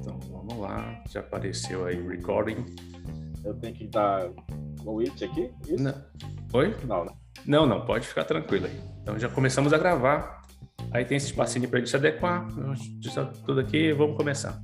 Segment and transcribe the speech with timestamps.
[0.00, 2.64] Então vamos lá, já apareceu aí o recording.
[3.44, 4.30] Eu tenho que dar
[4.84, 5.50] o it aqui?
[5.68, 5.82] Isso?
[5.82, 5.94] Não.
[6.52, 6.74] Oi?
[6.86, 7.12] Não, né?
[7.46, 8.80] Não, não, pode ficar tranquilo aí.
[9.02, 10.42] Então já começamos a gravar.
[10.90, 12.46] Aí tem esse espacinho para ele se adequar.
[13.44, 14.62] Tudo aqui, vamos começar.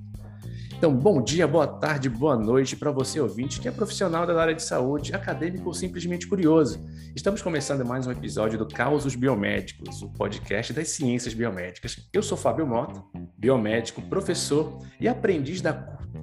[0.81, 4.55] Então, bom dia, boa tarde, boa noite para você ouvinte que é profissional da área
[4.55, 6.83] de saúde, acadêmico ou simplesmente curioso.
[7.15, 12.09] Estamos começando mais um episódio do Causos Biomédicos, o podcast das ciências biomédicas.
[12.11, 12.99] Eu sou Fábio Mota,
[13.37, 15.75] biomédico, professor e aprendiz da,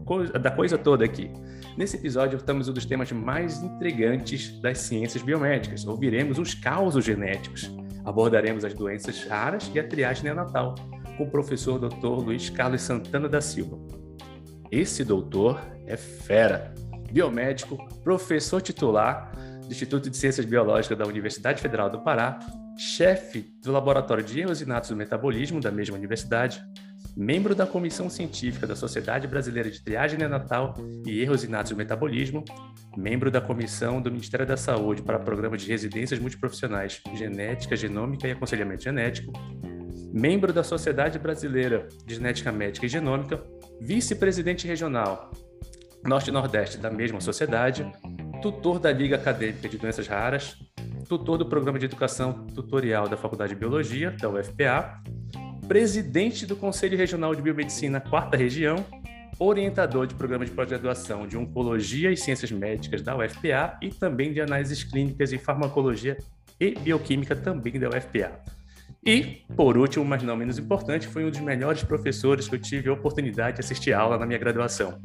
[0.04, 1.30] coisa, da coisa toda aqui.
[1.78, 5.86] Nesse episódio, estamos um dos temas mais intrigantes das ciências biomédicas.
[5.86, 7.72] Ouviremos os causos genéticos.
[8.04, 10.74] Abordaremos as doenças raras e a triagem neonatal,
[11.16, 12.08] com o professor Dr.
[12.08, 13.97] Luiz Carlos Santana da Silva.
[14.72, 16.74] Esse doutor é fera,
[17.12, 19.32] biomédico, professor titular
[19.62, 22.40] do Instituto de Ciências Biológicas da Universidade Federal do Pará,
[22.78, 26.62] chefe do Laboratório de Eosinatos do Metabolismo da mesma universidade,
[27.16, 32.44] membro da Comissão Científica da Sociedade Brasileira de Triagem Neonatal e Erros Inatos do Metabolismo,
[32.96, 38.32] membro da Comissão do Ministério da Saúde para Programa de Residências Multiprofissionais, Genética, Genômica e
[38.32, 39.32] Aconselhamento Genético,
[40.14, 43.44] membro da Sociedade Brasileira de Genética Médica e Genômica,
[43.80, 45.32] vice-presidente regional
[46.04, 47.90] Norte Nordeste da mesma sociedade,
[48.42, 50.56] tutor da Liga Acadêmica de Doenças Raras,
[51.08, 55.02] tutor do Programa de Educação Tutorial da Faculdade de Biologia, da UFPA,
[55.68, 58.86] presidente do Conselho Regional de Biomedicina, quarta região,
[59.40, 64.42] orientador de programa de pós-graduação de Oncologia e Ciências Médicas da UFPA e também de
[64.42, 66.18] análises clínicas e farmacologia
[66.60, 68.57] e bioquímica também da UFPA.
[69.08, 72.90] E, por último, mas não menos importante, foi um dos melhores professores que eu tive
[72.90, 75.00] a oportunidade de assistir aula na minha graduação.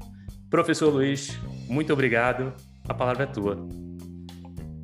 [0.51, 2.53] Professor Luiz, muito obrigado.
[2.89, 3.65] A palavra é tua.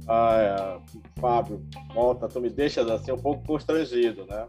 [0.07, 4.47] Ah, é, Fábio, volta, tu me deixas assim um pouco constrangido, né?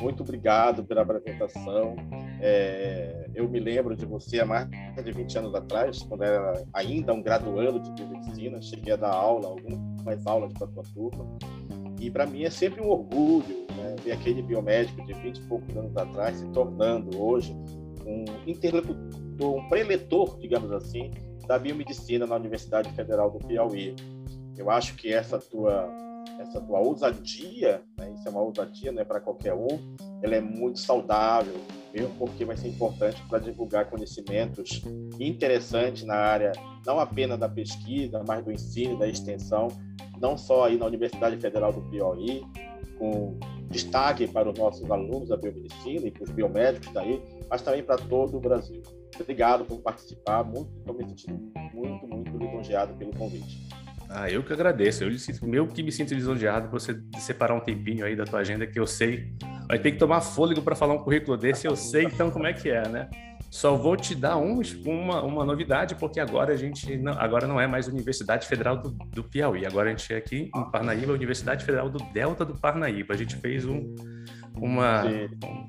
[0.00, 1.94] Muito obrigado pela apresentação.
[2.40, 7.12] É, eu me lembro de você há mais de 20 anos atrás, quando era ainda
[7.12, 11.38] um graduando de medicina, cheguei a dar aula, algumas aulas para a tua turma.
[12.00, 15.76] E para mim é sempre um orgulho né, ver aquele biomédico de 20 e poucos
[15.76, 17.54] anos atrás se tornando hoje
[18.06, 21.12] um interlocutor, um preletor, digamos assim,
[21.46, 23.94] da biomedicina na Universidade Federal do Piauí.
[24.56, 25.88] Eu acho que essa tua
[26.38, 29.78] essa tua ousadia, né, isso é uma ousadia não é para qualquer um,
[30.22, 31.54] ela é muito saudável,
[32.18, 34.82] porque vai ser importante para divulgar conhecimentos
[35.18, 36.52] interessantes na área,
[36.86, 39.68] não apenas da pesquisa, mas do ensino, da extensão,
[40.20, 42.42] não só aí na Universidade Federal do Piauí,
[42.98, 43.38] com
[43.70, 47.96] destaque para os nossos alunos da biomedicina e para os biomédicos daí, mas também para
[47.96, 48.82] todo o Brasil.
[49.18, 53.68] Obrigado por participar, muito, estou me sentindo muito, muito lisonjeado pelo convite.
[54.08, 55.04] Ah, eu que agradeço.
[55.04, 55.10] Eu,
[55.42, 58.78] meu que me sinto lisonjeado por você separar um tempinho aí da tua agenda que
[58.78, 59.32] eu sei.
[59.70, 62.52] Vai ter que tomar fôlego para falar um currículo desse, eu sei então como é
[62.52, 63.08] que é, né?
[63.48, 67.60] Só vou te dar um, uma, uma novidade, porque agora a gente não, agora não
[67.60, 69.64] é mais Universidade Federal do, do Piauí.
[69.64, 73.14] Agora a gente é aqui em Parnaíba, Universidade Federal do Delta do Parnaíba.
[73.14, 73.94] A gente fez um,
[74.56, 75.04] uma,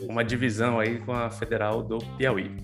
[0.10, 2.56] uma divisão aí com a Federal do Piauí.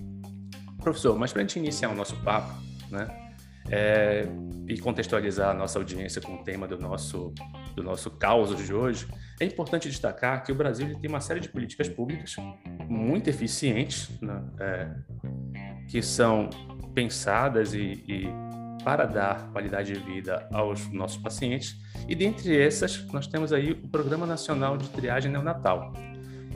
[0.78, 2.52] Professor, mas para a gente iniciar o nosso papo,
[2.90, 3.27] né?
[3.70, 4.26] É,
[4.68, 7.32] e contextualizar a nossa audiência com o tema do nosso,
[7.74, 9.06] do nosso caos de hoje,
[9.40, 12.36] é importante destacar que o Brasil tem uma série de políticas públicas
[12.88, 14.90] muito eficientes, né, é,
[15.88, 16.50] que são
[16.94, 18.28] pensadas e, e
[18.84, 21.76] para dar qualidade de vida aos nossos pacientes.
[22.08, 25.92] E dentre essas, nós temos aí o Programa Nacional de Triagem Neonatal.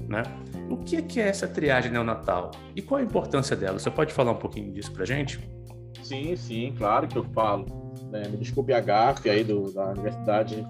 [0.09, 0.23] Né?
[0.69, 3.79] O que é essa triagem neonatal e qual a importância dela?
[3.79, 5.41] Você pode falar um pouquinho disso para gente?
[6.13, 7.65] Sim, sim, claro que eu falo.
[8.13, 10.63] É, me desculpe a gafe aí do, da Universidade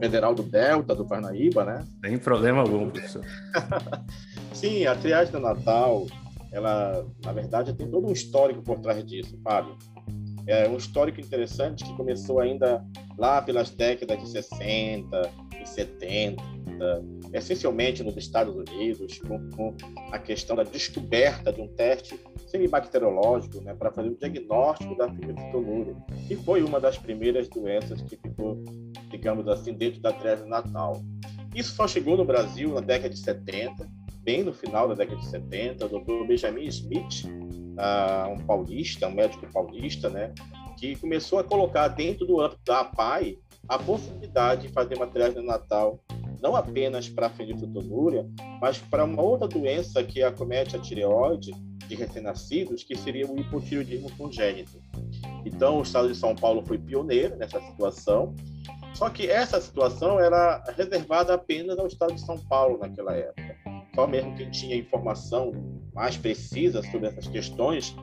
[0.00, 1.86] Federal do Delta, do Parnaíba, né?
[2.04, 3.24] Sem problema algum, professor.
[4.52, 6.04] sim, a triagem do Natal,
[6.50, 9.78] ela, na verdade, tem todo um histórico por trás disso, Fábio.
[10.48, 12.84] É um histórico interessante que começou ainda
[13.16, 15.30] lá pelas décadas de 60
[15.62, 16.42] e 70,
[17.32, 19.76] essencialmente nos Estados Unidos, com, com
[20.10, 25.96] a questão da descoberta de um teste semibacteriológico né, para fazer o diagnóstico da fenilcetonúria,
[26.28, 28.62] que foi uma das primeiras doenças que ficou,
[29.10, 31.02] digamos assim, dentro da triagem natal.
[31.54, 33.88] Isso só chegou no Brasil na década de 70,
[34.18, 36.26] bem no final da década de 70, o Dr.
[36.26, 40.32] Benjamin Smith, uh, um paulista, um médico paulista, né,
[40.78, 43.38] que começou a colocar dentro do âmbito da APAI
[43.68, 46.00] a possibilidade de fazer uma triagem natal
[46.42, 48.28] não apenas para a fenilcetonúria,
[48.60, 51.52] mas para uma outra doença que acomete a tireoide
[51.86, 54.82] de recém-nascidos, que seria o hipotireoidismo congênito.
[55.46, 58.34] Então, o estado de São Paulo foi pioneiro nessa situação,
[58.94, 63.56] Só que essa situação era reservada apenas ao estado de São Paulo naquela época.
[63.94, 65.52] Só mesmo quem tinha informação
[65.94, 67.94] mais precisa sobre essas questões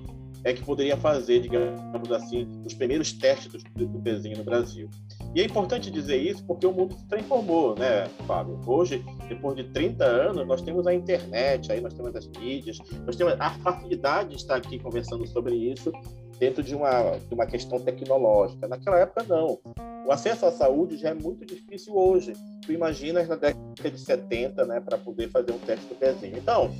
[0.43, 3.99] é que poderia fazer, digamos assim, os primeiros testes do, do
[4.37, 4.89] no Brasil.
[5.35, 8.59] E é importante dizer isso porque o mundo se transformou, né, Fábio?
[8.65, 13.15] Hoje, depois de 30 anos, nós temos a internet, aí nós temos as mídias, nós
[13.15, 15.91] temos a facilidade de estar aqui conversando sobre isso
[16.39, 18.67] dentro de uma, de uma questão tecnológica.
[18.67, 19.59] Naquela época, não.
[20.07, 22.33] O acesso à saúde já é muito difícil hoje.
[22.65, 26.37] Tu imaginas na década de 70, né, para poder fazer um teste do pezinho.
[26.37, 26.71] Então,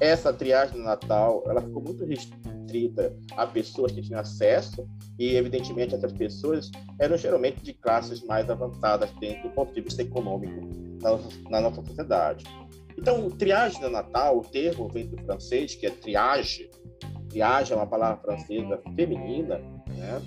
[0.00, 4.86] essa triagem no Natal, ela ficou muito restrita a pessoas que tinham acesso
[5.18, 10.02] e, evidentemente, essas pessoas eram geralmente de classes mais avançadas dentro do ponto de vista
[10.02, 10.60] econômico
[11.02, 12.44] na nossa, na nossa sociedade.
[12.98, 16.70] Então, triagem no Natal, o termo vem do francês, que é triage.
[17.28, 19.58] Triage é uma palavra francesa feminina,
[19.88, 20.22] né?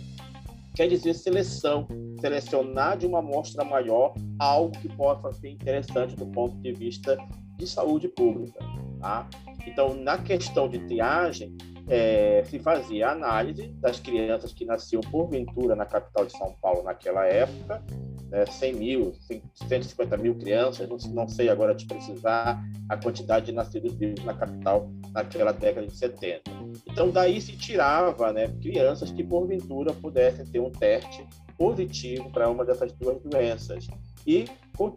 [0.76, 1.88] quer dizer seleção,
[2.22, 7.18] selecionar de uma amostra maior algo que possa ser interessante do ponto de vista
[7.60, 8.60] de saúde pública.
[9.00, 9.30] Tá?
[9.68, 11.56] Então, na questão de triagem,
[11.88, 17.26] é, se fazia análise das crianças que nasciam porventura na capital de São Paulo naquela
[17.26, 17.84] época,
[18.30, 19.14] né, 100 mil,
[19.56, 24.36] 150 mil crianças, não, não sei agora te precisar a quantidade de nascidos vivos na
[24.36, 26.44] capital naquela década de 70.
[26.88, 31.26] Então, daí se tirava né, crianças que porventura pudessem ter um teste
[31.58, 33.88] positivo para uma dessas duas doenças.
[34.26, 34.46] E,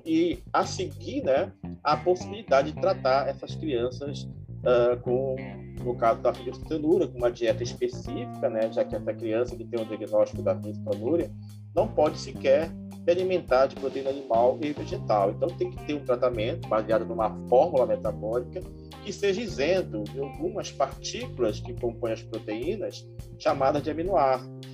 [0.05, 1.53] e a seguir, né,
[1.83, 4.29] a possibilidade de tratar essas crianças
[4.63, 5.37] uh, com,
[5.83, 9.81] no caso da filistanúria, com uma dieta específica, né, já que essa criança que tem
[9.81, 11.31] o diagnóstico da filistanúria
[11.75, 12.71] não pode sequer
[13.05, 15.31] se alimentar de proteína animal e vegetal.
[15.33, 18.61] Então tem que ter um tratamento baseado numa fórmula metabólica
[19.05, 23.05] que seja isento de algumas partículas que compõem as proteínas,
[23.39, 24.72] chamadas de aminoácidos.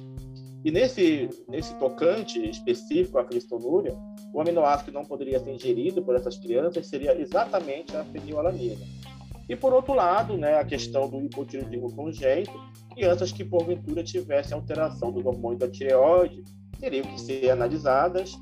[0.64, 3.96] E nesse, nesse tocante específico à filistanúria,
[4.32, 8.84] o aminoácido que não poderia ser ingerido por essas crianças seria exatamente a fenilalanina.
[9.48, 12.52] E, por outro lado, né, a questão do hipotireoidismo congênito,
[12.94, 16.44] crianças que, porventura, tivessem alteração do hormônio da tireoide,
[16.78, 18.38] teriam que ser analisadas,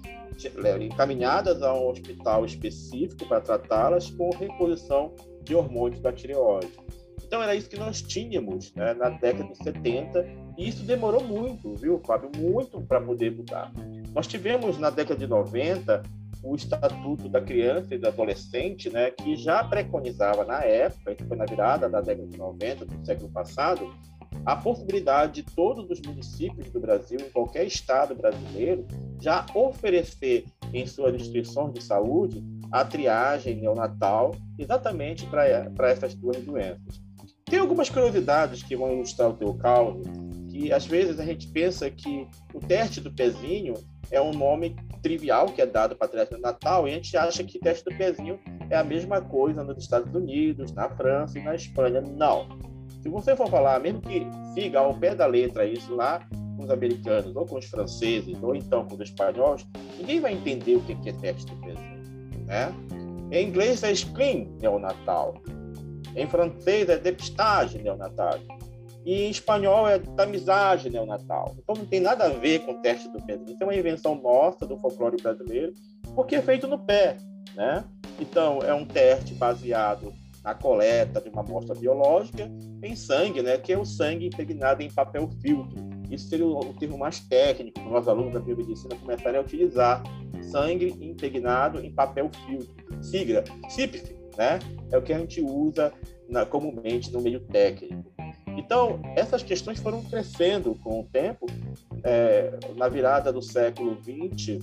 [0.82, 5.14] encaminhadas a um hospital específico para tratá-las com reposição
[5.44, 6.72] de hormônios da tireoide.
[7.24, 11.74] Então, era isso que nós tínhamos né, na década de 70, e isso demorou muito,
[11.74, 12.30] viu, Fábio?
[12.36, 13.72] Muito para poder mudar.
[14.14, 16.02] Nós tivemos, na década de 90,
[16.42, 21.36] o Estatuto da Criança e do Adolescente, né, que já preconizava na época, que foi
[21.36, 23.92] na virada da década de 90 do século passado,
[24.44, 28.86] a possibilidade de todos os municípios do Brasil, em qualquer estado brasileiro,
[29.20, 37.02] já oferecer em suas instituições de saúde a triagem neonatal exatamente para essas duas doenças.
[37.44, 40.02] Tem algumas curiosidades que vão ilustrar o teu caso,
[40.56, 43.74] que às vezes a gente pensa que o teste do pezinho
[44.10, 47.58] é um nome trivial que é dado para teste natal e a gente acha que
[47.58, 48.38] teste do pezinho
[48.70, 52.00] é a mesma coisa nos Estados Unidos, na França e na Espanha.
[52.00, 52.48] Não.
[53.02, 56.26] Se você for falar, mesmo que siga ao pé da letra isso lá
[56.56, 59.66] com os americanos, ou com os franceses, ou então com os espanhóis,
[59.98, 62.46] ninguém vai entender o que é teste do pezinho.
[62.46, 62.72] Né?
[63.30, 65.34] Em inglês é screen neonatal.
[66.14, 68.38] Em francês é depistage neonatal
[69.06, 71.54] e em espanhol é tamizagem neonatal.
[71.58, 73.38] Então não tem nada a ver com o teste do pé.
[73.46, 75.72] Isso é uma invenção nossa do folclore brasileiro,
[76.16, 77.16] porque é feito no pé,
[77.54, 77.84] né?
[78.18, 82.50] Então é um teste baseado na coleta de uma amostra biológica
[82.82, 83.56] em sangue, né?
[83.56, 85.86] Que é o sangue impregnado em papel filtro.
[86.10, 90.02] Isso seria o termo mais técnico que nós alunos da biomedicina começarem a utilizar.
[90.50, 92.74] Sangue impregnado em papel filtro.
[93.00, 94.58] Sigla, CIPF, né?
[94.90, 95.92] É o que a gente usa
[96.28, 98.16] na, comumente no meio técnico.
[98.56, 101.46] Então, essas questões foram crescendo com o tempo,
[102.02, 104.58] é, na virada do século XX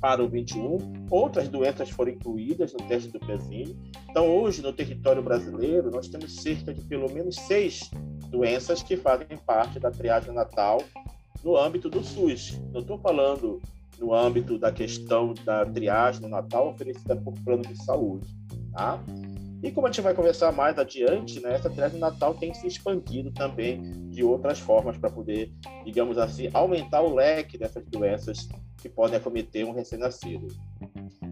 [0.00, 0.78] para o XXI.
[1.10, 3.76] Outras doenças foram incluídas no teste do pezinho.
[4.08, 7.90] Então, hoje, no território brasileiro, nós temos cerca de pelo menos seis
[8.28, 10.82] doenças que fazem parte da triagem natal
[11.44, 12.60] no âmbito do SUS.
[12.72, 13.60] Não estou falando
[13.98, 18.26] no âmbito da questão da triagem no Natal oferecida por plano de saúde.
[18.72, 18.98] Tá?
[19.62, 23.30] E como a gente vai conversar mais adiante, né, essa triagem natal tem se expandido
[23.30, 25.52] também de outras formas para poder,
[25.84, 30.48] digamos assim, aumentar o leque dessas doenças que podem acometer um recém-nascido.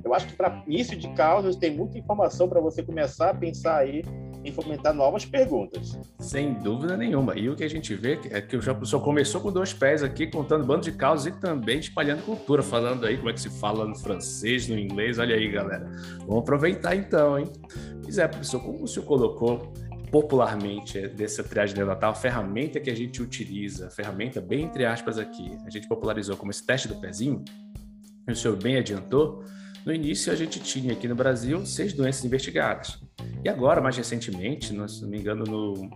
[0.04, 3.78] Eu acho que para início de causas tem muita informação para você começar a pensar
[3.78, 4.02] aí
[4.44, 5.98] em fomentar novas perguntas.
[6.18, 7.38] Sem dúvida nenhuma.
[7.38, 10.26] E o que a gente vê é que o professor começou com dois pés aqui,
[10.26, 13.86] contando bando de causas e também espalhando cultura, falando aí como é que se fala
[13.86, 15.18] no francês, no inglês.
[15.18, 15.90] Olha aí, galera.
[16.20, 17.46] Vamos aproveitar então, hein?
[18.02, 19.72] Pois é, professor, como o senhor colocou
[20.10, 25.56] popularmente dessa triagem neonatal, a ferramenta que a gente utiliza, ferramenta bem entre aspas aqui,
[25.64, 27.44] a gente popularizou como esse teste do pezinho,
[28.32, 29.44] o senhor bem adiantou,
[29.84, 32.98] no início a gente tinha aqui no Brasil seis doenças investigadas.
[33.44, 35.90] E agora, mais recentemente, se não me engano, no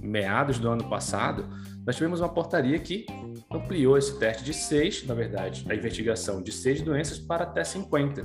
[0.00, 1.48] meados do ano passado,
[1.86, 3.06] nós tivemos uma portaria que
[3.50, 8.22] ampliou esse teste de seis, na verdade, a investigação de seis doenças para até 50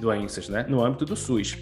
[0.00, 1.56] doenças, né, no âmbito do SUS.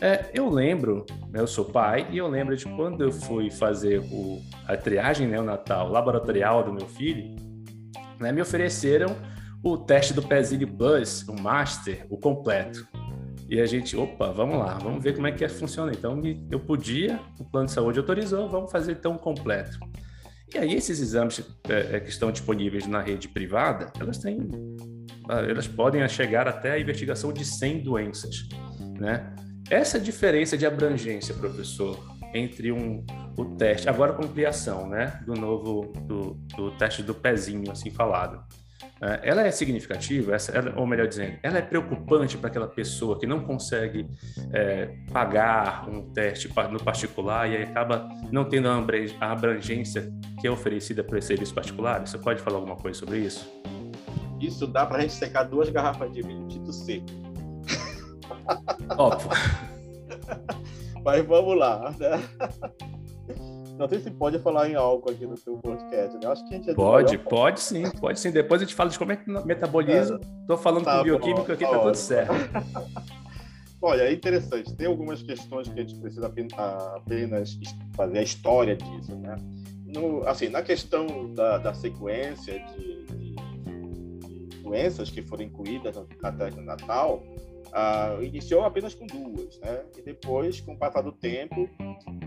[0.00, 4.00] É, eu lembro, né, eu sou pai, e eu lembro de quando eu fui fazer
[4.00, 7.36] o, a triagem neonatal laboratorial do meu filho,
[8.18, 9.14] né, me ofereceram
[9.62, 12.86] o teste do pezinho Buzz, o Master, o completo.
[13.48, 15.92] E a gente, opa, vamos lá, vamos ver como é que é, funciona.
[15.92, 19.78] Então, eu podia, o plano de saúde autorizou, vamos fazer então completo.
[20.54, 24.48] E aí, esses exames é, é, que estão disponíveis na rede privada, elas têm,
[25.28, 28.48] ah, elas podem chegar até a investigação de 100 doenças,
[28.98, 29.34] né?
[29.68, 31.98] Essa diferença de abrangência, professor,
[32.34, 33.04] entre um,
[33.36, 38.42] o teste, agora com ampliação, né, do novo, do, do teste do pezinho, assim falado,
[39.22, 40.36] ela é significativa,
[40.76, 44.08] ou melhor dizendo, ela é preocupante para aquela pessoa que não consegue
[44.52, 51.02] é, pagar um teste no particular e acaba não tendo a abrangência que é oferecida
[51.02, 52.06] por esse serviço particular?
[52.06, 53.50] Você pode falar alguma coisa sobre isso?
[54.40, 57.06] Isso dá para a gente secar duas garrafas de vinho Tito seco.
[58.96, 59.30] Óbvio.
[61.04, 61.94] Mas vamos lá.
[61.98, 62.22] Né?
[63.80, 66.30] Não sei se pode falar em álcool aqui no seu podcast, né?
[66.30, 68.30] Acho que a gente é Pode, pode sim, pode sim.
[68.30, 70.20] Depois a gente fala de como é que metaboliza.
[70.42, 70.58] Estou é.
[70.58, 72.30] falando tá com bioquímico bom, aqui, tá, tá tudo certo.
[73.80, 74.76] Olha, é interessante.
[74.76, 77.58] Tem algumas questões que a gente precisa apenas
[77.94, 79.34] fazer a história disso, né?
[79.86, 86.30] No, assim, na questão da, da sequência de, de, de, doenças que foram incluídas na
[86.30, 87.22] do Natal,
[87.70, 89.84] Uh, iniciou apenas com duas, né?
[89.96, 91.68] E depois, com o passar do tempo,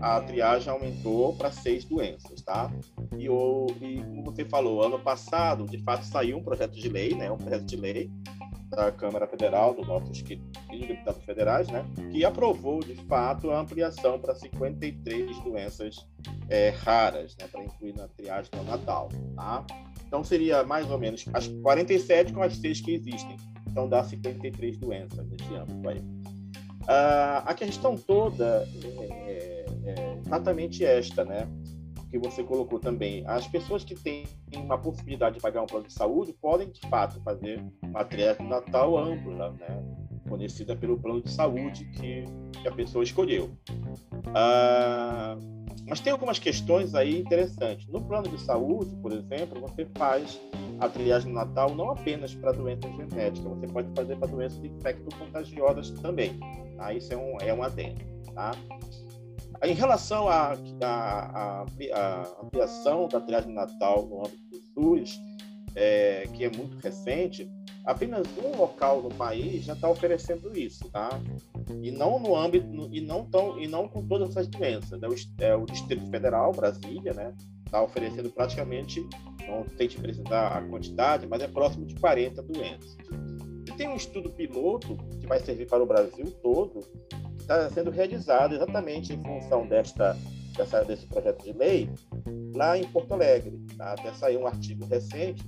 [0.00, 2.72] a triagem aumentou para seis doenças, tá?
[3.18, 7.14] E, o, e como você falou, ano passado, de fato, saiu um projeto de lei,
[7.14, 7.30] né?
[7.30, 8.10] Um projeto de lei
[8.70, 11.84] da Câmara Federal, dos nossos queridos deputados federais, né?
[12.10, 15.96] Que aprovou, de fato, a ampliação para 53 doenças
[16.48, 17.46] é, raras, né?
[17.48, 19.64] Para incluir na triagem neonatal, tá?
[20.06, 23.36] Então, seria mais ou menos as 47 com as seis que existem
[23.74, 26.00] então dá 53 doenças nesse âmbito aí.
[26.86, 28.68] Ah, a questão toda
[29.00, 31.48] é, é exatamente esta, né?
[32.08, 33.24] Que você colocou também.
[33.26, 37.20] As pessoas que têm uma possibilidade de pagar um plano de saúde podem, de fato,
[37.22, 40.03] fazer uma triagem natal ampla, né?
[40.28, 42.24] Conhecida pelo plano de saúde que,
[42.60, 43.50] que a pessoa escolheu.
[44.34, 45.36] Ah,
[45.86, 47.86] mas tem algumas questões aí interessantes.
[47.88, 50.40] No plano de saúde, por exemplo, você faz
[50.80, 56.38] a triagem natal não apenas para doenças genéticas, você pode fazer para doenças infecto-contagiosas também.
[56.76, 56.92] Tá?
[56.92, 58.00] Isso é um, é um adendo.
[58.34, 58.52] Tá?
[59.62, 60.56] Em relação à
[62.42, 65.18] ampliação da triagem natal no âmbito do SUS,
[65.74, 67.50] é, que é muito recente,
[67.84, 71.10] apenas um local no país já está oferecendo isso, tá?
[71.82, 74.98] E não no âmbito e não tão e não com todas essas doenças.
[75.00, 75.08] Né?
[75.40, 77.34] É o Distrito Federal, Brasília, né?
[77.64, 79.06] Está oferecendo praticamente,
[79.46, 82.96] não sei te precisar a quantidade, mas é próximo de 40 doenças.
[83.66, 86.80] E tem um estudo piloto que vai servir para o Brasil todo,
[87.36, 90.16] que está sendo realizado exatamente em função desta,
[90.56, 91.90] dessa, desse projeto de lei
[92.54, 93.58] lá em Porto Alegre.
[93.76, 93.92] Tá?
[93.92, 95.44] Até saiu um artigo recente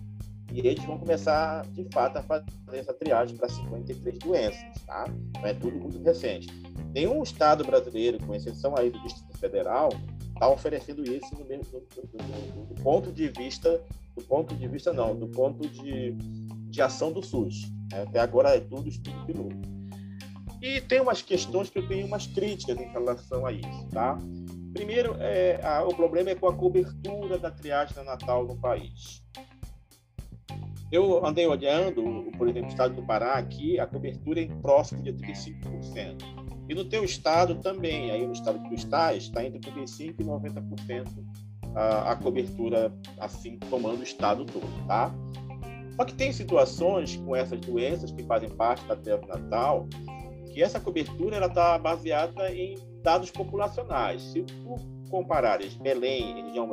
[0.53, 5.05] e eles vão começar, de fato, a fazer essa triagem para 53 doenças, tá?
[5.35, 6.49] Não é tudo muito recente.
[6.95, 9.91] Nenhum estado brasileiro, com exceção aí do Distrito Federal,
[10.33, 11.57] está oferecendo isso do, do,
[12.07, 13.81] do, do, ponto de vista,
[14.15, 17.71] do ponto de vista não, do ponto de, de ação do SUS.
[17.91, 18.03] Né?
[18.03, 19.77] Até agora é tudo estudo piloto.
[20.63, 24.19] E tem umas questões que eu tenho umas críticas em relação a isso, tá?
[24.73, 29.23] Primeiro, é, a, o problema é com a cobertura da triagem natal no país.
[30.91, 35.13] Eu andei olhando, por exemplo, o estado do Pará, aqui a cobertura é próximo de
[35.13, 36.23] 35%.
[36.69, 40.25] E no teu estado também, aí no estado que tu estás, está entre 35% e
[40.25, 41.07] 90%
[41.75, 45.13] a, a cobertura, assim, tomando o estado todo, tá?
[45.97, 49.89] Só que tem situações com essas doenças que fazem parte da terra natal,
[50.53, 54.23] que essa cobertura ela está baseada em dados populacionais.
[54.23, 54.75] Se tu
[55.11, 56.69] comparares Belém, região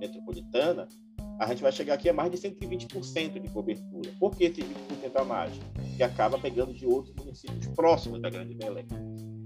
[0.00, 0.88] metropolitana,
[1.38, 4.10] a gente vai chegar aqui a mais de 120% de cobertura.
[4.18, 5.52] Por que esses 20% a mais?
[5.96, 8.86] Que acaba pegando de outros municípios próximos da Grande Belém.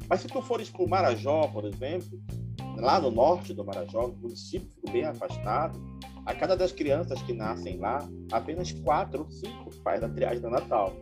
[0.09, 2.21] Mas se tu fores para o Marajó, por exemplo,
[2.77, 5.81] lá no norte do Marajó, no município bem afastado,
[6.27, 10.51] a cada das crianças que nascem lá, apenas quatro ou cinco faz a triagem do
[10.51, 10.93] Natal.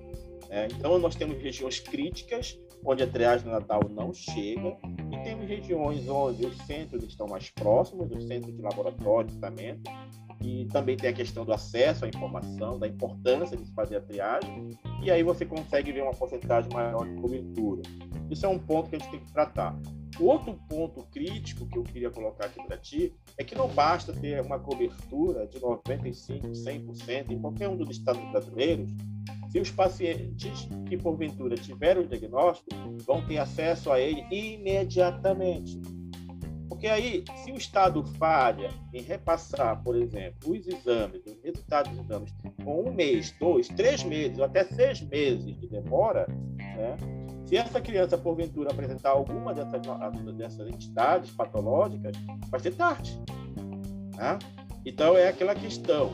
[0.51, 4.77] É, então, nós temos regiões críticas, onde a triagem do Natal não chega,
[5.13, 9.91] e temos regiões onde os centros estão mais próximos, os centros de laboratório, tratamento,
[10.41, 14.01] e também tem a questão do acesso à informação, da importância de se fazer a
[14.01, 14.71] triagem,
[15.03, 17.83] e aí você consegue ver uma porcentagem maior de cobertura.
[18.31, 19.79] Isso é um ponto que a gente tem que tratar.
[20.21, 24.41] Outro ponto crítico que eu queria colocar aqui para ti é que não basta ter
[24.43, 28.91] uma cobertura de 95%, 100% em qualquer um dos estados brasileiros,
[29.49, 32.69] se os pacientes que porventura tiveram o diagnóstico
[33.07, 35.81] vão ter acesso a ele imediatamente.
[36.69, 42.05] Porque aí, se o Estado falha em repassar, por exemplo, os exames, os resultados dos
[42.05, 46.27] exames, com um mês, dois, três meses, ou até seis meses de demora,
[46.59, 46.97] né?
[47.47, 49.81] se essa criança, porventura, apresentar alguma dessas,
[50.37, 52.15] dessas entidades patológicas,
[52.51, 53.19] vai ser tarde.
[54.15, 54.39] Né?
[54.85, 56.11] Então, é aquela questão: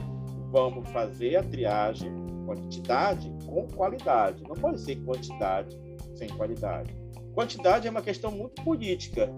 [0.52, 2.12] vamos fazer a triagem,
[2.46, 4.44] quantidade com qualidade.
[4.44, 5.76] Não pode ser quantidade
[6.14, 6.94] sem qualidade.
[7.34, 9.28] Quantidade é uma questão muito política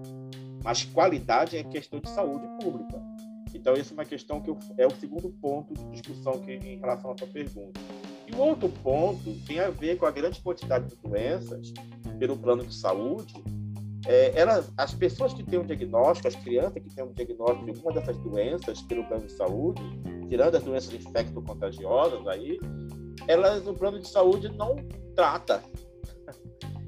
[0.67, 3.01] mas qualidade é questão de saúde pública.
[3.55, 6.81] Então, essa é uma questão que eu, é o segundo ponto de discussão que, em
[6.81, 7.81] relação à sua pergunta.
[8.27, 11.73] E o outro ponto tem a ver com a grande quantidade de doenças
[12.19, 13.33] pelo plano de saúde.
[14.09, 17.71] É, elas, as pessoas que têm um diagnóstico, as crianças que têm um diagnóstico de
[17.71, 19.81] alguma dessas doenças pelo plano de saúde,
[20.29, 22.59] tirando as doenças infecto-contagiosas aí,
[23.29, 24.75] elas no plano de saúde não
[25.15, 25.63] trata.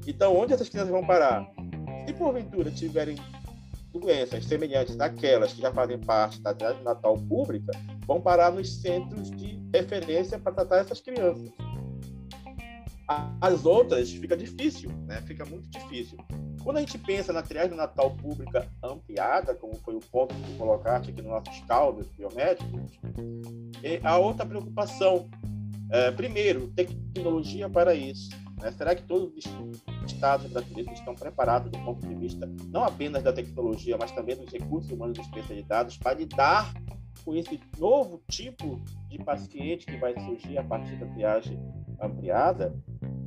[0.06, 1.46] Então, onde essas crianças vão parar?
[2.06, 3.14] Se porventura tiverem
[3.98, 7.72] doenças semelhantes daquelas que já fazem parte da atividade natal pública
[8.06, 11.50] vão parar nos centros de referência para tratar essas crianças.
[13.40, 15.22] As outras fica difícil, né?
[15.22, 16.18] Fica muito difícil.
[16.62, 21.10] Quando a gente pensa na triagem natal pública ampliada, como foi o ponto que colocaste
[21.10, 22.98] aqui nos nossos caldos biomédicos,
[24.02, 25.28] a outra preocupação,
[25.90, 28.30] é, primeiro, tecnologia para isso.
[28.60, 28.70] Né?
[28.72, 29.44] Será que todos os
[30.12, 34.50] estados brasileiros estão preparados do ponto de vista não apenas da tecnologia, mas também dos
[34.52, 36.72] recursos humanos especializados para lidar
[37.24, 41.58] com esse novo tipo de paciente que vai surgir a partir da triagem
[42.00, 42.74] ampliada?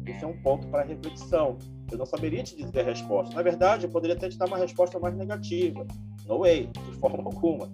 [0.06, 1.58] Esse é um ponto para reflexão.
[1.92, 3.36] Eu não saberia te dizer a resposta.
[3.36, 5.86] Na verdade, eu poderia até te dar uma resposta mais negativa.
[6.26, 7.70] No way, de forma alguma.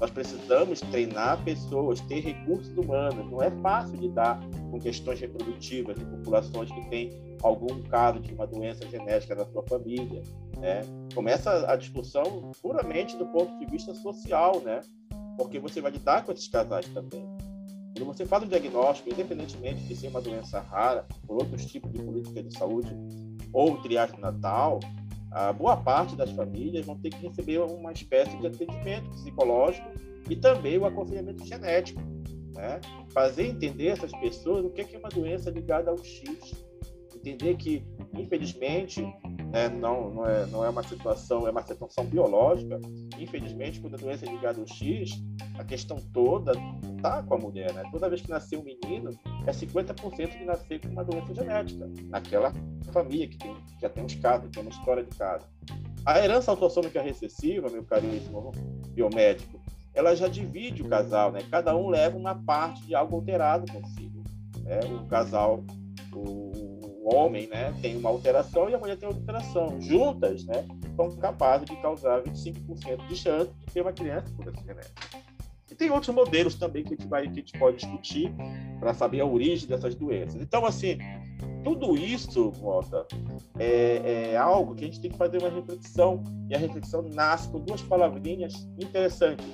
[0.00, 3.30] Nós precisamos treinar pessoas, ter recursos humanos.
[3.30, 8.46] Não é fácil lidar com questões reprodutivas de populações que têm algum caso de uma
[8.46, 10.22] doença genética na sua família.
[10.58, 10.80] Né?
[11.14, 14.80] Começa a discussão puramente do ponto de vista social, né?
[15.36, 17.26] porque você vai lidar com esses casais também.
[17.94, 22.02] Quando você faz o diagnóstico, independentemente de ser uma doença rara, por outros tipos de
[22.02, 22.90] política de saúde
[23.52, 24.80] ou triagem natal,
[25.30, 29.88] a boa parte das famílias vão ter que receber uma espécie de atendimento psicológico
[30.28, 32.00] e também o aconselhamento genético.
[32.54, 32.80] Né?
[33.12, 36.52] Fazer entender essas pessoas o que é uma doença ligada ao X.
[37.20, 39.02] Entender que, infelizmente,
[39.52, 42.80] né, não, não, é, não é uma situação, é uma situação biológica.
[43.18, 45.22] Infelizmente, quando a doença é ligada ao X,
[45.58, 46.52] a questão toda
[46.96, 47.74] está com a mulher.
[47.74, 47.82] Né?
[47.92, 49.10] Toda vez que nascer um menino,
[49.46, 51.90] é 50% de nascer com uma doença genética.
[52.08, 52.54] Naquela
[52.90, 55.44] família que, tem, que já tem uns casos, que tem uma história de caso.
[56.06, 58.52] A herança autossômica recessiva, meu caríssimo
[58.94, 59.60] biomédico,
[59.92, 61.40] ela já divide o casal, né?
[61.50, 64.22] Cada um leva uma parte de algo alterado consigo.
[64.62, 64.80] Né?
[64.84, 65.62] O casal,
[66.14, 66.49] o,
[67.00, 69.80] o homem, né, tem uma alteração e a mulher tem outra alteração.
[69.80, 74.60] Juntas, né, são capazes de causar 25% de chance de ter uma criança por essa
[74.62, 75.18] genética.
[75.70, 78.32] E tem outros modelos também que a gente, vai, que a gente pode discutir
[78.78, 80.42] para saber a origem dessas doenças.
[80.42, 80.98] Então, assim,
[81.62, 83.06] tudo isso, Mota,
[83.58, 87.48] é, é, algo que a gente tem que fazer uma reflexão, e a reflexão nasce
[87.48, 89.46] com duas palavrinhas interessantes: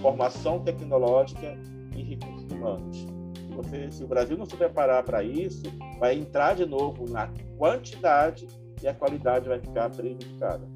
[0.00, 1.58] formação tecnológica
[1.96, 3.15] e recursos humanos.
[3.56, 5.62] Se, você, se o Brasil não se preparar para isso,
[5.98, 8.46] vai entrar de novo na quantidade
[8.82, 10.66] e a qualidade vai ficar prejudicada.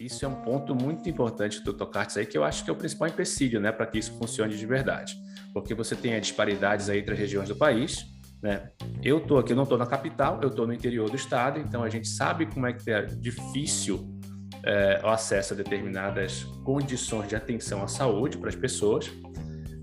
[0.00, 2.76] Isso é um ponto muito importante do tocaste aí, que eu acho que é o
[2.76, 5.16] principal empecilho, né, para que isso funcione de verdade.
[5.52, 8.04] Porque você tem as disparidades aí entre as regiões do país,
[8.42, 8.70] né?
[9.02, 11.88] Eu tô aqui, não estou na capital, eu estou no interior do estado, então a
[11.88, 14.20] gente sabe como é que é difícil
[14.64, 19.10] é, o acesso a determinadas condições de atenção à saúde para as pessoas.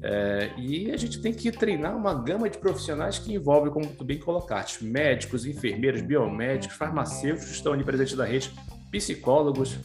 [0.05, 4.03] É, e a gente tem que treinar uma gama de profissionais que envolve, como tu
[4.03, 8.51] bem colocaste, médicos, enfermeiros, biomédicos, farmacêuticos que estão ali presentes da rede,
[8.91, 9.79] psicólogos,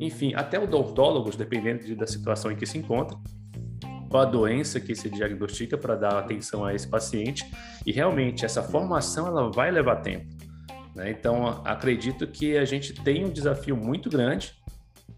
[0.00, 3.18] enfim, até odontólogos, dependendo de, da situação em que se encontra,
[4.08, 7.44] qual a doença que se diagnostica para dar atenção a esse paciente.
[7.84, 10.26] E realmente essa formação ela vai levar tempo.
[10.94, 11.10] Né?
[11.10, 14.54] Então acredito que a gente tem um desafio muito grande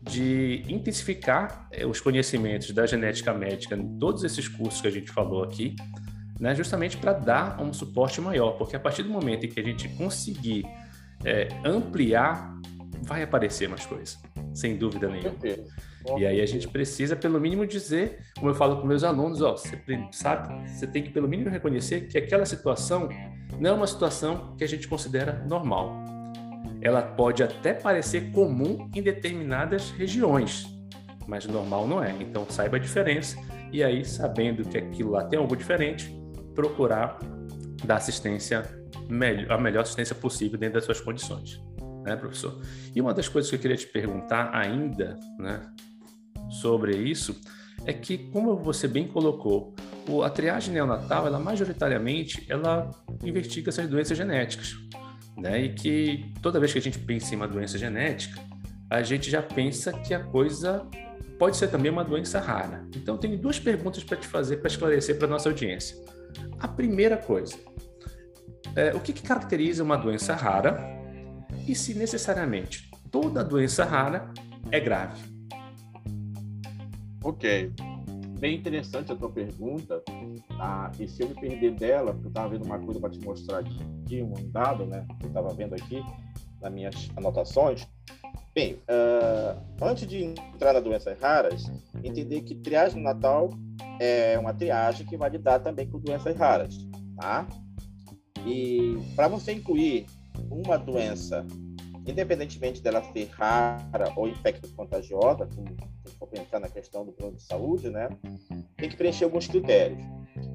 [0.09, 5.11] de intensificar eh, os conhecimentos da genética médica em todos esses cursos que a gente
[5.11, 5.75] falou aqui,
[6.39, 6.55] né?
[6.55, 9.89] justamente para dar um suporte maior, porque a partir do momento em que a gente
[9.91, 10.65] conseguir
[11.25, 12.55] é, ampliar
[13.03, 14.19] vai aparecer mais coisas,
[14.55, 15.37] sem dúvida nenhuma.
[16.17, 19.57] E aí a gente precisa, pelo mínimo, dizer, como eu falo com meus alunos, ó,
[19.57, 19.77] você
[20.13, 23.09] sabe, você tem que pelo mínimo reconhecer que aquela situação
[23.59, 26.05] não é uma situação que a gente considera normal.
[26.87, 30.73] Ela pode até parecer comum em determinadas regiões,
[31.27, 32.15] mas normal não é.
[32.21, 33.37] Então saiba a diferença
[33.73, 36.17] e aí, sabendo que aquilo lá tem algo diferente,
[36.55, 37.19] procurar
[37.85, 38.63] dar assistência,
[39.49, 41.61] a melhor assistência possível dentro das suas condições,
[42.05, 42.63] né, professor?
[42.95, 45.63] E uma das coisas que eu queria te perguntar ainda, né,
[46.49, 47.35] sobre isso,
[47.85, 49.75] é que, como você bem colocou,
[50.25, 52.89] a triagem neonatal, ela majoritariamente, ela
[53.25, 54.77] investiga essas doenças genéticas,
[55.37, 55.61] né?
[55.63, 58.41] E que toda vez que a gente pensa em uma doença genética,
[58.89, 60.87] a gente já pensa que a coisa
[61.39, 62.87] pode ser também uma doença rara.
[62.95, 65.97] Então, tenho duas perguntas para te fazer para esclarecer para nossa audiência.
[66.59, 67.57] A primeira coisa,
[68.75, 70.79] é, o que, que caracteriza uma doença rara
[71.67, 74.33] e se necessariamente toda doença rara
[74.71, 75.21] é grave?
[77.23, 77.73] Ok.
[78.39, 80.03] Bem interessante a tua pergunta.
[80.57, 80.93] Tá?
[80.99, 83.59] E se eu me perder dela, porque eu estava vendo uma coisa para te mostrar
[83.59, 85.07] aqui, um dado, né?
[85.23, 86.03] Eu estava vendo aqui
[86.61, 87.87] nas minhas anotações.
[88.55, 91.71] Bem, uh, antes de entrar nas doenças raras,
[92.03, 93.51] entender que triagem natal
[94.01, 96.75] é uma triagem que vai lidar também com doenças raras,
[97.17, 97.47] tá?
[98.47, 100.07] E para você incluir
[100.51, 101.47] uma doença,
[102.07, 105.69] independentemente dela ser rara ou infecto-contagiosa, como
[106.05, 108.09] se for pensar na questão do plano de saúde, né?
[108.77, 110.03] Tem que preencher alguns critérios.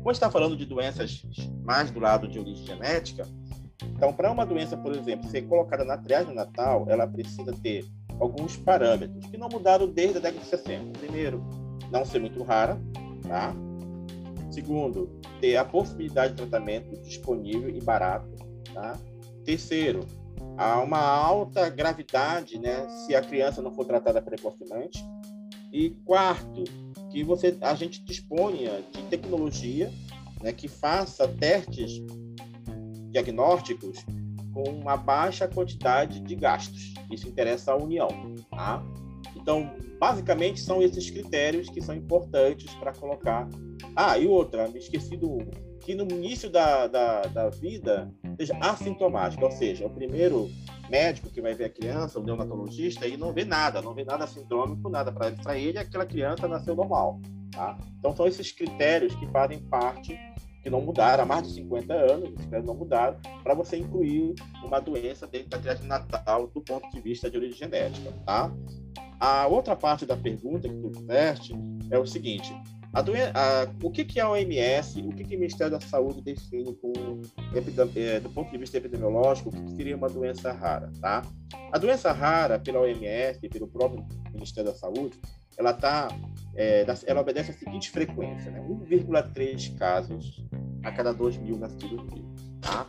[0.02, 1.24] Quando está falando de doenças
[1.64, 3.28] mais do lado de origem genética,
[3.84, 7.86] então, para uma doença, por exemplo, ser colocada na triagem natal, ela precisa ter
[8.20, 11.00] alguns parâmetros que não mudaram desde a década de 60.
[11.00, 11.44] Primeiro,
[11.92, 12.80] não ser muito rara,
[13.28, 13.54] tá?
[14.52, 15.10] Segundo,
[15.40, 18.30] ter a possibilidade de tratamento disponível e barato,
[18.74, 18.98] tá?
[19.44, 20.02] Terceiro,
[20.62, 25.04] há uma alta gravidade, né, se a criança não for tratada precocemente.
[25.74, 26.64] E quarto,
[27.10, 29.92] que você a gente disponha de tecnologia,
[30.44, 32.04] né, que faça testes
[33.10, 34.06] diagnósticos
[34.54, 36.94] com uma baixa quantidade de gastos.
[37.10, 38.10] Isso interessa à União,
[38.52, 38.84] tá?
[39.36, 43.48] Então, basicamente, são esses critérios que são importantes para colocar.
[43.96, 45.40] Ah, e outra, me esqueci do
[45.82, 50.50] que no início da, da, da vida seja assintomático, ou seja, o primeiro
[50.90, 54.28] médico que vai ver a criança, o neonatologista, e não vê nada, não vê nada
[54.28, 57.20] sindrômico, nada para ele, aquela criança nasceu normal.
[57.52, 57.78] Tá?
[58.00, 60.18] Então, são esses critérios que fazem parte
[60.62, 64.36] que não mudaram há mais de 50 anos, os critérios não mudaram, para você incluir
[64.64, 68.54] uma doença dentro da triagem natal do ponto de vista de origem genética, tá?
[69.20, 71.56] A outra parte da pergunta que tu fizeste
[71.90, 72.54] é o seguinte,
[72.94, 76.22] a doen a, o que, que a OMS, o que, que o Ministério da Saúde
[76.22, 76.78] define
[77.96, 81.22] é, do ponto de vista epidemiológico, o que, que seria uma doença rara, tá?
[81.72, 85.18] A doença rara, pela OMS e pelo próprio Ministério da Saúde,
[85.58, 86.10] ela tá,
[86.56, 88.60] é, ela obedece a seguinte frequência, né?
[88.60, 90.46] 1,3 casos
[90.84, 92.86] a cada 2 mil nascidos vivos, tá?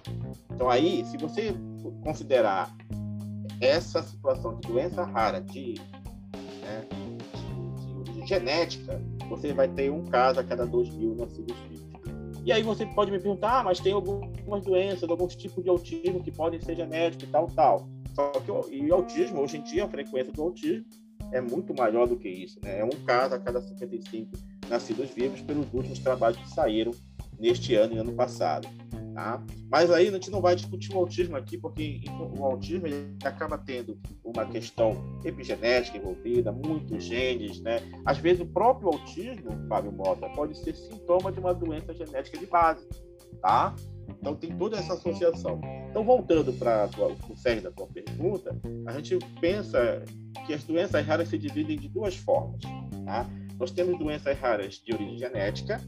[0.50, 1.54] Então aí, se você
[2.02, 2.74] considerar
[3.60, 5.74] essa situação de doença rara, de,
[6.62, 6.84] né,
[8.32, 11.82] genética, você vai ter um caso a cada 2 mil nascidos vivos.
[12.44, 16.22] E aí você pode me perguntar, ah, mas tem algumas doenças, alguns tipos de autismo
[16.22, 17.88] que podem ser genéticos e tal, tal.
[18.14, 20.84] Só que e o autismo, hoje em dia, a frequência do autismo
[21.30, 22.58] é muito maior do que isso.
[22.62, 22.80] Né?
[22.80, 24.30] É um caso a cada 55
[24.68, 26.92] nascidos vivos pelos últimos trabalhos que saíram
[27.38, 28.66] neste ano e ano passado.
[29.14, 29.42] Tá?
[29.70, 32.02] Mas aí a gente não vai discutir o autismo aqui, porque
[32.36, 32.86] o autismo
[33.24, 37.80] acaba tendo uma questão epigenética envolvida, muitos genes, né?
[38.06, 42.46] Às vezes o próprio autismo, Fábio Mota, pode ser sintoma de uma doença genética de
[42.46, 42.88] base,
[43.42, 43.74] tá?
[44.08, 45.60] Então tem toda essa associação.
[45.90, 46.88] Então voltando para
[47.28, 50.02] o cerne da tua pergunta, a gente pensa
[50.46, 52.62] que as doenças raras se dividem de duas formas.
[53.04, 53.28] Tá?
[53.58, 55.80] Nós temos doenças raras de origem genética,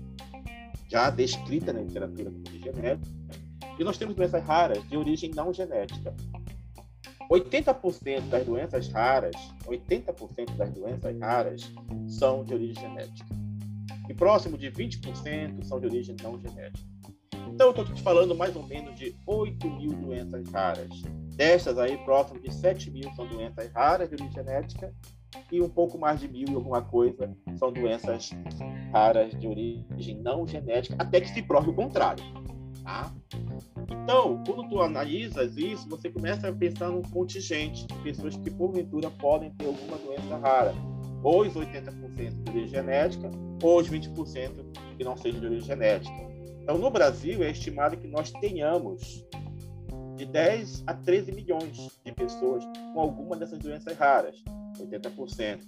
[0.88, 3.14] já descrita na literatura como genética,
[3.78, 6.14] e nós temos doenças raras de origem não genética.
[7.30, 9.34] 80% das doenças raras,
[9.66, 11.72] 80% das doenças raras
[12.06, 13.34] são de origem genética.
[14.08, 16.94] E próximo de 20% são de origem não genética.
[17.48, 20.90] Então, eu estou te falando mais ou menos de 8 mil doenças raras.
[21.36, 24.92] Destas aí, próximo de 7 mil são doenças raras de origem genética
[25.50, 28.30] e um pouco mais de mil e alguma coisa são doenças
[28.92, 32.24] raras de origem não genética, até que se prove o contrário.
[32.82, 33.12] Tá?
[33.90, 39.10] Então, quando tu analisas isso, você começa a pensar num contingente de pessoas que porventura
[39.10, 40.74] podem ter alguma doença rara.
[41.22, 43.30] Ou os 80% de origem genética,
[43.62, 44.52] ou os 20%
[44.98, 46.14] que não sejam de origem genética.
[46.62, 49.26] Então, no Brasil, é estimado que nós tenhamos
[50.16, 54.42] de 10 a 13 milhões de pessoas com alguma dessas doenças raras.
[54.78, 55.60] 80%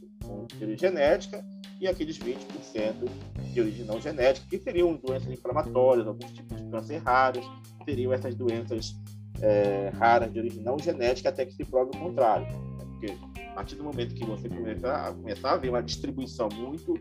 [0.47, 1.45] de origem genética
[1.81, 3.09] e aqueles 20%
[3.53, 7.45] de origem não genética, que seriam doenças inflamatórias, alguns tipos de câncer raros,
[7.85, 8.97] seriam essas doenças
[9.41, 12.47] é, raras de origem não genética, até que se prove o contrário.
[12.47, 12.85] Né?
[12.91, 16.93] Porque partir do momento que você começar começar a ver uma distribuição muito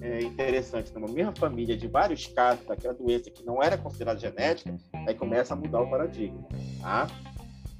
[0.00, 4.76] é, interessante numa mesma família de vários casos daquela doença que não era considerada genética,
[5.08, 6.46] aí começa a mudar o paradigma.
[6.80, 7.08] Tá?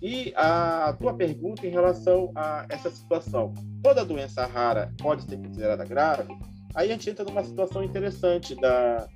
[0.02, 5.84] E a tua pergunta em relação a essa situação, toda doença rara pode ser considerada
[5.84, 6.36] grave?
[6.74, 9.08] Aí a gente entra numa situação interessante da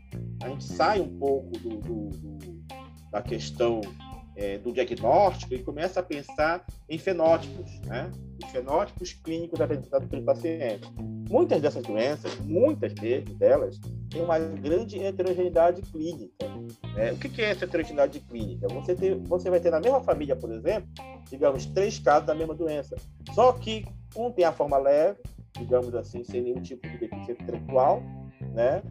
[0.45, 2.59] a gente sai um pouco do, do, do
[3.11, 3.81] da questão
[4.37, 8.13] é, do diagnóstico e começa a pensar em fenótipos, né?
[8.43, 10.89] Os fenótipos clínicos apresentados pelo paciente.
[11.29, 13.79] Muitas dessas doenças, muitas mesmo delas,
[14.11, 16.47] têm uma grande heterogeneidade clínica.
[16.95, 17.13] Né?
[17.13, 18.69] O que é essa heterogeneidade clínica?
[18.69, 20.89] Você, ter, você vai ter na mesma família, por exemplo,
[21.29, 22.97] digamos, três casos da mesma doença.
[23.35, 23.85] Só que
[24.17, 25.19] um tem a forma leve,
[25.59, 28.03] digamos assim, sem nenhum tipo de deficiência intelectual,
[28.55, 28.83] né?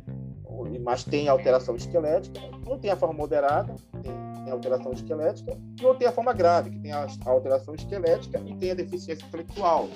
[0.81, 6.07] mas tem alteração esquelética, um tem a forma moderada, tem alteração esquelética, e outro tem
[6.07, 9.87] a forma grave, que tem a alteração esquelética e tem a deficiência intelectual.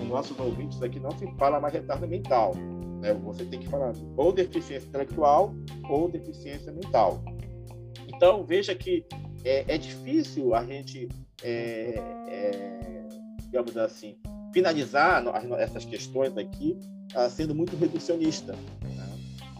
[0.00, 2.54] Os nossos ouvintes aqui não se fala mais retardo mental.
[3.00, 3.14] Né?
[3.24, 5.54] Você tem que falar ou deficiência intelectual
[5.88, 7.22] ou deficiência mental.
[8.06, 9.04] Então, veja que
[9.44, 11.08] é, é difícil a gente,
[11.42, 11.94] é,
[12.28, 12.78] é,
[13.42, 14.16] digamos assim,
[14.52, 15.24] finalizar
[15.58, 16.78] essas questões aqui
[17.14, 18.54] ah, sendo muito reducionista.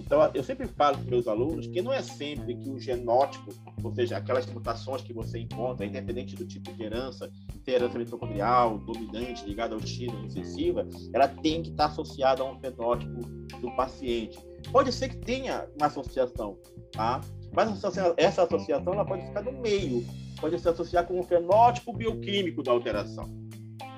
[0.09, 3.53] Então, eu sempre falo para meus alunos que não é sempre que o genótipo,
[3.85, 7.31] ou seja, aquelas mutações que você encontra, independente do tipo de herança,
[7.63, 12.51] se é herança mitocondrial, dominante, ligada ao X, recessiva, ela tem que estar associada a
[12.51, 13.21] um fenótipo
[13.61, 14.39] do paciente.
[14.73, 16.57] Pode ser que tenha uma associação,
[16.91, 17.21] tá?
[17.53, 17.69] Mas
[18.17, 20.07] essa associação ela pode ficar no meio,
[20.41, 23.29] pode se associar com um fenótipo bioquímico da alteração.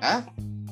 [0.01, 0.25] Né?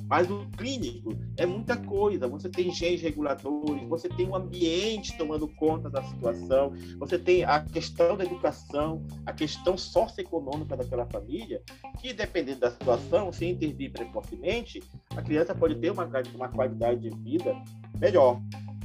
[0.10, 2.28] Mas o clínico é muita coisa.
[2.28, 7.60] Você tem genes reguladores, você tem um ambiente tomando conta da situação, você tem a
[7.60, 11.62] questão da educação, a questão socioeconômica daquela família,
[12.00, 14.82] que dependendo da situação, se intervir precocemente,
[15.16, 17.56] a criança pode ter uma, uma qualidade de vida
[18.00, 18.42] melhor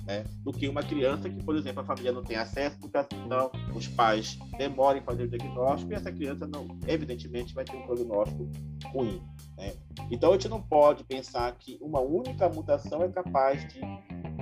[0.07, 0.25] né?
[0.43, 3.89] do que uma criança que, por exemplo, a família não tem acesso à educação, os
[3.89, 8.49] pais demoram em fazer o diagnóstico e essa criança, não, evidentemente, vai ter um prognóstico
[8.93, 9.23] ruim.
[9.57, 9.73] Né?
[10.11, 13.81] Então, a gente não pode pensar que uma única mutação é capaz de,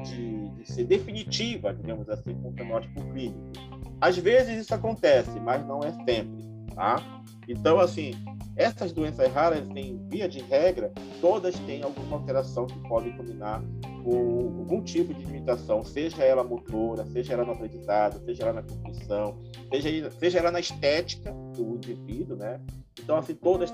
[0.02, 3.40] de, de ser definitiva, digamos assim, com o fenótipo clínico.
[4.00, 6.42] Às vezes isso acontece, mas não é sempre.
[6.74, 6.96] Tá?
[7.48, 8.12] Então, assim,
[8.56, 13.62] essas doenças raras, em via de regra, todas têm alguma alteração que pode combinar
[14.02, 18.62] com algum tipo de limitação, seja ela motora, seja ela no aprendizado, seja ela na
[18.62, 22.60] cognição, seja, seja ela na estética do indivíduo, né?
[22.98, 23.72] Então, assim, todas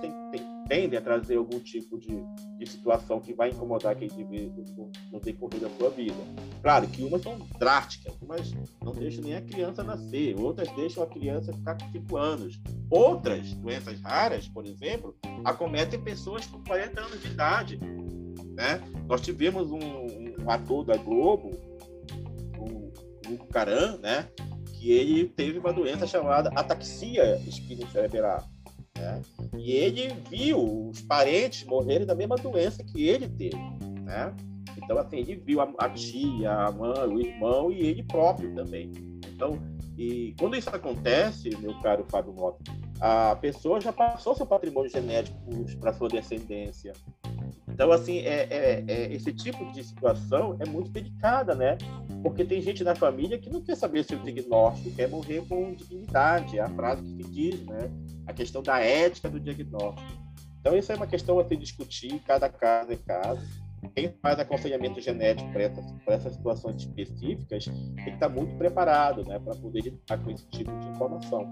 [0.68, 2.22] tendem a trazer algum tipo de,
[2.58, 6.16] de situação que vai incomodar aquele indivíduo no, no decorrer da sua vida.
[6.62, 11.06] Claro que umas são drásticas, umas não deixam nem a criança nascer, outras deixam a
[11.06, 12.60] criança ficar com 5 anos.
[12.90, 17.80] Outras doenças raras, por exemplo, acometem pessoas com 40 anos de idade.
[18.54, 18.80] Né?
[19.06, 19.78] Nós tivemos um,
[20.44, 21.50] um ator da Globo,
[22.58, 22.92] o
[23.26, 24.28] Hugo Caran, né?
[24.78, 28.44] que ele teve uma doença chamada ataxia espinocerebral.
[28.96, 29.22] Né?
[29.56, 33.56] E ele viu os parentes morrerem da mesma doença que ele teve.
[34.04, 34.34] Né?
[34.76, 38.92] Então, assim, ele viu a, a tia, a mãe, o irmão e ele próprio também.
[39.26, 39.58] Então,
[39.96, 42.58] e quando isso acontece, meu caro Fábio Mota,
[43.00, 45.36] a pessoa já passou seu patrimônio genético
[45.80, 46.92] para sua descendência.
[47.68, 51.78] Então, assim, é, é, é, esse tipo de situação é muito delicada, né?
[52.22, 55.74] Porque tem gente na família que não quer saber se o diagnóstico quer morrer com
[55.74, 57.90] dignidade, é a frase que se diz, né?
[58.26, 60.28] A questão da ética do diagnóstico.
[60.60, 63.40] Então, isso é uma questão a se discutir, cada caso é caso.
[63.94, 69.38] Quem faz aconselhamento genético para essas, essas situações específicas tem que estar muito preparado, né?
[69.38, 71.48] Para poder lidar com esse tipo de informação.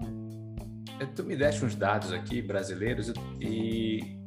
[1.15, 4.17] Tu me deste uns dados aqui brasileiros e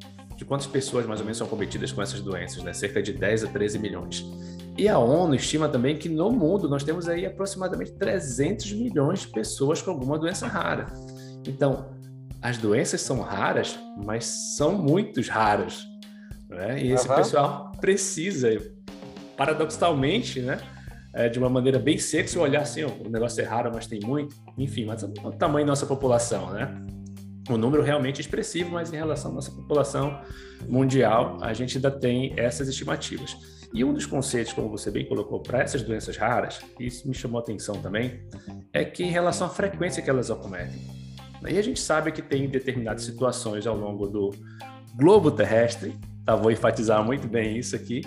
[0.41, 2.73] de quantas pessoas mais ou menos são cometidas com essas doenças, né?
[2.73, 4.25] Cerca de 10 a 13 milhões.
[4.75, 9.29] E a ONU estima também que no mundo nós temos aí aproximadamente 300 milhões de
[9.29, 10.87] pessoas com alguma doença rara.
[11.47, 11.91] Então,
[12.41, 14.25] as doenças são raras, mas
[14.57, 15.85] são muito raras.
[16.49, 16.85] Né?
[16.85, 17.17] E esse uhum.
[17.17, 18.49] pessoal precisa,
[19.37, 20.59] paradoxalmente, né?
[21.13, 24.01] É, de uma maneira bem seca, se olhar assim, o negócio é raro, mas tem
[24.01, 26.83] muito, enfim, mas é o tamanho da nossa população, né?
[27.55, 30.21] Um número realmente expressivo, mas em relação à nossa população
[30.69, 33.37] mundial, a gente ainda tem essas estimativas.
[33.73, 37.15] E um dos conceitos, como você bem colocou, para essas doenças raras, e isso me
[37.15, 38.21] chamou a atenção também,
[38.73, 40.81] é que em relação à frequência que elas acometem.
[41.49, 44.31] E a gente sabe que tem determinadas situações ao longo do
[44.97, 48.03] globo terrestre tá, vou enfatizar muito bem isso aqui,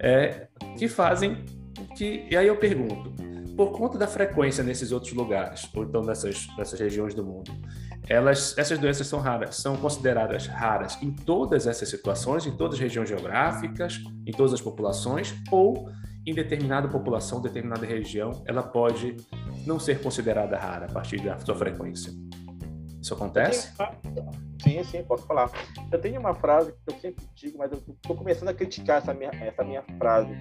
[0.00, 1.44] é, que fazem
[1.96, 2.26] que.
[2.30, 3.12] E aí eu pergunto,
[3.56, 7.52] por conta da frequência nesses outros lugares, ou então nessas, nessas regiões do mundo,
[8.08, 12.80] elas, essas doenças são raras, são consideradas raras em todas essas situações, em todas as
[12.80, 15.88] regiões geográficas, em todas as populações, ou
[16.26, 19.16] em determinada população, determinada região, ela pode
[19.66, 22.12] não ser considerada rara a partir da sua frequência.
[23.00, 23.70] Isso acontece?
[24.62, 25.50] Sim, sim, posso falar.
[25.92, 29.12] Eu tenho uma frase que eu sempre digo, mas eu estou começando a criticar essa
[29.12, 30.34] minha, essa minha frase.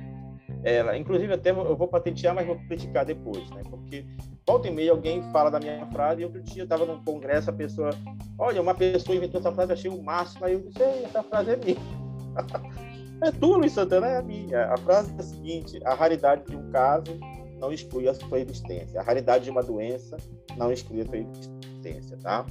[0.63, 3.61] Ela, inclusive, até eu vou patentear, mas vou criticar depois, né?
[3.69, 4.05] Porque
[4.47, 7.49] volta e meia alguém fala da minha frase e outro dia eu estava num congresso,
[7.49, 7.89] a pessoa,
[8.39, 11.55] olha, uma pessoa inventou essa frase, achei o máximo, aí eu disse, essa frase é
[11.57, 11.77] minha.
[13.21, 14.65] é tu, Luiz Santana, é a minha.
[14.73, 17.19] A frase é a seguinte, a raridade de um caso
[17.59, 18.99] não exclui a sua existência.
[19.01, 20.15] A raridade de uma doença
[20.55, 22.45] não exclui a sua existência, tá?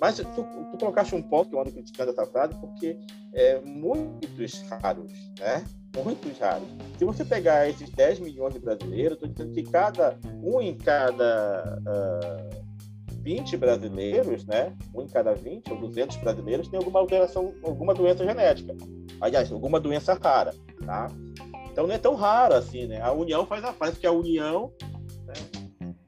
[0.00, 2.98] Mas tu, tu colocaste um ponto que eu ando criticando essa frase porque
[3.34, 5.64] é muitos raros, né?
[5.96, 6.68] Muitos raros.
[6.98, 11.80] Se você pegar esses 10 milhões de brasileiros, estou dizendo que cada um em cada
[11.80, 12.62] uh, ah,
[13.20, 14.74] 20 brasileiros, né?
[14.94, 18.74] Um em cada 20 ou 200 brasileiros tem alguma alteração, alguma doença genética.
[19.20, 21.08] Aliás, alguma doença rara, tá?
[21.70, 23.00] Então não é tão raro assim, né?
[23.00, 24.72] A união faz a faz que a união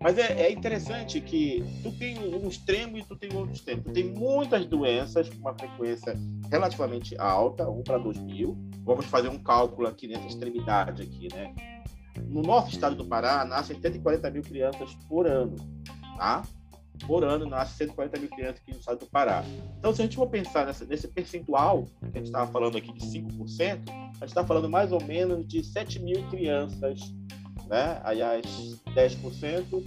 [0.04, 3.84] mas é, é, interessante que tu tem um extremo e tu tem outro extremo.
[3.84, 6.14] Tu tem muitas doenças com uma frequência
[6.50, 8.54] relativamente alta, 1 para 2 mil.
[8.84, 11.54] Vamos fazer um cálculo aqui nessa extremidade aqui, né?
[12.28, 15.56] No nosso estado do Pará, nascem 140 mil crianças por ano,
[16.18, 16.42] tá?
[17.06, 19.42] Por ano nascem 140 mil crianças aqui no estado do Pará.
[19.78, 22.92] Então, se a gente for pensar nessa, nesse percentual, que a gente estava falando aqui
[22.92, 27.00] de 5%, a gente está falando mais ou menos de 7 mil crianças
[27.68, 28.00] né?
[28.02, 28.44] Aliás,
[28.94, 29.82] 10%,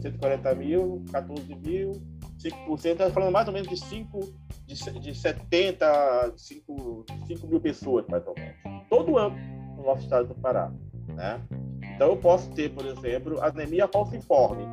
[0.00, 1.92] 140 mil, 14 mil,
[2.38, 4.20] 5%, está falando mais ou menos de 5,
[4.66, 8.56] de, de 70, 5, 5 mil pessoas, mais ou menos.
[8.88, 9.36] Todo ano
[9.76, 10.72] no nosso estado do Pará,
[11.08, 11.40] né?
[11.94, 14.64] Então, eu posso ter, por exemplo, anemia falciforme,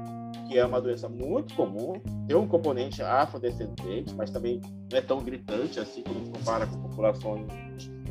[0.47, 1.93] que é uma doença muito comum,
[2.27, 4.59] tem um componente afrodescendente, mas também
[4.91, 7.47] não é tão gritante assim quando se compara com populações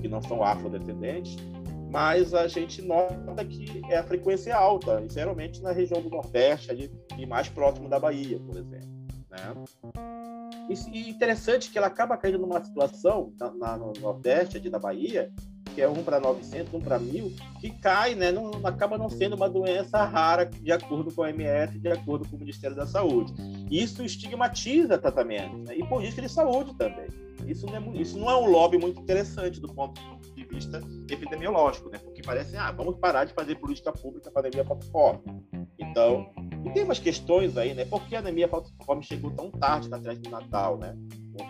[0.00, 1.36] que não são afrodescendentes
[1.90, 6.90] mas a gente nota que é a frequência alta, geralmente na região do Nordeste ali,
[7.18, 8.88] e mais próximo da Bahia, por exemplo.
[9.28, 9.54] Né?
[10.92, 15.32] E, interessante que ela acaba caindo numa situação na, na, no Nordeste ali da Bahia,
[15.74, 18.32] que é 1 para 900, 1 para 1000, que cai, né?
[18.32, 22.36] Não, acaba não sendo uma doença rara, de acordo com a OMS, de acordo com
[22.36, 23.32] o Ministério da Saúde.
[23.70, 25.76] Isso estigmatiza tratamento, né?
[25.76, 27.06] e política de saúde também.
[27.46, 30.00] Isso não, é, isso não é um lobby muito interessante do ponto
[30.34, 31.98] de vista epidemiológico, né?
[31.98, 35.20] Porque parece, ah, vamos parar de fazer política pública para anemia falciforme.
[35.78, 36.30] Então,
[36.64, 37.84] e tem umas questões aí, né?
[37.84, 40.96] Por que a anemia falciforme chegou tão tarde na festa do Natal, né?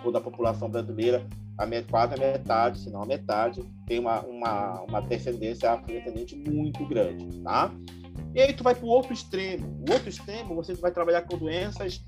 [0.03, 1.27] Quando a população brasileira,
[1.59, 6.87] a quase a metade, se não a metade, tem uma, uma, uma descendência afrodescendente muito
[6.87, 7.71] grande, tá?
[8.35, 9.67] E aí tu vai para o outro extremo.
[9.89, 12.01] O outro extremo, você vai trabalhar com doenças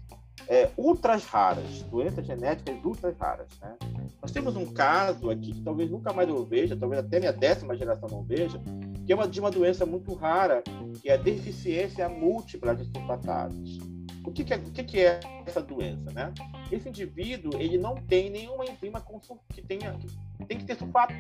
[0.49, 3.49] é, ultras raras, doenças genéticas ultras raras.
[3.61, 3.75] Né?
[4.21, 7.77] Nós temos um caso aqui que talvez nunca mais eu veja, talvez até minha décima
[7.77, 8.61] geração não veja,
[9.05, 10.63] que é uma, de uma doença muito rara,
[11.01, 13.79] que é a deficiência múltipla de sulfatases.
[14.25, 16.13] O que, que, é, o que, que é essa doença?
[16.13, 16.33] Né?
[16.71, 19.03] Esse indivíduo ele não tem nenhuma enzima
[19.49, 21.15] que tenha que tem que ter sulfato.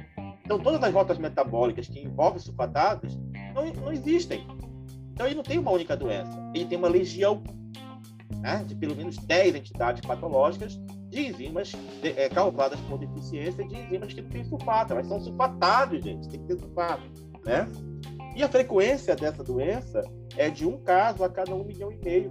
[0.44, 3.16] Então, todas as rotas metabólicas que envolvem sulfatases
[3.55, 4.46] não, não existem.
[5.12, 7.42] Então, ele não tem uma única doença, ele tem uma legião
[8.42, 10.78] né, de pelo menos 10 entidades patológicas
[11.09, 15.20] de enzimas de, é, causadas por deficiência de enzimas que não têm sulfato, mas são
[15.20, 17.02] sulfatados, gente, tem que ter sulfato,
[17.44, 17.68] né?
[18.35, 20.02] E a frequência dessa doença
[20.37, 22.31] é de um caso a cada um milhão e meio.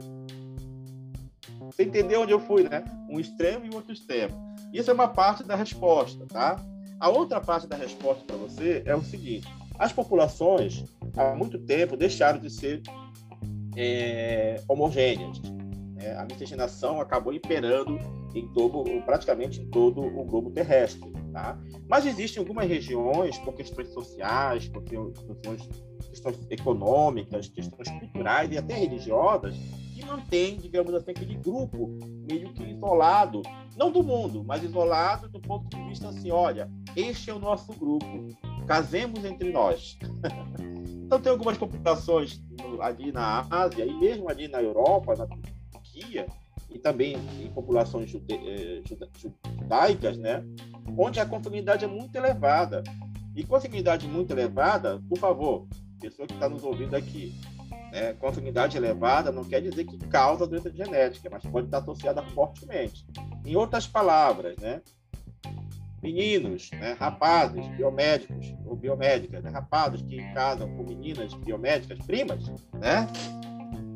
[1.67, 2.83] Você entendeu onde eu fui, né?
[3.09, 4.35] Um extremo e um outro extremo.
[4.73, 6.57] Isso é uma parte da resposta, tá?
[6.99, 9.47] A outra parte da resposta para você é o seguinte:
[9.77, 10.83] as populações
[11.15, 12.81] há muito tempo deixaram de ser
[13.77, 15.39] é, homogêneas.
[16.01, 17.97] É, a miscigenação acabou imperando
[18.33, 21.11] em todo, praticamente em todo o globo terrestre.
[21.31, 21.57] Tá?
[21.87, 25.69] Mas existem algumas regiões, por questões sociais, por questões,
[26.09, 29.55] questões econômicas, questões culturais e até religiosas,
[29.93, 31.97] que mantém, digamos assim, aquele grupo
[32.29, 33.41] meio que isolado,
[33.77, 37.71] não do mundo, mas isolado do ponto de vista assim, olha, este é o nosso
[37.73, 38.05] grupo,
[38.67, 39.97] casemos entre nós.
[41.05, 42.41] então tem algumas populações
[42.81, 45.27] ali na Ásia e mesmo ali na Europa, na
[46.69, 48.81] E também em populações jude, eh,
[49.17, 50.43] judaicas, né,
[50.97, 52.83] onde a consanguinidade é muito elevada.
[53.35, 55.67] E consanguinidade muito elevada, por favor,
[55.99, 57.33] pessoa que está nos ouvindo aqui,
[57.91, 63.05] né, consanguinidade elevada não quer dizer que causa doença genética, mas pode estar associada fortemente.
[63.45, 64.81] Em outras palavras, né,
[66.01, 73.07] meninos, né, rapazes, biomédicos ou biomédicas, né, rapazes que casam com meninas biomédicas, primas, né,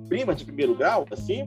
[0.08, 1.46] primas de primeiro grau, assim,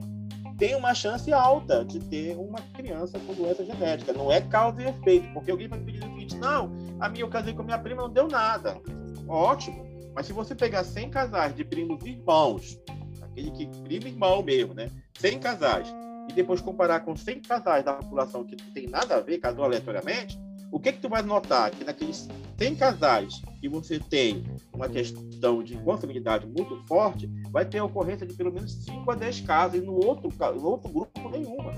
[0.59, 4.11] tem uma chance alta de ter uma criança com doença genética.
[4.11, 7.29] Não é causa e efeito, porque alguém vai pedir o seguinte, não, a minha eu
[7.29, 8.79] casei com minha prima, não deu nada.
[9.27, 9.87] Ótimo.
[10.13, 12.77] Mas se você pegar 100 casais de primos irmãos,
[13.21, 14.89] aquele que primo irmão mesmo, né?
[15.17, 15.93] 100 casais,
[16.29, 19.63] e depois comparar com 100 casais da população que não tem nada a ver, casou
[19.63, 20.37] aleatoriamente,
[20.71, 21.71] o que que tu vai notar?
[21.71, 24.43] Que naqueles 100 casais que você tem
[24.73, 29.41] uma questão de consanguinidade muito forte, vai ter ocorrência de pelo menos 5 a 10
[29.41, 31.71] casos, e no outro, no outro grupo nenhuma.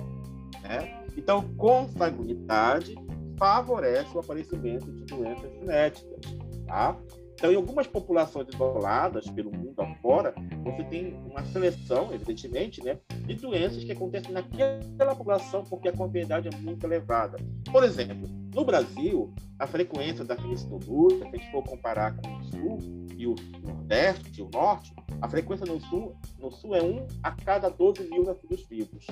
[0.62, 1.04] Né?
[1.16, 2.96] Então, consanguinidade
[3.38, 6.20] favorece o aparecimento de doenças genéticas.
[6.68, 6.98] Tá?
[7.42, 10.32] Então, em algumas populações isoladas pelo mundo afora,
[10.64, 16.48] você tem uma seleção, evidentemente, né, de doenças que acontecem naquela população porque a comorbidade
[16.48, 17.39] é muito elevada.
[17.72, 22.44] Por exemplo, no Brasil, a frequência da fenicidobúria, se a gente for comparar com o
[22.44, 22.78] Sul
[23.18, 23.34] e o
[23.64, 28.08] Nordeste e o Norte, a frequência no Sul, no Sul é 1 a cada 12
[28.08, 29.08] mil nascidos vivos.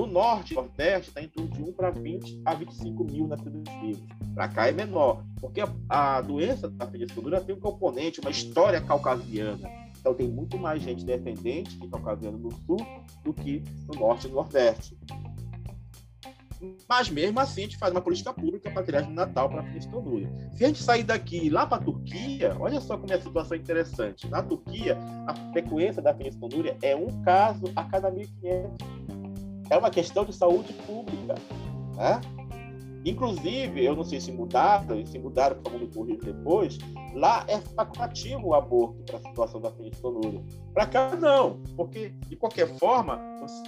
[0.00, 4.02] No Norte Nordeste está em torno de 1 para 20 a 25 mil nascidos vivos.
[4.34, 8.80] Para cá é menor, porque a, a doença da fenicidobúria tem um componente, uma história
[8.80, 9.68] caucasiana.
[9.98, 12.78] Então tem muito mais gente descendente de caucasiano no Sul
[13.22, 14.96] do que no Norte e no Nordeste.
[16.88, 19.64] Mas mesmo assim, a gente faz uma política pública para criar de Natal para a
[19.64, 20.32] fenicidobúria.
[20.54, 23.54] Se a gente sair daqui lá para a Turquia, olha só como é a situação
[23.54, 24.26] interessante.
[24.28, 24.96] Na Turquia,
[25.26, 29.29] a frequência da fenicidobúria é um caso a cada 1.500.
[29.70, 31.34] É uma questão de saúde pública.
[31.96, 32.20] Né?
[33.04, 36.78] Inclusive, eu não sei se mudaram, se mudaram, por favor, me corrija depois,
[37.14, 40.42] lá é facultativo o aborto para a situação da fenicidonúria.
[40.74, 43.18] Para cá, não, porque, de qualquer forma,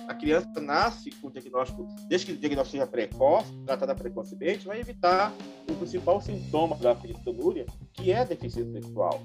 [0.07, 4.81] a criança nasce com o diagnóstico, desde que o diagnóstico seja precoce, tratada precocemente, vai
[4.81, 5.33] evitar
[5.71, 9.23] o principal sintoma da fenicidonúria, que é a deficiência sexual.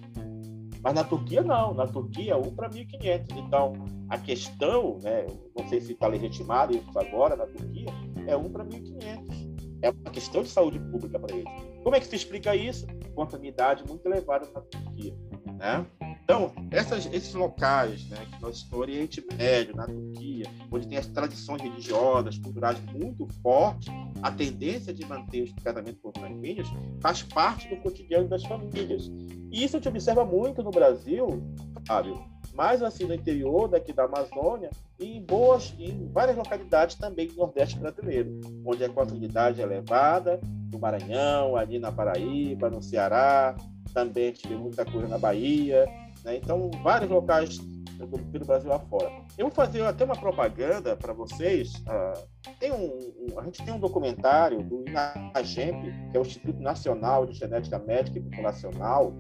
[0.82, 1.74] Mas na Turquia, não.
[1.74, 3.38] Na Turquia, 1 para 1.500.
[3.38, 3.74] Então,
[4.10, 5.26] a questão, né,
[5.58, 7.90] não sei se está legitimado isso agora na Turquia,
[8.26, 11.52] é 1 para 1.500 é uma questão de saúde pública para eles.
[11.84, 12.86] Como é que se explica isso?
[13.16, 15.14] Contaminidade muito elevada na Turquia.
[15.58, 15.86] Né?
[16.30, 21.08] Então, essas, esses locais, né, que nós no Oriente Médio, na Turquia, onde tem as
[21.08, 23.88] tradições religiosas, culturais muito fortes,
[24.22, 26.68] a tendência de manter os casamentos consanguíneos
[27.00, 29.10] faz parte do cotidiano das famílias.
[29.50, 31.42] E isso a gente observa muito no Brasil,
[31.88, 32.22] Fábio,
[32.54, 34.70] mais assim no interior daqui da Amazônia
[35.00, 40.42] e em boas, em várias localidades também do Nordeste brasileiro, onde a quantidade é elevada,
[40.74, 43.56] no Maranhão, ali na Paraíba, no Ceará,
[43.94, 45.88] também tive muita coisa na Bahia,
[46.24, 46.38] né?
[46.38, 47.58] então vários locais
[48.06, 49.12] do, pelo Brasil afora.
[49.38, 51.74] Eu vou fazer até uma propaganda para vocês.
[51.76, 56.60] Uh, tem um, um, a gente tem um documentário do INAGEMP, que é o Instituto
[56.60, 59.14] Nacional de Genética Médica e Populacional,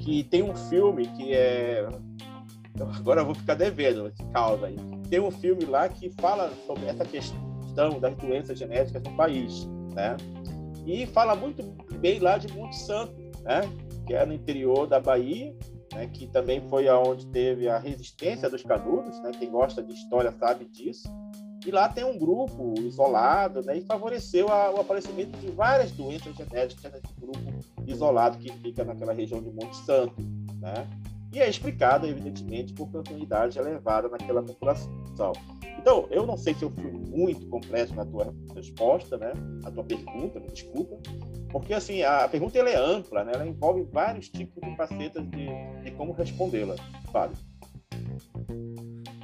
[0.00, 1.86] que tem um filme que é.
[2.96, 4.76] Agora eu vou ficar devendo esse causa aí.
[5.08, 10.16] Tem um filme lá que fala sobre essa questão das doenças genéticas no país, né?
[10.84, 11.62] E fala muito
[11.98, 13.60] bem lá de Monte Santo, né?
[14.06, 15.56] Que é no interior da Bahia,
[15.92, 16.06] né?
[16.08, 19.32] Que também foi aonde teve a resistência dos canudos, né?
[19.38, 21.08] Quem gosta de história sabe disso.
[21.66, 23.78] E lá tem um grupo isolado, né?
[23.78, 27.38] E favoreceu a, o aparecimento de várias doenças genéticas nesse grupo
[27.86, 30.14] isolado que fica naquela região de Monte Santo,
[30.60, 30.86] né?
[31.32, 35.32] E é explicado, evidentemente, por continuidade elevada naquela população.
[35.80, 39.32] Então, eu não sei se eu fui muito completo na tua resposta, né?
[39.64, 40.96] A tua pergunta, me desculpa,
[41.54, 43.30] porque assim a pergunta ela é ampla, né?
[43.32, 45.46] Ela envolve vários tipos de facetas de,
[45.84, 46.74] de como respondê-la.
[47.12, 47.36] Fábio.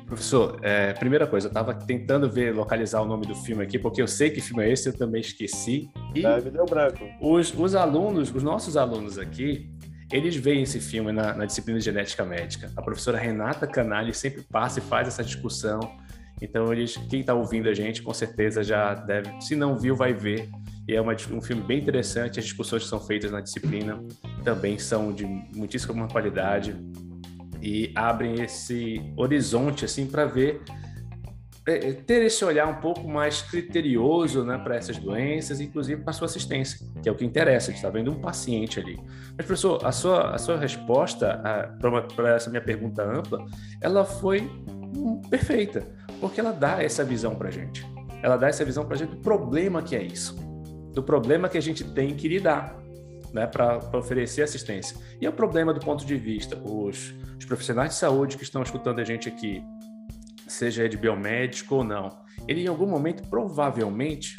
[0.06, 4.00] Professor, é, primeira coisa, eu estava tentando ver, localizar o nome do filme aqui, porque
[4.00, 5.90] eu sei que filme é esse, eu também esqueci.
[6.14, 7.04] E deu branco.
[7.20, 9.68] Os, os alunos, os nossos alunos aqui,
[10.12, 12.70] eles veem esse filme na, na, disciplina de genética médica.
[12.76, 15.80] A professora Renata Canali sempre passa e faz essa discussão.
[16.40, 20.12] Então, eles, quem está ouvindo a gente, com certeza já deve, se não viu, vai
[20.12, 20.48] ver.
[20.90, 22.40] E é uma, um filme bem interessante.
[22.40, 24.02] As discussões que são feitas na disciplina
[24.42, 26.76] também são de muitíssima qualidade
[27.62, 30.60] e abrem esse horizonte assim para ver
[31.64, 36.10] é, é, ter esse olhar um pouco mais criterioso né, para essas doenças, inclusive para
[36.10, 38.98] a sua assistência, que é o que interessa, a gente está vendo um paciente ali.
[39.36, 41.40] Mas, professor, a sua, a sua resposta
[42.16, 43.46] para essa minha pergunta ampla,
[43.80, 44.40] ela foi
[44.96, 45.86] hum, perfeita,
[46.20, 47.86] porque ela dá essa visão para a gente.
[48.24, 50.49] Ela dá essa visão para a gente do problema que é isso,
[50.92, 52.76] do problema que a gente tem que lidar
[53.32, 54.96] né, para oferecer assistência.
[55.20, 58.62] E é o problema do ponto de vista, os, os profissionais de saúde que estão
[58.62, 59.62] escutando a gente aqui,
[60.46, 62.18] seja de biomédico ou não,
[62.48, 64.36] ele em algum momento provavelmente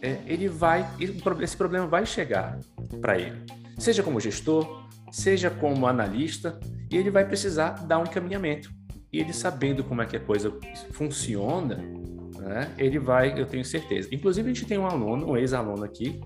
[0.00, 2.58] é, ele vai, esse problema vai chegar
[3.00, 3.44] para ele,
[3.78, 6.58] seja como gestor, seja como analista,
[6.90, 8.72] e ele vai precisar dar um encaminhamento.
[9.12, 10.56] E ele sabendo como é que a coisa
[10.92, 11.82] funciona,
[12.40, 14.08] né, ele vai, eu tenho certeza.
[14.12, 16.20] Inclusive, a gente tem um aluno, um ex-aluno aqui,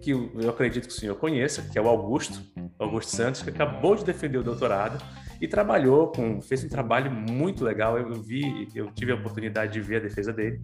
[0.00, 2.40] que eu acredito que o senhor conheça, que é o Augusto,
[2.78, 5.02] Augusto Santos, que acabou de defender o doutorado
[5.40, 7.96] e trabalhou com, fez um trabalho muito legal.
[7.96, 10.60] Eu, vi, eu tive a oportunidade de ver a defesa dele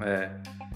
[0.00, 0.30] é,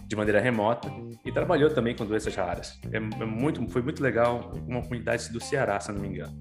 [0.07, 0.91] de maneira remota
[1.25, 2.79] e trabalhou também com doenças raras.
[2.93, 6.37] É, é muito, foi muito legal, uma comunidade do Ceará, se não me engano.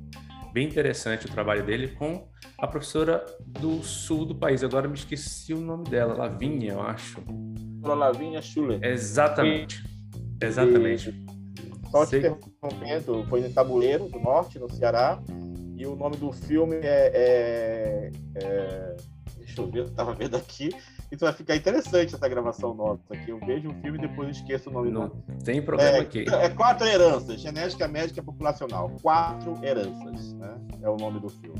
[0.55, 4.63] Bem interessante o trabalho dele com a professora do sul do país.
[4.63, 7.21] Agora me esqueci o nome dela, Lavinha, eu acho.
[7.83, 8.81] Lavinha Schuller.
[8.81, 9.83] Exatamente.
[10.41, 11.13] Exatamente.
[11.91, 15.21] Só te interrompendo, foi no Tabuleiro do Norte, no Ceará,
[15.75, 17.11] e o nome do filme é.
[17.13, 18.95] é, é
[19.35, 20.69] deixa eu ver, eu tava vendo aqui.
[21.11, 23.29] Então vai ficar interessante essa gravação nossa aqui.
[23.31, 24.91] Eu vejo o filme e depois esqueço o nome.
[24.91, 25.09] Não
[25.43, 26.25] tem problema é, aqui.
[26.29, 28.91] É Quatro Heranças, Genética Médica Populacional.
[29.01, 30.55] Quatro Heranças, né?
[30.81, 31.59] É o nome do filme.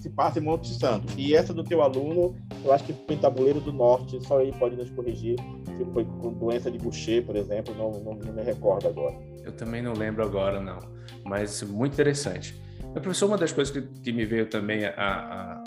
[0.00, 1.12] Se passa em Monte Santo.
[1.16, 4.52] E essa do teu aluno, eu acho que foi em Tabuleiro do Norte, só ele
[4.52, 5.36] pode nos corrigir.
[5.76, 9.16] Se foi com doença de Boucher, por exemplo, não, não, não me recordo agora.
[9.44, 10.78] Eu também não lembro agora, não.
[11.24, 12.60] Mas muito interessante.
[12.92, 15.62] Professor, uma das coisas que, que me veio também a, a,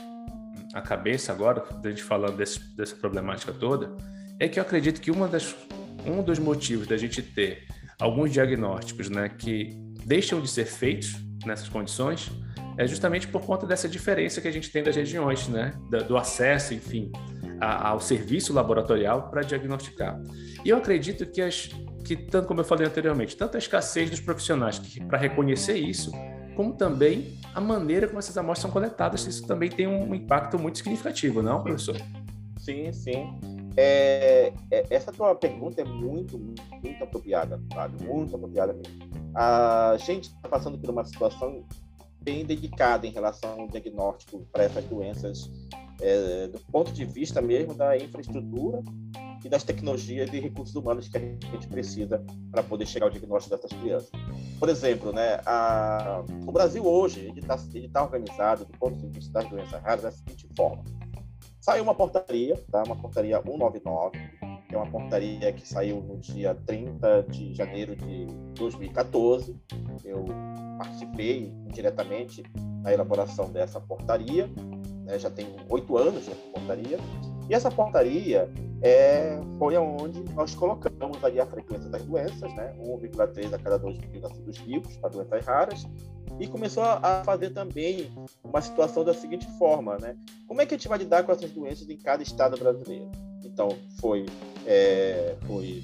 [0.73, 3.95] a cabeça agora, da gente falando desse, dessa problemática toda,
[4.39, 5.55] é que eu acredito que uma das,
[6.05, 7.65] um dos motivos da gente ter
[7.99, 9.69] alguns diagnósticos né, que
[10.05, 11.15] deixam de ser feitos
[11.45, 12.31] nessas condições
[12.77, 15.73] é justamente por conta dessa diferença que a gente tem das regiões, né,
[16.07, 17.11] do acesso, enfim,
[17.59, 20.19] ao serviço laboratorial para diagnosticar.
[20.65, 21.69] E eu acredito que as,
[22.03, 26.11] que, tanto como eu falei anteriormente, tanto a escassez dos profissionais para reconhecer isso,
[26.55, 30.77] como também a maneira como essas amostras são coletadas, isso também tem um impacto muito
[30.77, 31.97] significativo, não, professor?
[32.57, 33.39] Sim, sim.
[33.75, 37.59] É, é, essa tua pergunta é muito, muito apropriada,
[38.01, 39.11] muito apropriada mesmo.
[39.35, 41.65] A gente está passando por uma situação
[42.21, 45.49] bem dedicada em relação ao diagnóstico para essas doenças,
[46.01, 48.81] é, do ponto de vista mesmo da infraestrutura
[49.43, 53.55] e das tecnologias e recursos humanos que a gente precisa para poder chegar ao diagnóstico
[53.55, 54.09] dessas crianças.
[54.59, 57.57] Por exemplo, né, a, o Brasil hoje está
[57.91, 60.83] tá organizado do ponto de vista das doenças raras da seguinte forma:
[61.59, 64.19] saiu uma portaria, tá, uma portaria 199,
[64.67, 68.25] que é uma portaria que saiu no dia 30 de janeiro de
[68.55, 69.55] 2014.
[70.03, 70.25] Eu
[70.77, 72.43] participei diretamente
[72.83, 74.49] na elaboração dessa portaria,
[75.11, 76.97] né, já tem oito anos essa portaria,
[77.49, 78.49] e essa portaria
[78.81, 83.99] é, foi aonde nós colocamos ali a frequência das doenças, né, 1,3 a cada 2
[83.99, 85.87] mil nascidos vivos para doenças raras,
[86.39, 88.09] e começou a fazer também
[88.43, 90.17] uma situação da seguinte forma, né?
[90.47, 93.11] Como é que a gente vai lidar com essas doenças em cada estado brasileiro?
[93.43, 94.25] Então, foi,
[94.65, 95.83] é, foi,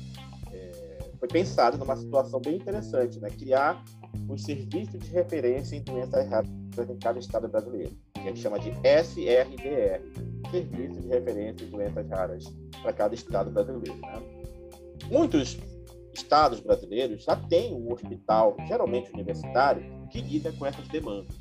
[0.52, 3.30] é, foi pensado numa situação bem interessante, né?
[3.30, 3.84] Criar
[4.28, 6.50] um serviço de referência em doenças raras
[6.84, 10.02] em cada estado brasileiro, que a gente chama de SRDR,
[10.52, 12.46] Serviço de Referência em Doenças Raras
[12.82, 14.00] para cada estado brasileiro.
[14.00, 14.22] Né?
[15.10, 15.58] Muitos
[16.14, 21.36] estados brasileiros já têm um hospital, geralmente universitário, que lida com essas demandas,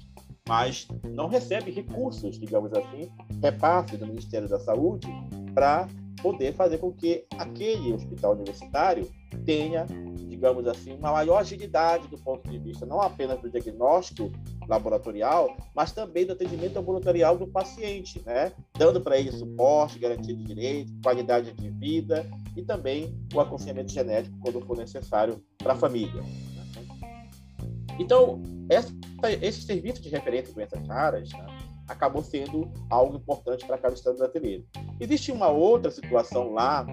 [0.48, 3.10] mas não recebe recursos, digamos assim,
[3.42, 5.08] repasse do Ministério da Saúde
[5.54, 5.88] para
[6.22, 9.08] poder fazer com que aquele hospital universitário
[9.44, 9.86] tenha,
[10.28, 14.30] digamos assim, uma maior agilidade do ponto de vista não apenas do diagnóstico
[14.68, 18.52] laboratorial, mas também do atendimento ambulatorial do paciente, né?
[18.76, 24.36] dando para ele suporte, garantia de direito, qualidade de vida e também o aconselhamento genético
[24.40, 26.22] quando for necessário para a família.
[27.98, 28.92] Então, essa,
[29.40, 31.46] esse serviço de referência de doenças raras né,
[31.88, 34.64] acabou sendo algo importante para cada estado brasileiro.
[35.00, 36.86] Existe uma outra situação lá,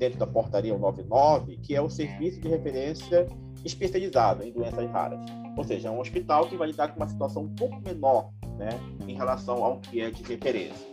[0.00, 3.28] dentro da portaria 99, que é o serviço de referência
[3.64, 5.20] especializado em doenças raras.
[5.56, 8.70] Ou seja, é um hospital que vai lidar com uma situação um pouco menor né,
[9.06, 10.88] em relação ao que é de referência.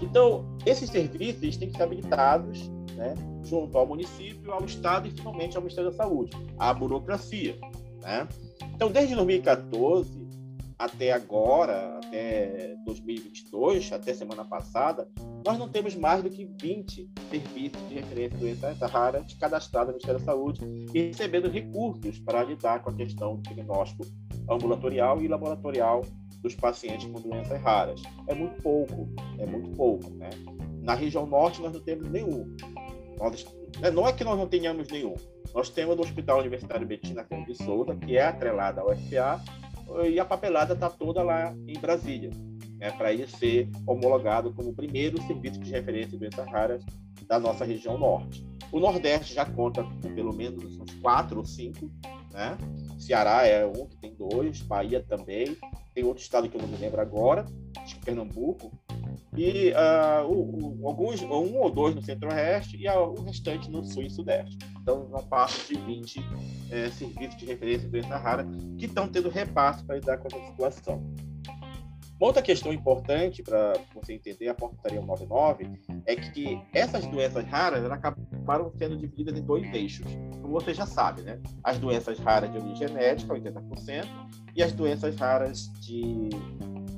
[0.00, 5.56] Então, esses serviços têm que ser habilitados né, junto ao município, ao Estado e, finalmente,
[5.56, 7.58] ao Ministério da Saúde, a burocracia.
[8.02, 8.28] Né?
[8.74, 10.25] Então, desde 2014,
[10.78, 15.08] até agora, até 2022, até semana passada,
[15.44, 19.92] nós não temos mais do que 20 serviços de referência de doenças raras cadastrados no
[19.94, 20.60] Ministério da Saúde
[20.92, 24.04] e recebendo recursos para lidar com a questão do diagnóstico
[24.50, 26.02] ambulatorial e laboratorial
[26.42, 28.02] dos pacientes com doenças raras.
[28.26, 29.08] É muito pouco,
[29.38, 30.10] é muito pouco.
[30.10, 30.30] Né?
[30.82, 32.54] Na região norte, nós não temos nenhum.
[33.18, 33.46] Nós,
[33.80, 35.14] né, não é que nós não tenhamos nenhum.
[35.54, 39.42] Nós temos o Hospital Universitário Betina Cândido de Souza, que é atrelado ao UFPA,
[40.04, 42.30] e a papelada está toda lá em Brasília,
[42.78, 46.84] né, para ele ser homologado como o primeiro serviço de referência de doenças raras
[47.26, 48.46] da nossa região norte.
[48.70, 51.90] O Nordeste já conta com pelo menos uns quatro ou cinco,
[52.32, 52.56] né?
[52.98, 55.56] Ceará é um que tem dois, Bahia também,
[55.94, 57.46] tem outro estado que eu não me lembro agora,
[57.78, 58.72] acho que Pernambuco,
[59.36, 64.04] e uh, o, o, alguns, um ou dois no Centro-Oeste e o restante no Sul
[64.04, 64.58] e Sudeste.
[64.80, 66.20] Então, não passa de 20
[66.70, 68.46] é, serviços de referência doença rara
[68.78, 71.02] que estão tendo repasse para lidar com essa situação.
[72.18, 75.68] Uma outra questão importante para você entender a portaria 199
[76.06, 80.06] é que essas doenças raras acabaram sendo divididas em dois eixos.
[80.40, 81.38] Como você já sabe, né?
[81.62, 84.06] As doenças raras de origem genética, 80%,
[84.54, 86.30] e as doenças raras de,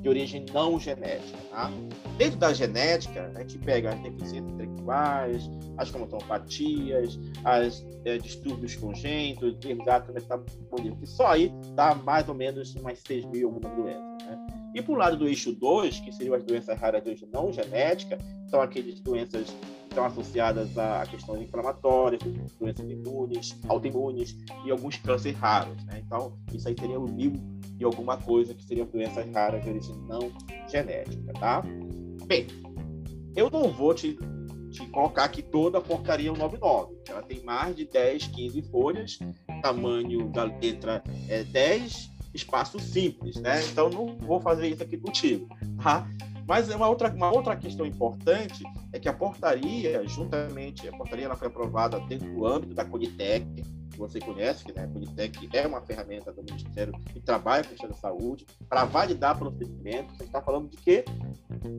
[0.01, 1.37] de origem não genética.
[1.51, 1.71] Tá?
[2.17, 9.57] Dentro da genética, a gente pega as deficiências intelectuais, as cromatopatias, as é, distúrbios congênitos,
[9.65, 14.25] exato metabolismo, que só aí dá mais ou menos umas 6 mil algumas doenças.
[14.25, 14.47] Né?
[14.75, 17.51] E para o lado do eixo 2, que seriam as doenças raras de origem não
[17.51, 22.21] genética, são aquelas doenças que estão associadas a questões inflamatórias,
[22.59, 25.83] doenças imunes, autoimunes e alguns cânceres raros.
[25.85, 26.03] Né?
[26.05, 27.33] Então, isso aí seria o mil
[27.79, 30.31] e alguma coisa que seriam doenças raras de origem não
[30.69, 31.63] genética, tá?
[32.25, 32.47] Bem,
[33.35, 34.17] eu não vou te,
[34.69, 39.19] te colocar aqui toda a porcaria 199, ela tem mais de 10, 15 folhas,
[39.61, 43.63] tamanho da letra é 10 espaço simples, né?
[43.65, 45.47] Então não vou fazer isso aqui contigo,
[45.81, 46.07] tá?
[46.49, 51.35] Mas uma outra, uma outra questão importante é que a portaria, juntamente, a portaria ela
[51.35, 53.45] foi aprovada dentro do âmbito da Conitec,
[53.91, 57.67] que você conhece, que né, a Conitec é uma ferramenta do Ministério que trabalha com
[57.67, 60.17] o Ministério da Saúde, para validar procedimentos.
[60.17, 61.05] Você está falando de quê?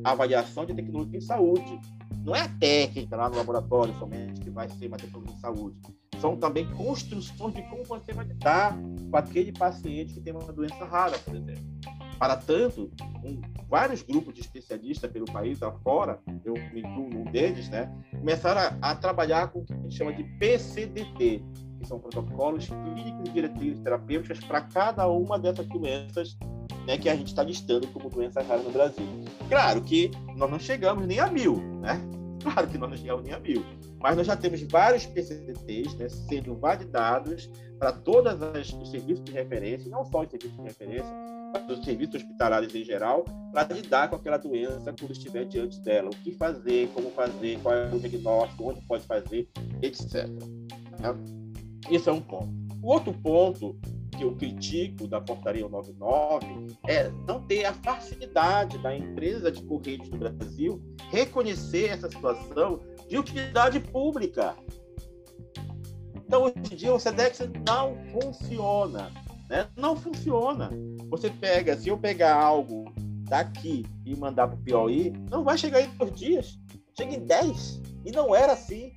[0.04, 1.80] Avaliação de tecnologia em saúde.
[2.24, 5.80] Não é a técnica lá no laboratório somente que vai ser uma tecnologia em saúde
[6.20, 8.76] são também construções de como você vai lidar
[9.10, 11.64] com aquele paciente que tem uma doença rara, por exemplo.
[12.20, 12.90] Para tanto,
[13.24, 18.60] um, vários grupos de especialistas pelo país afora, eu me incluo num deles, né, começaram
[18.60, 21.42] a, a, trabalhar com o que a gente chama de PCDT,
[21.78, 26.36] que são protocolos clínicos e diretrizes terapêuticas para cada uma dessas doenças
[26.86, 29.06] né, que a gente está listando como doença rara no Brasil.
[29.48, 31.98] Claro que nós não chegamos nem a mil, né?
[32.42, 33.64] Claro que nós não chegamos nem a mil
[34.00, 38.32] mas nós já temos vários PCTs né, sendo validados para todos
[38.80, 41.12] os serviços de referência, não só os serviços de referência,
[41.52, 46.10] mas os serviços hospitalares em geral, para lidar com aquela doença quando estiver diante dela.
[46.10, 49.48] O que fazer, como fazer, qual é o diagnóstico, onde pode fazer,
[49.82, 50.26] etc.
[50.26, 51.14] Né?
[51.90, 52.50] Isso é um ponto.
[52.82, 53.78] O outro ponto
[54.16, 56.46] que eu critico da portaria 99
[56.86, 60.80] é não ter a facilidade da empresa de correios do Brasil
[61.10, 64.54] reconhecer essa situação de utilidade pública.
[66.14, 69.10] Então, hoje em dia, o SEDEX não funciona.
[69.50, 69.66] Né?
[69.76, 70.70] Não funciona.
[71.10, 72.84] Você pega, se eu pegar algo
[73.28, 76.58] daqui e mandar para o Piauí, não vai chegar em dois dias.
[76.96, 77.82] Chega em dez.
[78.04, 78.92] E não era assim.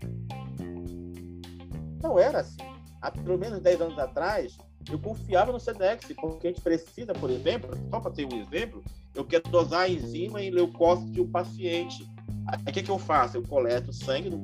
[2.02, 2.62] Não era assim.
[3.02, 4.56] Há pelo menos dez anos atrás,
[4.90, 8.84] eu confiava no SEDEX, porque a gente precisa, por exemplo, só para ter um exemplo,
[9.16, 12.08] eu quero dosar a enzima em leucócito de um paciente.
[12.48, 13.38] Aí o que, que eu faço?
[13.38, 14.38] Eu coleto sangue do,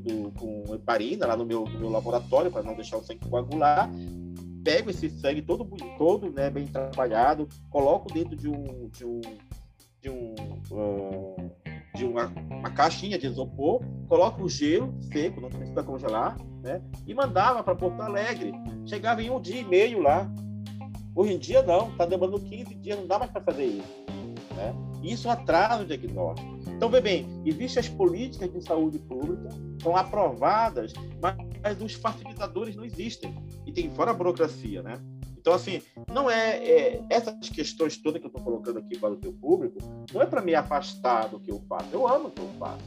[0.00, 3.88] do, com heparina lá no meu, no meu laboratório, para não deixar o sangue coagular.
[4.66, 5.64] Pego esse sangue todo,
[5.96, 9.20] todo né, bem trabalhado, coloco dentro de um, de um,
[10.02, 10.34] de um,
[10.72, 11.50] uh,
[11.94, 16.82] de uma, uma, caixinha de isopor, coloco o gelo seco, não precisa congelar, né?
[17.06, 18.50] E mandava para Porto Alegre.
[18.84, 20.28] Chegava em um dia e meio lá.
[21.14, 24.04] Hoje em dia não, está demorando 15 dias, não dá mais para fazer isso.
[24.56, 24.74] Né?
[25.00, 26.58] Isso atrasa o diagnóstico.
[26.76, 29.48] Então, vê bem, existem as políticas de saúde pública,
[29.86, 33.32] são aprovadas, mas os facilitadores não existem.
[33.64, 34.98] E tem fora a burocracia, né?
[35.38, 35.80] Então, assim,
[36.12, 39.78] não é, é essas questões todas que eu estou colocando aqui para o teu público,
[40.12, 41.86] não é para me afastar do que eu faço.
[41.92, 42.82] Eu amo o que eu faço,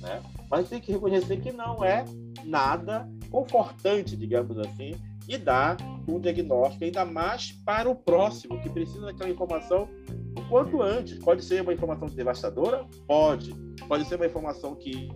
[0.00, 0.20] né?
[0.50, 2.04] Mas tem que reconhecer que não é
[2.44, 4.96] nada confortante, digamos assim,
[5.28, 5.76] e dar
[6.08, 9.88] um diagnóstico ainda mais para o próximo que precisa daquela informação
[10.36, 11.18] o quanto antes.
[11.18, 12.86] Pode ser uma informação devastadora?
[13.06, 13.54] Pode.
[13.86, 15.08] Pode ser uma informação que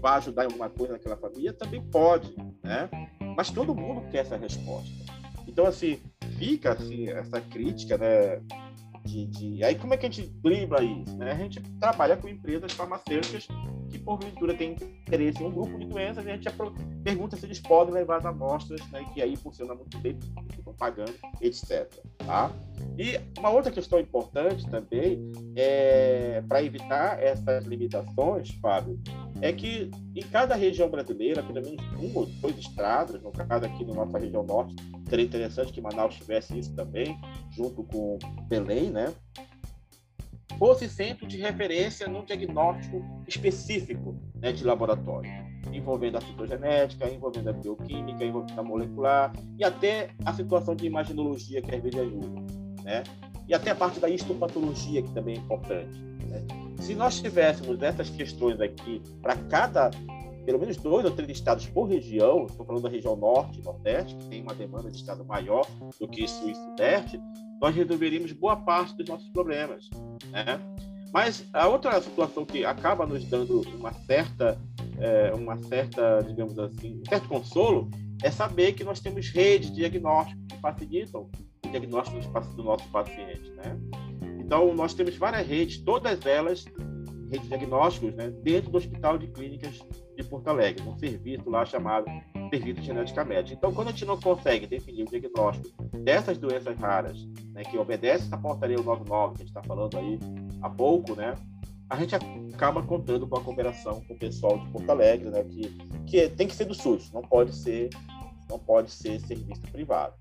[0.00, 1.52] vai ajudar em alguma coisa naquela família?
[1.52, 2.88] Também pode, né?
[3.36, 4.90] Mas todo mundo quer essa resposta.
[5.46, 6.00] Então, assim,
[6.38, 8.40] fica assim, essa crítica, né?
[9.04, 9.64] De, de...
[9.64, 11.16] Aí como é que a gente dribla isso?
[11.16, 11.32] Né?
[11.32, 13.46] A gente trabalha com empresas farmacêuticas
[13.90, 16.48] que porventura têm interesse em um grupo de doenças e a gente
[17.04, 19.04] pergunta se eles podem levar as amostras, né?
[19.12, 20.18] que aí funciona muito bem,
[20.50, 21.92] ficam pagando, etc.
[22.18, 22.50] Tá?
[22.98, 28.98] E uma outra questão importante também, é, para evitar essas limitações, Fábio,
[29.40, 33.84] é que em cada região brasileira, pelo menos um ou dois estradas, no caso aqui
[33.84, 34.74] na nossa região norte,
[35.08, 37.18] seria interessante que Manaus tivesse isso também,
[37.50, 39.12] junto com Belém, né?
[40.58, 45.30] Fosse centro de referência num diagnóstico específico né, de laboratório.
[45.72, 51.60] envolvendo a citogenética, envolvendo a bioquímica, envolvendo a molecular e até a situação de imaginologia
[51.60, 52.28] que às vezes ajuda,
[52.84, 53.02] né?
[53.48, 55.98] E até a parte da histopatologia que também é importante.
[56.28, 56.46] Né?
[56.78, 59.90] Se nós tivéssemos essas questões aqui para cada
[60.44, 64.14] pelo menos dois ou três estados por região, estou falando da região norte e nordeste,
[64.16, 65.66] que tem uma demanda de estado maior
[65.98, 67.20] do que sul e sudeste,
[67.60, 69.88] nós resolveríamos boa parte dos nossos problemas.
[70.30, 70.60] Né?
[71.12, 74.60] Mas a outra situação que acaba nos dando uma certa,
[74.98, 77.88] é, uma certa, digamos assim, um certo consolo,
[78.22, 81.30] é saber que nós temos redes de diagnóstico que facilitam
[81.64, 82.20] o diagnóstico
[82.56, 83.50] do nosso paciente.
[83.52, 83.78] Né?
[84.40, 86.64] Então, nós temos várias redes, todas elas
[87.30, 89.80] redes de diagnósticos, né, dentro do Hospital de Clínicas
[90.16, 92.06] de Porto Alegre, um serviço lá chamado
[92.50, 93.56] Serviço de Genética Médica.
[93.56, 98.32] Então, quando a gente não consegue definir o diagnóstico dessas doenças raras, né, que obedece
[98.32, 100.18] à portaria 99, que a gente está falando aí
[100.62, 101.34] há pouco, né,
[101.90, 105.68] a gente acaba contando com a cooperação com o pessoal de Porto Alegre, né, que,
[106.06, 107.90] que tem que ser do SUS, não pode ser,
[108.48, 110.14] não pode ser serviço privado.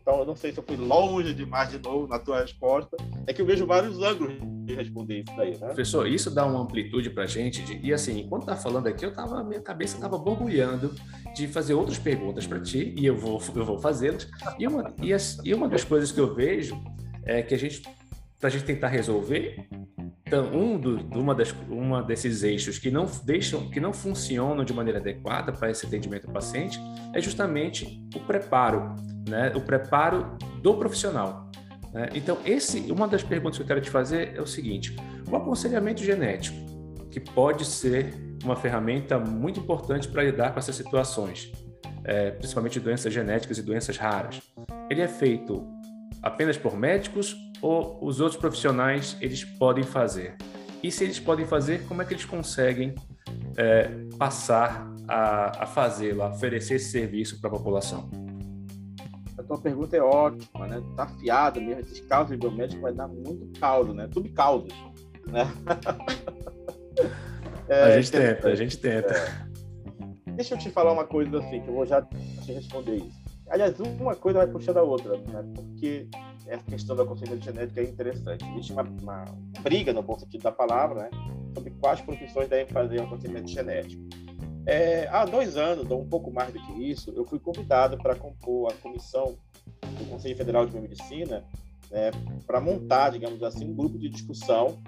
[0.00, 2.96] Então, eu não sei se eu fui longe demais de novo na tua resposta.
[3.26, 5.66] É que eu vejo vários ângulos de responder isso daí, né?
[5.66, 7.62] Professor, isso dá uma amplitude para a gente.
[7.62, 10.94] De, e assim, enquanto tá falando aqui, eu tava, minha cabeça estava borbulhando
[11.34, 14.28] de fazer outras perguntas para ti, e eu vou, eu vou fazê-las.
[14.58, 16.80] E uma, e, as, e uma das coisas que eu vejo
[17.24, 17.82] é que a gente,
[18.38, 19.66] para a gente tentar resolver,
[20.26, 24.74] então, um, do, uma, das, uma desses eixos que não deixam, que não funcionam de
[24.74, 26.78] maneira adequada para esse atendimento ao paciente
[27.14, 28.94] é justamente o preparo
[29.28, 29.52] né?
[29.54, 31.50] o preparo do profissional.
[31.92, 32.08] Né?
[32.14, 34.96] Então, esse, uma das perguntas que eu quero te fazer é o seguinte:
[35.30, 36.56] o aconselhamento genético,
[37.10, 41.52] que pode ser uma ferramenta muito importante para lidar com essas situações,
[42.04, 44.40] é, principalmente doenças genéticas e doenças raras,
[44.90, 45.66] ele é feito
[46.22, 50.36] apenas por médicos ou os outros profissionais eles podem fazer?
[50.82, 52.94] E se eles podem fazer, como é que eles conseguem
[53.56, 58.08] é, passar a, a fazê-lo, a oferecer esse serviço para a população?
[59.48, 60.82] tua pergunta é ótima, né?
[60.94, 61.80] Tá afiado mesmo.
[61.80, 64.08] Esses cálculos biomédicos vai dar muito caldo, né?
[64.12, 64.74] Subcaldos,
[65.26, 65.50] né?
[67.68, 69.14] é, a gente tenta, a gente tenta.
[69.14, 69.48] É.
[70.32, 73.18] Deixa eu te falar uma coisa assim, que eu vou já te responder isso.
[73.48, 75.42] Aliás, uma coisa vai puxando a outra, né?
[75.54, 76.06] Porque
[76.48, 78.44] essa questão da consciência genética é interessante.
[78.52, 79.24] Existe uma, uma,
[79.62, 81.10] briga, no bom sentido da palavra, né?
[81.54, 84.02] Sobre quais profissões devem fazer um conhecimento genético.
[84.66, 88.14] É, há dois anos, ou um pouco mais do que isso, eu fui convidado para
[88.14, 89.36] compor a comissão
[89.98, 91.44] do Conselho Federal de Biomedicina
[91.90, 92.10] né,
[92.46, 94.78] para montar, digamos assim, um grupo de discussão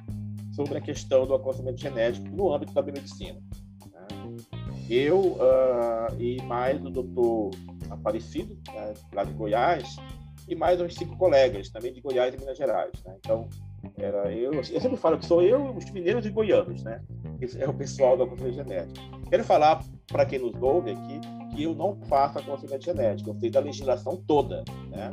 [0.53, 3.41] sobre a questão do aconselhamento genético no âmbito da biomedicina.
[3.91, 4.37] Né.
[4.89, 7.51] Eu uh, e mais o doutor
[7.89, 9.97] Aparecido, né, lá de Goiás,
[10.49, 12.93] e mais uns cinco colegas, também de Goiás e Minas Gerais.
[13.05, 13.14] Né?
[13.18, 13.49] Então,
[13.97, 17.01] era eu, eu sempre falo que sou eu, os mineiros e goianos, né?
[17.41, 19.01] Esse é o pessoal da conselho genética.
[19.28, 21.20] Quero falar para quem nos ouve aqui
[21.55, 25.11] que eu não faço aconselhamento genético, eu sei da legislação toda, né?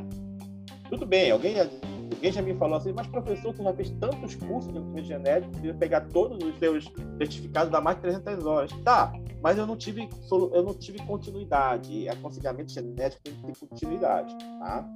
[0.90, 4.72] Tudo bem, alguém, alguém já me falou assim, mas professor, você já fez tantos cursos
[4.72, 8.72] de aconselhamento genético, precisa pegar todos os seus certificados da mais de 300 horas.
[8.84, 9.12] Tá,
[9.42, 12.08] mas eu não tive, eu não tive continuidade.
[12.08, 14.88] Aconselhamento genético tem que ter continuidade, tá?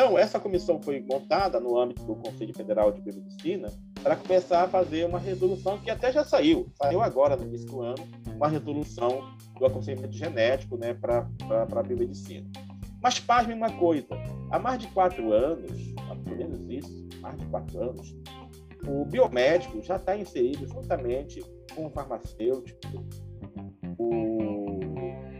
[0.00, 3.70] Então, essa comissão foi montada no âmbito do Conselho Federal de Biomedicina
[4.02, 7.82] para começar a fazer uma resolução que até já saiu, saiu agora no início do
[7.82, 12.48] ano, uma resolução do aconselhamento genético né, para a biomedicina.
[13.02, 14.08] Mas pasme uma coisa,
[14.50, 15.70] há mais de quatro anos,
[16.24, 18.16] pelo menos isso, mais de quatro anos,
[18.88, 21.44] o biomédico já está inserido juntamente
[21.74, 22.80] com o farmacêutico,
[23.98, 24.80] o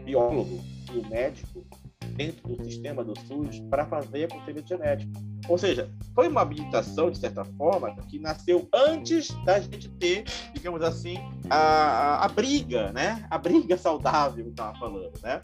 [0.05, 0.59] biólogo
[0.93, 1.65] e o médico
[2.11, 5.11] dentro do sistema do SUS para fazer aconselhamento genético.
[5.47, 10.81] Ou seja, foi uma habilitação, de certa forma, que nasceu antes da gente ter, digamos
[10.81, 11.17] assim,
[11.49, 13.25] a, a, briga, né?
[13.29, 15.41] A briga saudável que estava falando, né?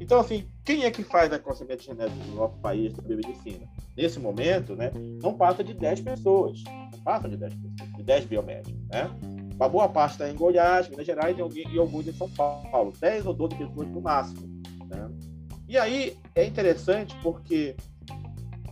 [0.00, 3.66] Então, assim, quem é que faz aconselhamento genético no nosso país da biomedicina?
[3.96, 4.90] Nesse momento, né,
[5.22, 6.62] não passa de 10 pessoas.
[6.64, 9.10] Não passa de 10 pessoas, de 10 biomédicos, né?
[9.54, 12.92] Uma boa parte está em Goiás, Minas Gerais e alguns em São Paulo.
[13.00, 14.57] 10 ou 12 pessoas no máximo.
[15.68, 17.76] E aí é interessante porque,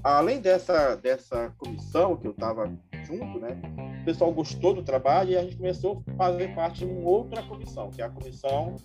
[0.03, 2.73] além dessa, dessa comissão que eu estava
[3.05, 3.61] junto, né,
[4.01, 7.43] o pessoal gostou do trabalho e a gente começou a fazer parte de uma outra
[7.43, 8.77] comissão, que é a comissão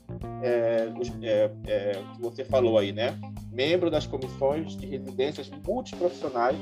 [0.44, 0.92] é,
[1.22, 3.18] é, é, que você falou aí, né?
[3.50, 6.58] Membro das comissões de residências multiprofissionais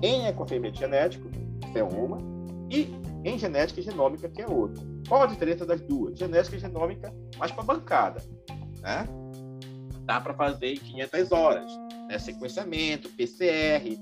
[0.00, 1.28] em aconselhamento genético,
[1.72, 2.18] que é uma,
[2.70, 2.88] e
[3.24, 4.80] em genética e genômica, que é outra.
[5.08, 6.16] Qual a diferença das duas?
[6.16, 8.22] Genética e genômica, mais para bancada,
[8.80, 9.08] né?
[10.04, 11.72] Dá para fazer em 500 horas.
[12.08, 12.18] Né?
[12.18, 13.98] Sequenciamento, PCR,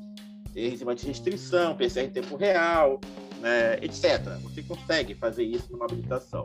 [0.55, 3.01] enzima de restrição, PCR em tempo real,
[3.41, 4.21] né, etc.
[4.43, 6.45] Você consegue fazer isso numa habilitação.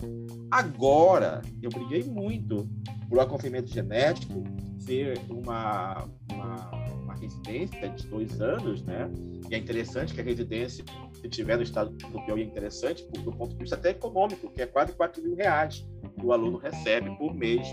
[0.49, 2.68] Agora, eu briguei muito
[3.10, 4.43] por o aconselhamento genético
[4.80, 6.72] ser uma, uma,
[7.03, 9.10] uma, residência de dois anos, né?
[9.49, 10.84] E é interessante que a residência,
[11.14, 14.62] se tiver no estado do Piauí, é interessante do ponto de vista até econômico, que
[14.62, 15.86] é quase 4 mil reais
[16.18, 17.68] que o aluno recebe por mês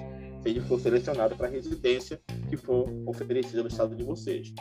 [0.45, 2.21] se ele for selecionado para a residência
[2.51, 4.53] que for oferecida no estado de vocês.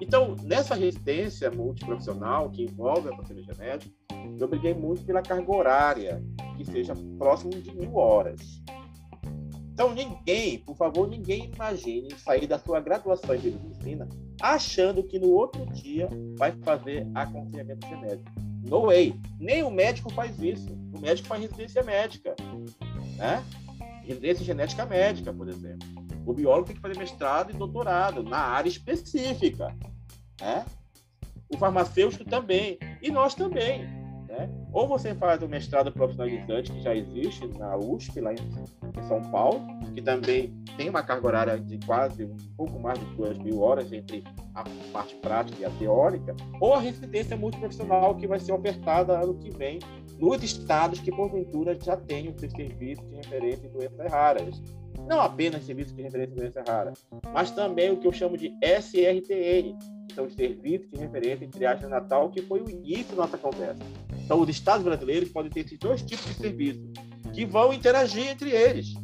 [0.00, 3.94] Então, nessa residência multiprofissional que envolve a conselho genético,
[4.38, 6.22] eu briguei muito pela carga horária,
[6.56, 8.62] que seja próximo de mil horas.
[9.72, 14.06] Então, ninguém, por favor, ninguém imagine sair da sua graduação em medicina
[14.40, 18.30] achando que no outro dia vai fazer aconselhamento genético.
[18.66, 19.14] No way.
[19.38, 20.68] Nem o médico faz isso.
[20.94, 22.34] O médico faz residência médica.
[23.16, 23.42] Né?
[24.04, 25.88] Residência genética médica, por exemplo.
[26.26, 29.74] O biólogo tem que fazer mestrado e doutorado na área específica.
[30.40, 30.64] Né?
[31.48, 32.78] O farmacêutico também.
[33.02, 33.84] E nós também.
[34.28, 34.48] Né?
[34.72, 39.20] Ou você faz o mestrado profissionalizante, que já existe na USP, lá em, em São
[39.30, 39.60] Paulo,
[39.92, 43.92] que também tem uma carga horária de quase um pouco mais de duas mil horas
[43.92, 44.22] entre
[44.54, 49.34] a parte prática e a teórica, ou a residência multiprofissional, que vai ser ofertada ano
[49.34, 49.80] que vem
[50.20, 54.62] nos estados que, porventura, já têm o seu serviço de referência em doenças raras.
[55.08, 58.52] Não apenas serviço de referência em doenças raras, mas também o que eu chamo de
[58.62, 63.22] SRTN, que são os serviços de referência em triagem natal, que foi o início da
[63.22, 63.82] nossa conversa.
[64.22, 66.82] Então, os estados brasileiros podem ter esses dois tipos de serviço
[67.32, 68.94] que vão interagir entre eles.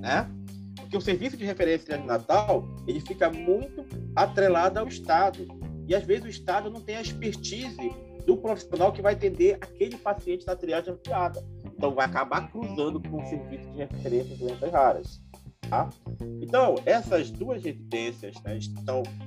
[0.00, 0.28] Né?
[0.76, 3.84] Porque o serviço de referência natal ele fica muito
[4.16, 5.46] atrelado ao Estado.
[5.86, 7.92] E às vezes o Estado não tem a expertise
[8.26, 11.44] do profissional que vai atender aquele paciente na triagem ampliada.
[11.76, 15.20] Então vai acabar cruzando com o serviço de referência em doenças raras.
[15.68, 15.88] Tá?
[16.42, 18.58] Então, essas duas residências, né,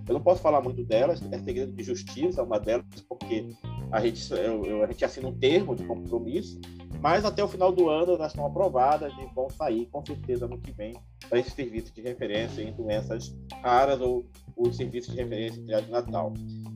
[0.07, 3.49] eu não posso falar muito delas, é segredo de justiça, uma delas, porque
[3.91, 6.59] a gente, eu, eu, a gente assina um termo de compromisso,
[7.01, 10.59] mas até o final do ano elas estão aprovadas e vão sair com certeza no
[10.59, 10.95] que vem
[11.27, 14.25] para esse serviço de referência em doenças raras ou
[14.57, 16.33] o serviço de referência triagem natal.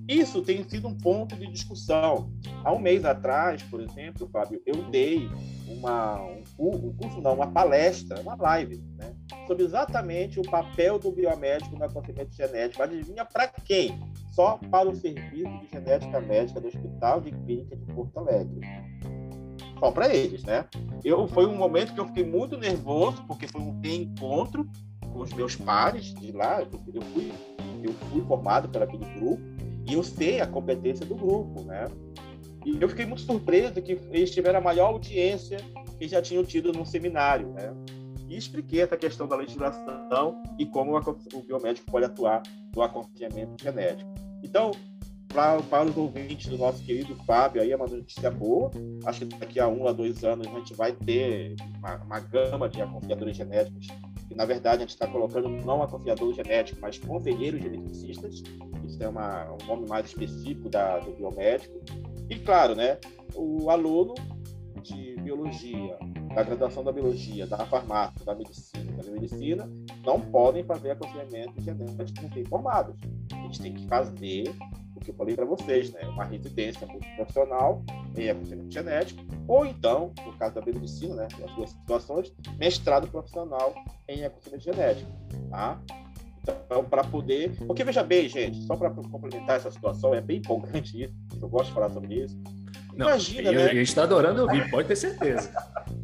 [0.08, 2.32] Isso tem sido um ponto de discussão.
[2.64, 5.30] Há um mês atrás, por exemplo, Fábio, eu dei
[5.68, 6.22] uma,
[6.60, 9.14] um, curso, não, uma palestra, uma live, né,
[9.48, 12.84] sobre exatamente o papel do biomédico no aconselhamento genético.
[12.84, 14.00] Adivinha para quem?
[14.32, 18.60] Só para o serviço de genética médica do Hospital de Clínica de Porto Alegre
[19.82, 20.66] só para eles, né?
[21.04, 24.70] Eu foi um momento que eu fiquei muito nervoso porque foi um encontro
[25.12, 26.62] com os meus pares de lá.
[26.62, 27.32] Eu fui
[27.88, 29.42] eu fui formado por aquele grupo
[29.88, 31.86] e eu sei a competência do grupo, né?
[32.66, 35.58] E eu fiquei muito surpreso que eles tiveram a maior audiência
[35.98, 37.74] que já tinham tido num seminário, né?
[38.30, 42.42] E expliquei essa questão da legislação e como o biomédico pode atuar
[42.74, 44.10] no aconselhamento genético.
[44.44, 44.72] Então,
[45.28, 48.72] para, para os ouvintes do nosso querido Fábio, aí é uma notícia boa.
[49.06, 52.70] Acho que daqui a um a dois anos a gente vai ter uma, uma gama
[52.70, 53.88] de aconselhadores genéticos.
[54.32, 58.42] E, na verdade, a gente está colocando não aconselhador genético, mas conselheiros geneticistas.
[58.86, 61.78] Isso é uma, um nome mais específico da, do biomédico.
[62.30, 62.98] E, claro, né,
[63.36, 64.16] o aluno
[64.82, 65.98] de biologia,
[66.34, 69.70] da graduação da biologia, da farmácia, da medicina, da medicina,
[70.04, 72.96] não podem fazer aconselhamento genético sem formados.
[73.44, 74.46] Eles têm que fazer
[75.04, 76.02] que eu falei para vocês, né?
[76.08, 77.84] Uma residência multiprofissional
[78.16, 81.28] em aconselhamento genético, ou então, no caso da medicina, né?
[81.43, 83.74] As duas situações, mestrado profissional
[84.07, 85.12] em aconselhamento genético,
[85.49, 85.80] tá?
[86.43, 87.51] Então, para poder.
[87.68, 91.68] Porque veja bem, gente, só para complementar essa situação, é bem empolgante isso, eu gosto
[91.68, 92.38] de falar sobre isso.
[92.93, 93.66] Imagina, Não, né?
[93.66, 95.51] A gente está adorando ouvir, pode ter certeza.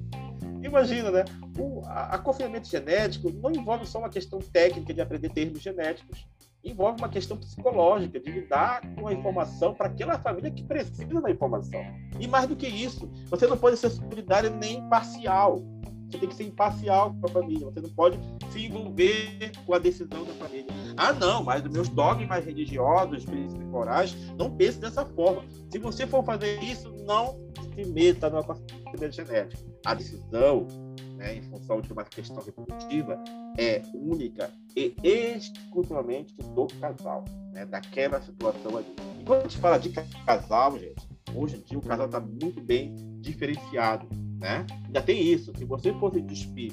[0.64, 1.26] Imagina, né?
[1.58, 6.26] O a, aconselhamento genético não envolve só uma questão técnica de aprender termos genéticos
[6.70, 11.32] envolve uma questão psicológica, de lidar com a informação para aquela família que precisa da
[11.32, 11.82] informação.
[12.20, 15.62] E mais do que isso, você não pode ser solidário nem parcial.
[16.10, 17.66] Você tem que ser imparcial com a família.
[17.66, 18.18] Você não pode
[18.52, 20.68] se envolver com a decisão da família.
[20.96, 25.44] Ah, não, mas os meus dogmas religiosos, princípios morais, não pensem dessa forma.
[25.70, 27.38] Se você for fazer isso, não
[27.76, 29.64] se meta no aconselhamento genético.
[29.86, 30.66] A decisão
[31.18, 33.22] né, em função de uma questão reprodutiva,
[33.58, 38.96] é única e exclusivamente do casal, né, daquela situação ali.
[39.20, 42.62] E quando a gente fala de casal, gente, hoje em dia o casal está muito
[42.62, 44.08] bem diferenciado,
[44.40, 44.66] né?
[45.06, 46.72] Tem isso, se você for se despir,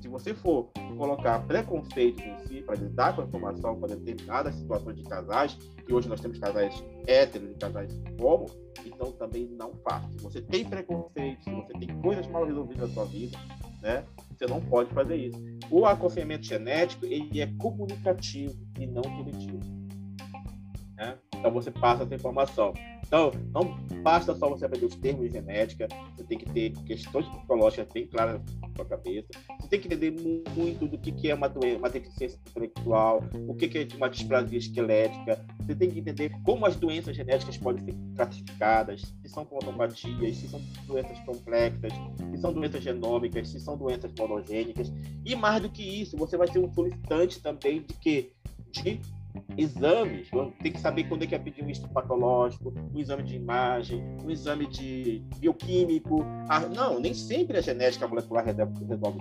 [0.00, 4.96] se você for colocar preconceitos em si para lidar com a informação para determinadas situações
[4.96, 5.56] de casais,
[5.86, 8.46] que hoje nós temos casais héteros e casais homo,
[8.84, 10.10] então também não faça.
[10.10, 13.38] Se você tem preconceitos, se você tem coisas mal resolvidas na sua vida,
[13.80, 14.04] né?
[14.36, 15.38] Você não pode fazer isso.
[15.70, 19.60] O aconselhamento genético ele é comunicativo e não punitivo.
[21.40, 22.74] Então você passa essa informação.
[23.06, 27.26] Então, não basta só você aprender os termos de genética, você tem que ter questões
[27.26, 29.26] psicológicas bem claras na sua cabeça,
[29.58, 30.12] você tem que entender
[30.54, 35.44] muito do que é uma doença, uma deficiência intelectual, o que é uma displasia esquelética,
[35.58, 40.48] você tem que entender como as doenças genéticas podem ser classificadas, se são cromopatias, se
[40.48, 41.92] são doenças complexas,
[42.30, 44.92] se são doenças genômicas, se são doenças monogênicas,
[45.24, 48.32] e mais do que isso, você vai ser um solicitante também de que
[48.70, 49.00] de
[49.56, 50.28] exames,
[50.62, 54.02] tem que saber quando é que é pedir um estudo patológico, um exame de imagem,
[54.24, 56.24] um exame de bioquímico.
[56.48, 58.74] Ah, não, nem sempre a genética molecular resolve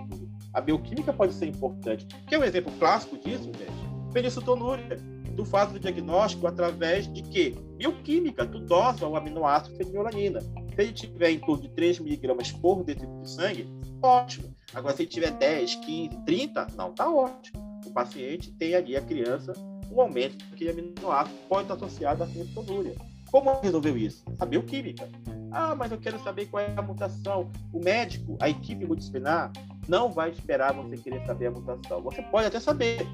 [0.09, 0.29] tudo.
[0.53, 2.07] A bioquímica pode ser importante.
[2.27, 4.11] Quer um exemplo clássico disso, gente?
[4.13, 4.97] Feniciltonúria.
[5.35, 7.55] Tu faz o diagnóstico através de quê?
[7.77, 8.45] Bioquímica.
[8.45, 10.41] Tu dosa o aminoácido fenilalanina.
[10.41, 13.69] Se ele tiver em torno de 3 miligramas por decilitro de sangue,
[14.01, 14.53] ótimo.
[14.73, 17.59] Agora, se ele tiver 10, 15, 30, não, tá ótimo.
[17.85, 19.53] O paciente tem ali a criança
[19.91, 22.95] um aumento daquele aminoácido pode estar associado à feniltonúria.
[23.31, 24.23] Como resolveu isso?
[24.39, 25.07] A bioquímica.
[25.51, 27.51] Ah, mas eu quero saber qual é a mutação.
[27.71, 29.51] O médico, a equipe multidisciplinar,
[29.87, 32.01] não vai esperar você querer saber a mutação.
[32.01, 33.07] Você pode até saber,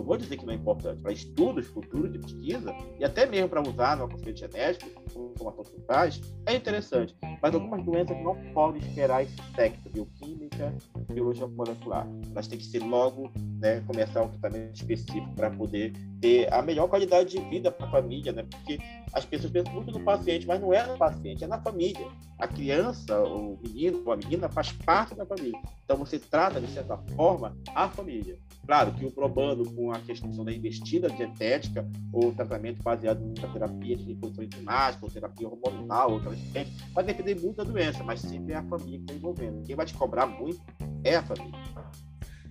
[0.00, 3.48] não vou dizer que não é importante, para estudos futuros de pesquisa, e até mesmo
[3.48, 7.14] para usar no aconselhamento genético, como informação que faz, é interessante.
[7.42, 10.74] Mas algumas doenças não podem esperar esse sexo, bioquímica,
[11.12, 12.06] biologia molecular.
[12.30, 13.30] Elas têm que ser logo,
[13.60, 17.90] né, começar um tratamento específico para poder ter a melhor qualidade de vida para a
[17.90, 18.44] família, né?
[18.48, 18.78] Porque
[19.12, 22.06] as pessoas pensam muito no paciente, mas não é no paciente, é na família.
[22.38, 25.58] A criança, o menino ou a menina faz parte da família.
[25.84, 28.38] Então você trata, de certa forma, a família.
[28.66, 33.96] Claro que o probando com a questão da investida dietética ou tratamento baseado na terapia
[33.96, 38.52] de reposição enzimática, ou terapia hormonal, ou transplante, vai depender muito da doença, mas sempre
[38.52, 39.66] é a família que está envolvendo.
[39.66, 40.60] Quem vai te cobrar muito
[41.02, 41.58] é a família.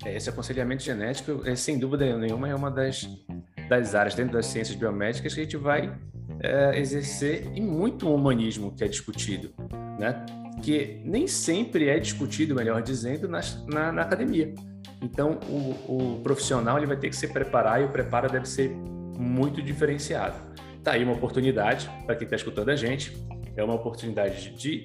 [0.06, 3.08] É, esse aconselhamento genético, é, sem dúvida nenhuma, é uma das,
[3.70, 5.96] das áreas dentro das ciências biomédicas que a gente vai
[6.42, 9.54] é, exercer e muito humanismo que é discutido,
[10.00, 10.26] né?
[10.64, 14.54] Que nem sempre é discutido, melhor dizendo, na, na, na academia.
[15.02, 18.70] Então, o, o, profissional ele vai ter que se preparar e o preparo deve ser
[19.18, 20.36] muito diferenciado.
[20.84, 23.16] Tá aí uma oportunidade para quem está escutando a gente,
[23.56, 24.84] é uma oportunidade de,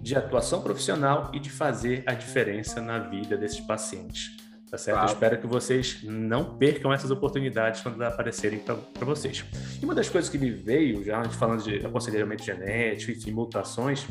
[0.00, 4.36] de atuação profissional e de fazer a diferença na vida desses pacientes.
[4.76, 4.96] Tá certo?
[4.96, 5.10] Claro.
[5.10, 9.42] Eu espero que vocês não percam essas oportunidades quando aparecerem para vocês.
[9.80, 14.06] E uma das coisas que me veio, já falando de aconselhamento genético, enfim, mutações,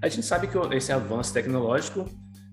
[0.00, 2.08] a gente sabe que esse avanço tecnológico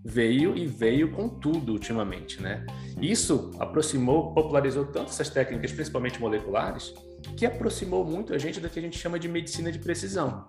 [0.06, 2.64] veio e veio com tudo ultimamente, né?
[3.02, 6.94] Isso aproximou, popularizou tanto essas técnicas, principalmente moleculares,
[7.36, 10.48] que aproximou muito a gente do que a gente chama de medicina de precisão.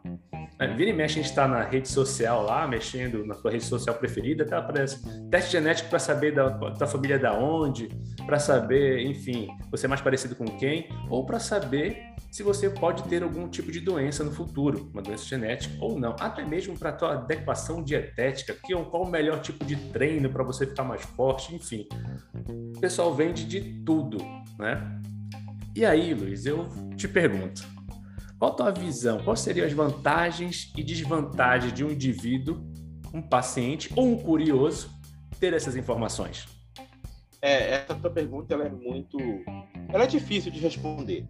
[0.59, 3.65] É, vira e mexe, a gente está na rede social lá, mexendo na sua rede
[3.65, 4.59] social preferida, tá?
[4.59, 7.89] aparece teste genético para saber da, da família da onde,
[8.27, 12.03] para saber, enfim, você é mais parecido com quem, ou para saber
[12.37, 16.15] se você pode ter algum tipo de doença no futuro, uma doença genética ou não,
[16.21, 20.29] até mesmo para a tua adequação dietética, que, é qual o melhor tipo de treino
[20.29, 21.89] para você ficar mais forte, enfim.
[22.77, 24.19] O pessoal vende de tudo,
[24.59, 25.01] né?
[25.75, 27.67] E aí, Luiz, eu te pergunto,
[28.39, 29.19] qual a tua visão?
[29.25, 32.71] Quais seriam as vantagens e desvantagens de um indivíduo,
[33.15, 34.91] um paciente ou um curioso
[35.41, 36.47] ter essas informações?
[37.41, 39.17] É, essa tua pergunta ela é muito,
[39.89, 41.27] ela é difícil de responder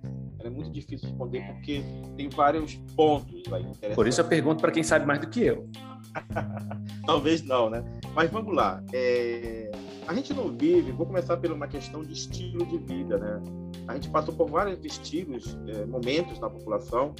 [0.46, 1.82] é muito difícil responder porque
[2.16, 3.94] tem vários pontos aí.
[3.94, 5.68] Por isso eu pergunto para quem sabe mais do que eu.
[7.06, 7.84] Talvez não, né?
[8.14, 8.82] Mas vamos lá.
[8.92, 9.70] É...
[10.06, 13.42] A gente não vive, vou começar por uma questão de estilo de vida, né?
[13.88, 17.14] A gente passou por vários estilos, é, momentos na população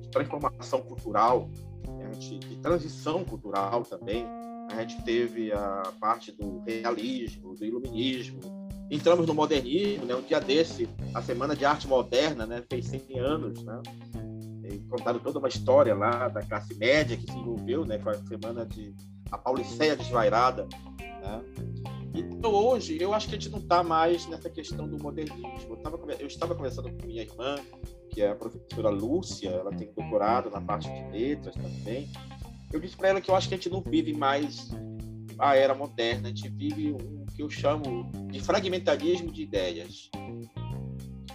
[0.00, 1.48] de transformação cultural,
[1.86, 4.26] a gente, de transição cultural também.
[4.70, 8.40] A gente teve a parte do realismo, do iluminismo,
[8.90, 10.14] entramos no modernismo, né?
[10.14, 12.62] Um dia desse, a Semana de Arte Moderna, né?
[12.68, 13.82] Fez 100 anos, né?
[14.70, 17.98] E contaram toda uma história lá da classe média que se envolveu, né?
[17.98, 18.94] Com a Semana de
[19.30, 20.66] a Pauliceia Desvairada,
[21.00, 21.42] né?
[22.14, 25.74] Então hoje eu acho que a gente não está mais nessa questão do modernismo.
[25.74, 27.56] Eu, tava, eu estava conversando com minha irmã,
[28.10, 32.08] que é a professora Lúcia, ela tem doutorado na parte de letras também.
[32.72, 34.70] Eu disse para ela que eu acho que a gente não vive mais
[35.38, 40.10] a era moderna, a gente vive o que eu chamo de fragmentarismo de ideias.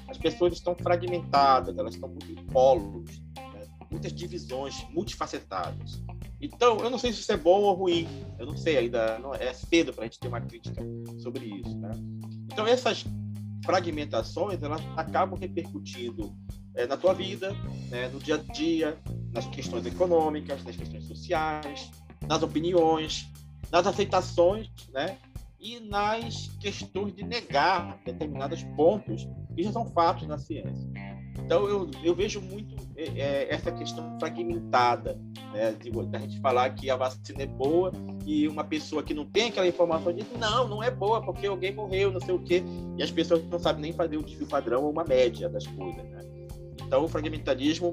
[0.08, 3.66] As pessoas estão fragmentadas, elas estão muito em polos, né?
[3.90, 6.04] muitas divisões multifacetadas.
[6.42, 9.34] Então, eu não sei se isso é bom ou ruim, eu não sei ainda, não,
[9.34, 10.82] é cedo para a gente ter uma crítica
[11.20, 11.78] sobre isso.
[11.78, 11.92] Né?
[12.52, 13.06] Então, essas
[13.64, 16.36] fragmentações, elas acabam repercutindo
[16.76, 17.54] é, na tua vida,
[17.90, 18.98] né, no dia a dia,
[19.32, 21.90] nas questões econômicas, nas questões sociais,
[22.28, 23.32] nas opiniões,
[23.74, 25.18] nas aceitações, né?
[25.60, 30.88] E nas questões de negar determinados pontos que já são fatos na ciência.
[31.40, 35.20] Então, eu, eu vejo muito é, é essa questão fragmentada,
[35.52, 35.72] né?
[35.72, 37.92] De, a gente falar que a vacina é boa
[38.28, 41.74] e uma pessoa que não tem aquela informação diz, não, não é boa porque alguém
[41.74, 42.64] morreu, não sei o quê.
[42.96, 46.04] E as pessoas não sabem nem fazer o desvio padrão ou uma média das coisas,
[46.12, 46.22] né?
[46.86, 47.90] Então, o fragmentarismo,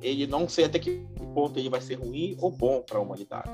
[0.00, 1.04] ele não sei até que
[1.34, 3.50] ponto ele vai ser ruim ou bom para a humanidade.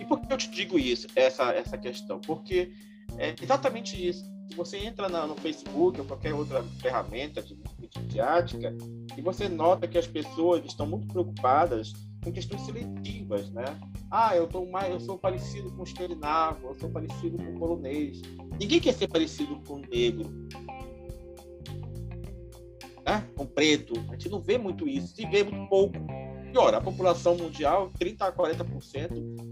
[0.00, 2.20] E por que eu te digo isso, essa, essa questão?
[2.20, 2.72] Porque
[3.16, 8.74] é exatamente isso se você entra na, no Facebook ou qualquer outra ferramenta de midiática
[9.16, 11.92] e você nota que as pessoas estão muito preocupadas
[12.24, 13.64] com questões seletivas, né?
[14.10, 17.58] Ah, eu tô mais, eu sou parecido com o escandinavo, eu sou parecido com o
[17.58, 18.22] polonês.
[18.58, 20.30] Ninguém quer ser parecido com o negro,
[23.04, 23.28] né?
[23.36, 23.92] Com o preto.
[24.08, 25.98] A gente não vê muito isso, se vê muito pouco.
[26.52, 29.47] E ora, a população mundial, 30 a 40%,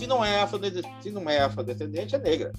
[0.00, 2.52] se não é afrodescendente, se não é afrodescendente, é negra,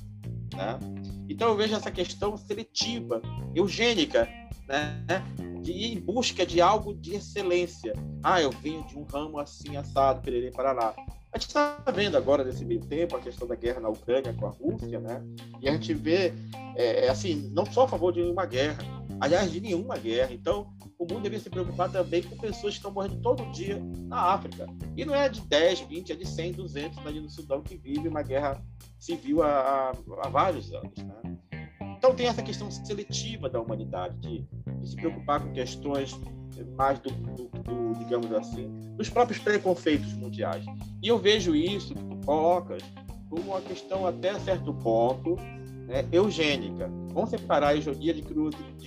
[0.54, 0.80] né?
[1.28, 3.20] Então eu vejo essa questão seletiva,
[3.56, 4.30] eugênica,
[4.68, 5.24] né?
[5.60, 7.94] de ir em busca de algo de excelência.
[8.24, 10.94] Ah, eu venho de um ramo assim, assado, Pererê, lá.
[11.34, 14.46] A gente está vendo agora, nesse meio tempo, a questão da guerra na Ucrânia com
[14.46, 15.24] a Rússia, né?
[15.62, 16.34] E a gente vê,
[16.76, 18.78] é, é assim, não só a favor de nenhuma guerra,
[19.22, 20.34] aliás, de nenhuma guerra.
[20.34, 24.20] Então, o mundo deveria se preocupar também com pessoas que estão morrendo todo dia na
[24.34, 24.66] África.
[24.98, 28.08] E não é de 10, 20, é de 100, 200 ali no Sudão que vive
[28.08, 28.62] uma guerra
[29.00, 29.92] civil há,
[30.24, 30.98] há vários anos.
[30.98, 31.38] Né?
[31.98, 34.48] Então tem essa questão seletiva da humanidade, de,
[34.80, 36.20] de se preocupar com questões
[36.76, 40.66] mais do, do, do, digamos assim, dos próprios preconceitos mundiais.
[41.02, 42.82] E eu vejo isso que tu colocas
[43.30, 45.38] como uma questão até certo ponto
[45.92, 46.90] né, eugênica.
[47.14, 48.22] Vamos separar a eugenia de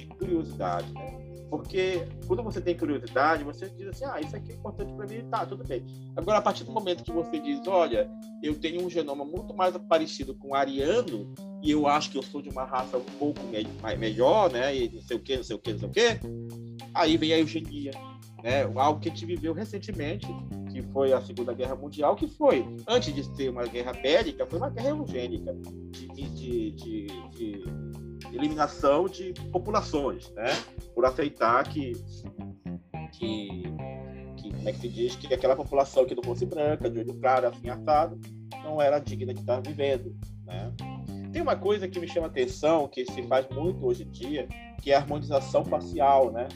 [0.06, 0.90] curiosidade.
[0.94, 1.24] Né?
[1.50, 5.28] Porque quando você tem curiosidade, você diz assim, ah, isso aqui é importante para mim,
[5.30, 5.84] tá, tudo bem.
[6.16, 8.10] Agora, a partir do momento que você diz, olha,
[8.42, 11.32] eu tenho um genoma muito mais parecido com o ariano,
[11.62, 14.88] e eu acho que eu sou de uma raça um pouco me melhor, né, e
[14.88, 16.20] não sei o que, não sei o que, não sei o que,
[16.94, 17.92] aí vem a eugenia,
[18.42, 20.26] né, algo que a gente viveu recentemente,
[20.74, 24.58] que foi a Segunda Guerra Mundial, que foi, antes de ser uma guerra bélica, foi
[24.58, 27.64] uma guerra eugênica, de, de, de, de
[28.32, 30.46] eliminação de populações, né?
[30.92, 31.92] Por aceitar que,
[33.12, 33.62] que,
[34.36, 37.14] que, como é que se diz, que aquela população que não fosse branca, de olho
[37.20, 38.20] claro, assim, assado,
[38.64, 40.12] não era digna de estar vivendo,
[40.44, 40.72] né?
[41.32, 44.48] Tem uma coisa que me chama atenção, que se faz muito hoje em dia,
[44.82, 46.48] que é a harmonização facial, né?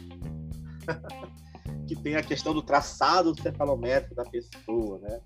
[1.89, 5.21] que tem a questão do traçado cefalométrico da pessoa, né?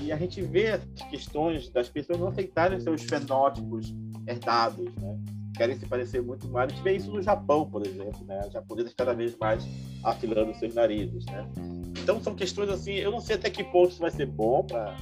[0.00, 3.92] E a gente vê as questões das pessoas não aceitarem seus fenótipos
[4.26, 5.18] herdados, né?
[5.56, 6.70] querem se parecer muito mais.
[6.70, 8.40] A gente vê isso no Japão, por exemplo, né?
[8.40, 9.66] As japonesas cada vez mais
[10.04, 11.48] afilando seus narizes, né?
[12.00, 14.96] Então são questões assim, eu não sei até que ponto isso vai ser bom para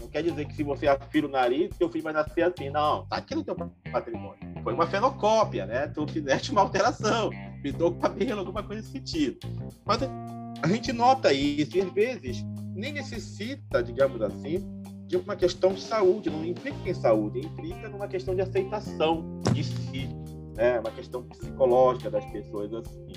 [0.00, 2.70] não quer dizer que se você afila o nariz, seu filho vai nascer assim.
[2.70, 3.54] Não, tá aqui no teu
[3.92, 4.38] patrimônio.
[4.62, 5.88] Foi uma fenocópia, né?
[5.88, 7.30] Tu fizeste uma alteração,
[7.62, 9.38] pintou o cabelo, alguma coisa nesse sentido.
[9.84, 10.00] Mas
[10.62, 12.44] a gente nota isso e às vezes
[12.74, 14.58] nem necessita, digamos assim,
[15.06, 19.64] de uma questão de saúde, não implica em saúde, implica numa questão de aceitação de
[19.64, 20.08] si,
[20.56, 20.78] né?
[20.78, 23.12] uma questão psicológica das pessoas assim.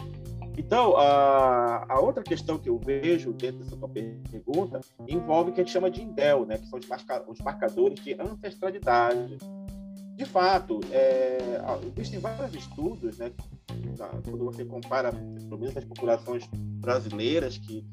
[0.58, 5.62] Então, a, a outra questão que eu vejo dentro dessa tua pergunta envolve o que
[5.62, 6.58] a gente chama de INDEL, né?
[6.58, 9.38] que são os, marca, os marcadores de ancestralidade.
[10.16, 11.60] De fato, é,
[11.98, 13.32] existem vários estudos, né,
[14.24, 17.86] quando você compara, pelo menos as populações brasileiras que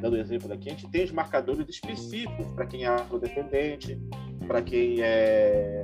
[0.00, 3.96] dando exemplo daqui, a gente tem os marcadores específicos para quem é afrodescendente,
[4.46, 5.82] para quem é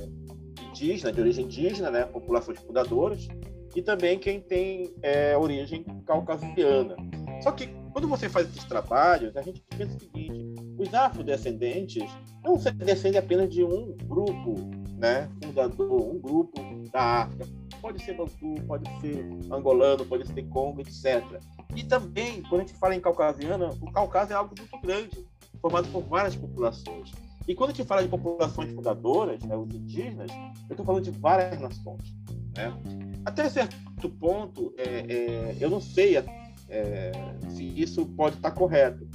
[0.68, 3.28] indígena, de origem indígena, né, populações fundadoras,
[3.74, 6.96] e também quem tem é, origem caucasiana.
[7.42, 12.10] Só que quando você faz esses trabalhos, a gente pensa o seguinte: os afrodescendentes
[12.42, 14.54] não se descendem apenas de um grupo,
[14.98, 16.60] né, fundador, um grupo
[16.92, 17.46] da África.
[17.80, 21.40] Pode ser Bantu, pode ser angolano, pode ser Congo, etc.
[21.76, 25.24] E também, quando a gente fala em caucasiana, o Caucásio é algo muito grande,
[25.60, 27.12] formado por várias populações.
[27.46, 30.30] E quando a gente fala de populações fundadoras, né, os indígenas,
[30.68, 32.14] eu estou falando de várias nações.
[32.56, 32.72] Né?
[33.24, 37.12] Até certo ponto, é, é, eu não sei é,
[37.48, 39.06] se isso pode estar correto.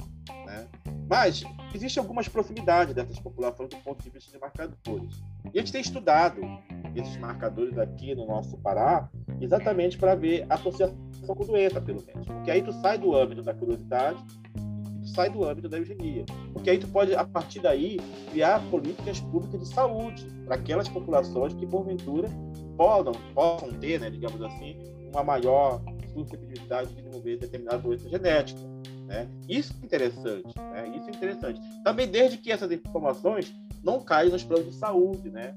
[0.46, 0.66] Né?
[1.08, 1.44] Mas
[1.76, 5.22] existem algumas proximidades dessas populações do ponto de vista de marcadores.
[5.52, 6.40] E a gente tem estudado
[6.94, 9.08] esses marcadores aqui no nosso Pará,
[9.40, 10.96] exatamente para ver a associação
[11.26, 12.26] com doença, pelo menos.
[12.26, 14.18] Porque aí tu sai do âmbito da curiosidade,
[15.04, 16.24] sai do âmbito da eugenia.
[16.52, 17.98] Porque aí tu pode, a partir daí,
[18.30, 22.28] criar políticas públicas de saúde para aquelas populações que, porventura,
[22.76, 24.76] podam, possam ter, né, digamos assim,
[25.12, 25.82] uma maior
[26.12, 28.60] suscetibilidade de desenvolver determinada doença genética.
[29.06, 29.28] Né?
[29.48, 30.88] Isso é interessante, né?
[30.96, 31.60] Isso é interessante.
[31.84, 35.54] Também desde que essas informações não caiam nos planos de saúde, né?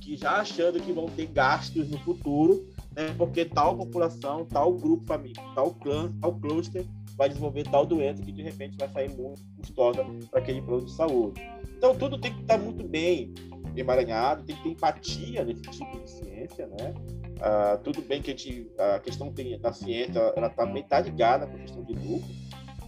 [0.00, 2.66] Que já achando que vão ter gastos no futuro,
[2.96, 6.84] né, porque tal população, tal grupo família, tal clã, tal cluster
[7.16, 10.92] vai desenvolver tal doença que de repente vai sair muito custosa para aquele plano de
[10.92, 11.40] saúde.
[11.76, 13.34] Então tudo tem que estar muito bem
[13.76, 16.94] emaranhado, tem que ter empatia nesse tipo de ciência, né?
[17.40, 21.56] Ah, tudo bem que a, gente, a questão tem, da ciência ela está ligada com
[21.56, 22.28] a questão de lucro,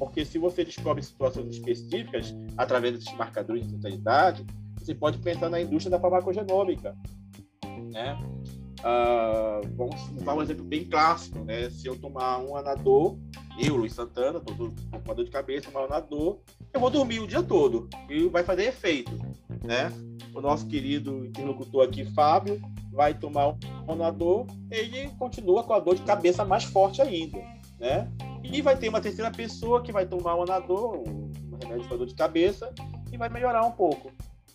[0.01, 4.47] porque se você descobre situações específicas através desses marcadores de totalidade,
[4.79, 6.97] você pode pensar na indústria da farmacogenômica,
[7.93, 8.19] né?
[8.81, 11.69] Uh, vamos usar um exemplo bem clássico, né?
[11.69, 13.19] Se eu tomar um anador,
[13.59, 16.39] eu, Luiz Santana, estou com dor de cabeça, um anador,
[16.73, 19.13] eu vou dormir o dia todo e vai fazer efeito,
[19.63, 19.93] né?
[20.35, 22.59] O nosso querido interlocutor aqui, Fábio,
[22.91, 23.49] vai tomar
[23.87, 27.39] um anador, ele continua com a dor de cabeça mais forte ainda,
[27.81, 28.09] né?
[28.45, 32.07] E vai ter uma terceira pessoa que vai tomar um anador, um remédio para dor
[32.07, 32.73] de cabeça,
[33.11, 34.13] e vai melhorar um pouco.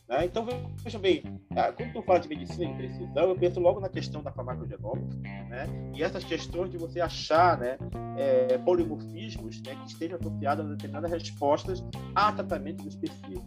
[0.07, 0.25] Né?
[0.25, 0.45] Então,
[0.83, 1.23] veja bem,
[1.55, 5.15] ah, quando tu fala de medicina de precisão, eu penso logo na questão da farmacogenômica,
[5.49, 5.65] né?
[5.95, 7.77] e essas questões de você achar né,
[8.17, 11.83] é, polimorfismos né, que estejam associados a determinadas respostas
[12.13, 13.43] a tratamentos específicos.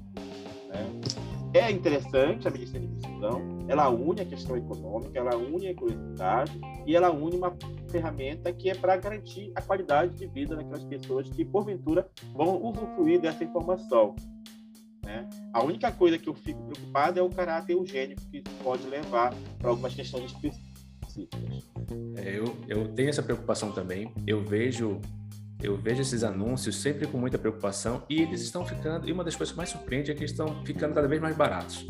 [0.68, 1.27] Né?
[1.54, 6.60] É interessante a medicina de precisão, ela une a questão econômica, ela une a curiosidade
[6.86, 7.56] e ela une uma
[7.90, 13.20] ferramenta que é para garantir a qualidade de vida daquelas pessoas que, porventura, vão usufruir
[13.20, 14.14] dessa informação.
[15.02, 15.26] Né?
[15.54, 19.70] A única coisa que eu fico preocupado é o caráter eugênico que pode levar para
[19.70, 20.68] algumas questões específicas.
[22.16, 24.12] É, eu, eu tenho essa preocupação também.
[24.26, 25.00] Eu vejo
[25.62, 29.08] eu vejo esses anúncios sempre com muita preocupação e eles estão ficando.
[29.08, 31.86] E uma das coisas que mais surpreende é que estão ficando cada vez mais baratos.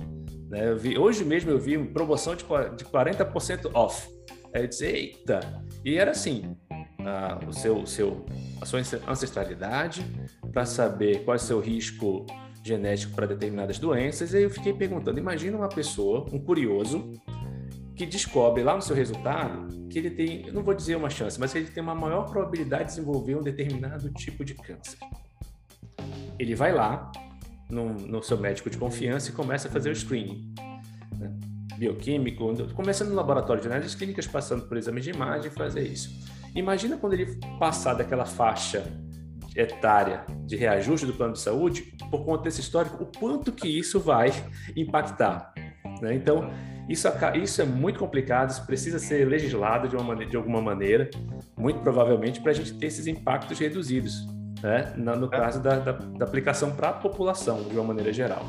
[0.48, 0.74] Né?
[0.74, 4.08] Vi, hoje mesmo eu vi uma promoção de, de 40% off.
[4.54, 5.40] Aí eu disse, eita!
[5.84, 6.56] E era assim:
[7.00, 8.24] a, o seu, seu,
[8.60, 10.04] a sua ancestralidade,
[10.52, 12.24] para saber qual é o seu risco
[12.64, 14.32] genético para determinadas doenças.
[14.32, 17.12] E aí eu fiquei perguntando: imagina uma pessoa, um curioso,
[17.98, 21.38] que descobre lá no seu resultado que ele tem, eu não vou dizer uma chance,
[21.38, 24.98] mas ele tem uma maior probabilidade de desenvolver um determinado tipo de câncer.
[26.38, 27.10] Ele vai lá
[27.68, 30.54] no, no seu médico de confiança e começa a fazer o screening.
[31.18, 31.36] Né?
[31.76, 36.08] Bioquímico, começando no laboratório de análises clínicas, passando por exames de imagem, fazer isso.
[36.54, 38.84] Imagina quando ele passar daquela faixa
[39.56, 43.98] etária de reajuste do plano de saúde, por conta desse histórico, o quanto que isso
[43.98, 44.30] vai
[44.76, 45.52] impactar.
[46.00, 46.14] Né?
[46.14, 46.48] Então,
[46.88, 51.10] isso, isso é muito complicado, isso precisa ser legislado de, uma maneira, de alguma maneira,
[51.56, 54.26] muito provavelmente, para a gente ter esses impactos reduzidos,
[54.62, 54.94] né?
[54.96, 58.42] no caso da, da, da aplicação para a população, de uma maneira geral.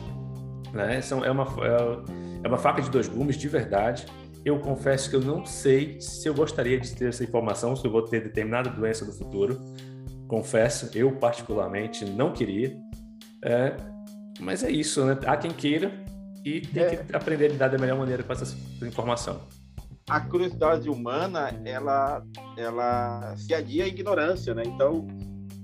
[0.72, 1.02] Né?
[1.02, 4.06] São, é, uma, é, é uma faca de dois gumes, de verdade.
[4.46, 7.92] Eu confesso que eu não sei se eu gostaria de ter essa informação, se eu
[7.92, 9.60] vou ter determinada doença no futuro.
[10.30, 12.78] Confesso, eu particularmente não queria.
[13.44, 13.76] É,
[14.40, 15.18] mas é isso, né?
[15.26, 15.92] Há quem queira
[16.46, 16.96] e tem é.
[16.98, 18.56] que aprender a lidar da melhor maneira com essa
[18.86, 19.42] informação.
[20.10, 22.24] A curiosidade humana, ela,
[22.58, 24.64] ela se adia à ignorância, né?
[24.66, 25.06] Então,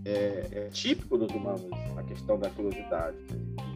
[0.05, 1.65] é, é típico dos humanos
[1.97, 3.17] a questão da curiosidade.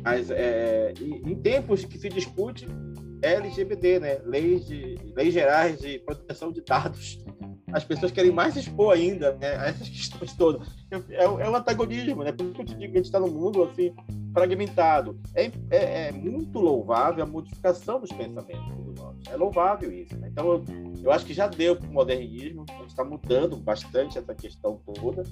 [0.03, 2.67] Mas é, em tempos que se discute
[3.21, 4.19] LGBT, né?
[4.23, 7.19] Leis, de, leis gerais de proteção de dados
[7.71, 10.67] as pessoas querem mais expor ainda né, a essas questões todas.
[10.91, 12.31] É, é um antagonismo, né?
[12.31, 13.93] Por isso que eu te digo que a gente está num mundo assim,
[14.33, 15.19] fragmentado.
[15.35, 19.19] É, é, é, muito louvável a modificação dos pensamentos do nosso.
[19.29, 20.15] É louvável isso.
[20.17, 20.29] Né?
[20.31, 20.63] Então, eu,
[21.03, 24.77] eu acho que já deu para o modernismo, a gente está mudando bastante essa questão
[24.77, 25.23] toda.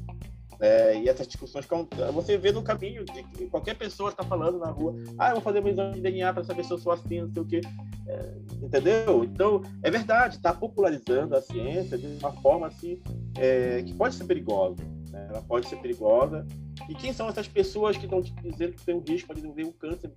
[0.59, 1.67] É, e essas discussões
[2.13, 5.41] você vê no caminho de que qualquer pessoa está falando na rua, ah, eu vou
[5.41, 7.61] fazer um exame de DNA para saber se eu sou assim, não sei o quê.
[8.07, 9.23] É, entendeu?
[9.23, 12.99] Então, é verdade, está popularizando a ciência de uma forma assim,
[13.38, 14.84] é, que pode ser perigosa.
[15.11, 15.27] Né?
[15.29, 16.45] Ela pode ser perigosa.
[16.89, 19.65] E quem são essas pessoas que estão te dizendo que tem um risco de desenvolver
[19.65, 20.11] um câncer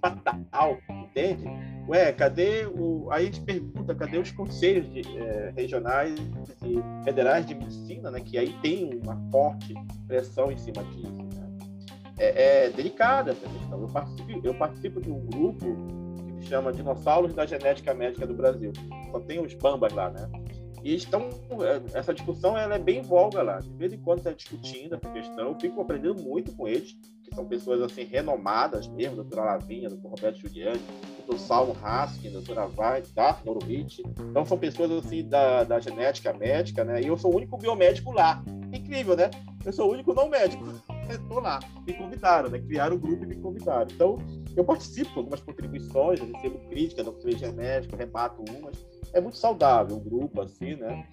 [0.00, 1.44] fatal, entende?
[1.88, 3.08] Ué, cadê o.
[3.10, 6.14] Aí a gente pergunta, cadê os conselhos de, é, regionais
[6.62, 8.20] e federais de medicina, né?
[8.20, 9.74] Que aí tem uma forte
[10.06, 11.12] pressão em cima disso.
[11.12, 11.58] Né?
[12.18, 13.80] É, é delicada essa questão.
[13.80, 15.66] Eu participo, eu participo de um grupo
[16.26, 18.72] que se chama Dinossauros da Genética Médica do Brasil.
[19.10, 20.28] Só tem os bambas lá, né?
[20.84, 21.28] E estão,
[21.62, 23.58] é, essa discussão ela é bem volga lá.
[23.60, 26.96] De vez em quando está discutindo essa questão, eu fico aprendendo muito com eles,
[27.28, 30.80] que são pessoas assim renomadas mesmo, doutora Lavinha, doutor Roberto Giuliani,
[31.18, 33.98] doutor Salmo Haskin, doutora Vai, Daphne Horowitz.
[33.98, 37.00] Então são pessoas assim da, da genética médica, né?
[37.02, 38.42] E eu sou o único biomédico lá.
[38.72, 39.30] Incrível, né?
[39.64, 40.64] Eu sou o único não médico.
[41.08, 41.60] Estou lá.
[41.86, 42.58] Me convidaram, né?
[42.58, 43.88] Criaram o um grupo e me convidaram.
[43.90, 44.18] Então,
[44.54, 48.76] eu participo de algumas contribuições, recebo crítica da genética, rebato umas
[49.12, 51.06] é muito saudável o grupo, assim, né?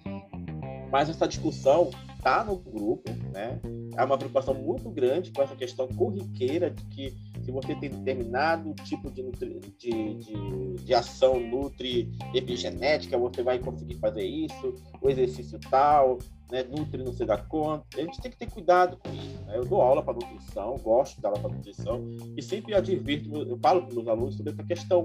[0.90, 1.90] Mas essa discussão
[2.22, 3.60] tá no grupo, né?
[3.96, 7.14] É uma preocupação muito grande com essa questão corriqueira de que
[7.44, 13.60] se você tem determinado tipo de, nutri, de, de, de, ação nutri epigenética, você vai
[13.60, 16.18] conseguir fazer isso, o exercício tal,
[16.50, 17.84] né, nutri não se dá conta.
[17.96, 19.44] A gente tem que ter cuidado com isso.
[19.46, 19.56] Né?
[19.56, 22.04] Eu dou aula para nutrição, gosto de dar aula para nutrição
[22.36, 25.04] e sempre advirto, eu falo para os meus alunos sobre essa questão.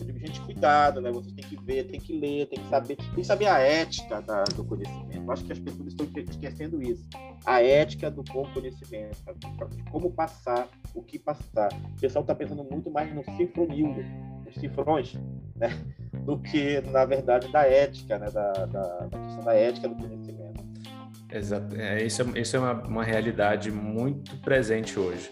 [0.00, 1.10] Eu digo, gente, cuidado, né?
[1.10, 4.20] Vocês têm que ver, tem que ler, tem que saber, tem que saber a ética
[4.20, 5.16] da, do conhecimento.
[5.16, 7.08] Eu acho que as pessoas estão esquecendo isso.
[7.44, 9.16] A ética do bom conhecimento,
[9.90, 11.72] como passar, o que passar.
[11.96, 13.94] O pessoal está pensando muito mais no cifronil,
[14.44, 15.14] nos cifrões,
[15.56, 15.68] né?
[16.24, 18.30] Do que, na verdade, da ética, né?
[18.30, 20.62] Da, da, da questão da ética do conhecimento.
[21.30, 21.74] Exato.
[21.76, 25.30] É, isso é, isso é uma, uma realidade muito presente hoje.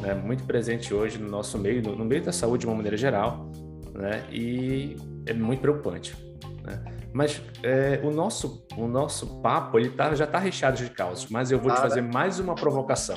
[0.00, 0.12] Né?
[0.14, 3.50] Muito presente hoje no nosso meio, no, no meio da saúde de uma maneira geral,
[3.96, 4.24] né?
[4.30, 4.96] E
[5.26, 6.14] é muito preocupante.
[6.62, 6.82] Né?
[7.12, 11.50] Mas é, o, nosso, o nosso papo ele tá, já está recheado de causas, mas
[11.50, 13.16] eu vou te fazer mais uma provocação,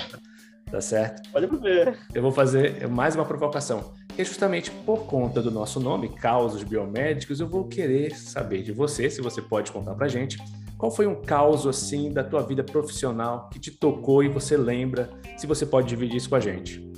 [0.71, 1.29] tá certo?
[1.31, 1.97] Pode ver.
[2.13, 6.63] Eu vou fazer mais uma provocação, que é justamente por conta do nosso nome, Causos
[6.63, 10.37] Biomédicos, eu vou querer saber de você, se você pode contar para gente,
[10.77, 15.09] qual foi um caos assim da tua vida profissional que te tocou e você lembra?
[15.37, 16.89] Se você pode dividir isso com a gente.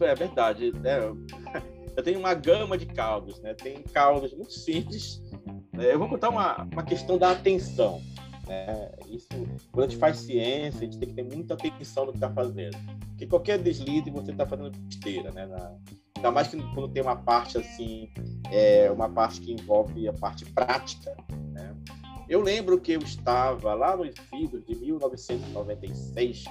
[0.00, 0.72] É verdade.
[0.72, 1.00] Né?
[1.96, 3.54] Eu tenho uma gama de causos, né?
[3.54, 5.22] Tem causos muito simples.
[5.72, 5.94] Né?
[5.94, 8.02] Eu vou contar uma, uma questão da atenção.
[8.46, 8.92] Né?
[9.08, 9.28] Isso,
[9.72, 12.30] quando a gente faz ciência, a gente tem que ter muita atenção no que está
[12.30, 12.76] fazendo.
[13.08, 15.46] Porque qualquer deslize você está fazendo besteira, né?
[15.46, 15.74] Na,
[16.16, 18.10] ainda mais que quando tem uma parte assim,
[18.50, 21.16] é, uma parte que envolve a parte prática,
[21.52, 21.74] né?
[22.28, 26.44] Eu lembro que eu estava lá nos idos de 1996,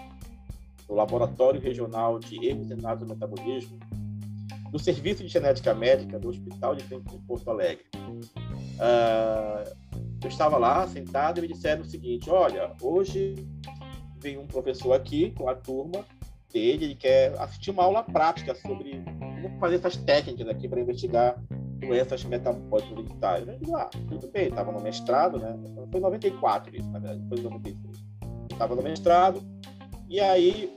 [0.87, 3.77] no Laboratório Regional de Hemocentinato e Metabolismo,
[4.75, 7.85] do Serviço de Genética Médica do Hospital de Clínica de Porto Alegre.
[7.95, 9.73] Uh,
[10.21, 13.35] eu estava lá sentado e me disseram o seguinte: olha, hoje
[14.19, 16.03] vem um professor aqui com a turma
[16.51, 19.01] dele, ele quer assistir uma aula prática sobre
[19.41, 21.41] como fazer essas técnicas aqui para investigar
[21.79, 23.47] doenças metabólicas hereditárias.
[23.47, 25.57] Eu digo, ah, tudo bem, estava no mestrado, né?
[25.89, 28.05] Foi em 94 isso, na verdade, foi em 96.
[28.51, 29.41] Estava no mestrado,
[30.09, 30.75] e aí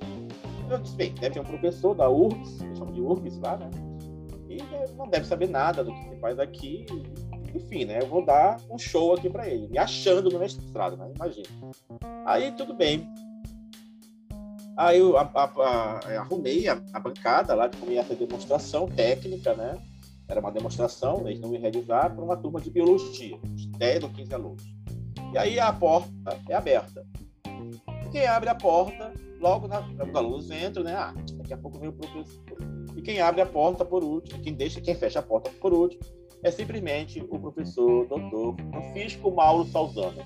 [0.71, 3.88] eu disse, bem, deve ter um professor da URGS, eu de URGS lá, né?
[4.79, 6.87] Né, não deve saber nada do que se faz aqui.
[7.55, 8.01] Enfim, né?
[8.03, 11.11] Eu vou dar um show aqui para ele, me achando no mestrado, né?
[11.15, 11.49] Imagina.
[12.27, 13.09] Aí tudo bem.
[14.77, 19.77] Aí eu a, a, a, arrumei a, bancada lá como ia essa demonstração técnica, né?
[20.29, 23.39] Era uma demonstração, eles não iam realizar para uma turma de biologia,
[23.79, 24.63] 10 ou 15 alunos.
[25.33, 27.05] E aí a porta é aberta.
[28.13, 30.95] Quem abre a porta, logo na, os alunos entram, né?
[30.95, 32.68] Ah, daqui a pouco vem o professor.
[32.99, 36.03] E quem abre a porta por último, quem deixa, quem fecha a porta por último,
[36.43, 40.21] é simplesmente o professor doutor Francisco Mauro Salzano.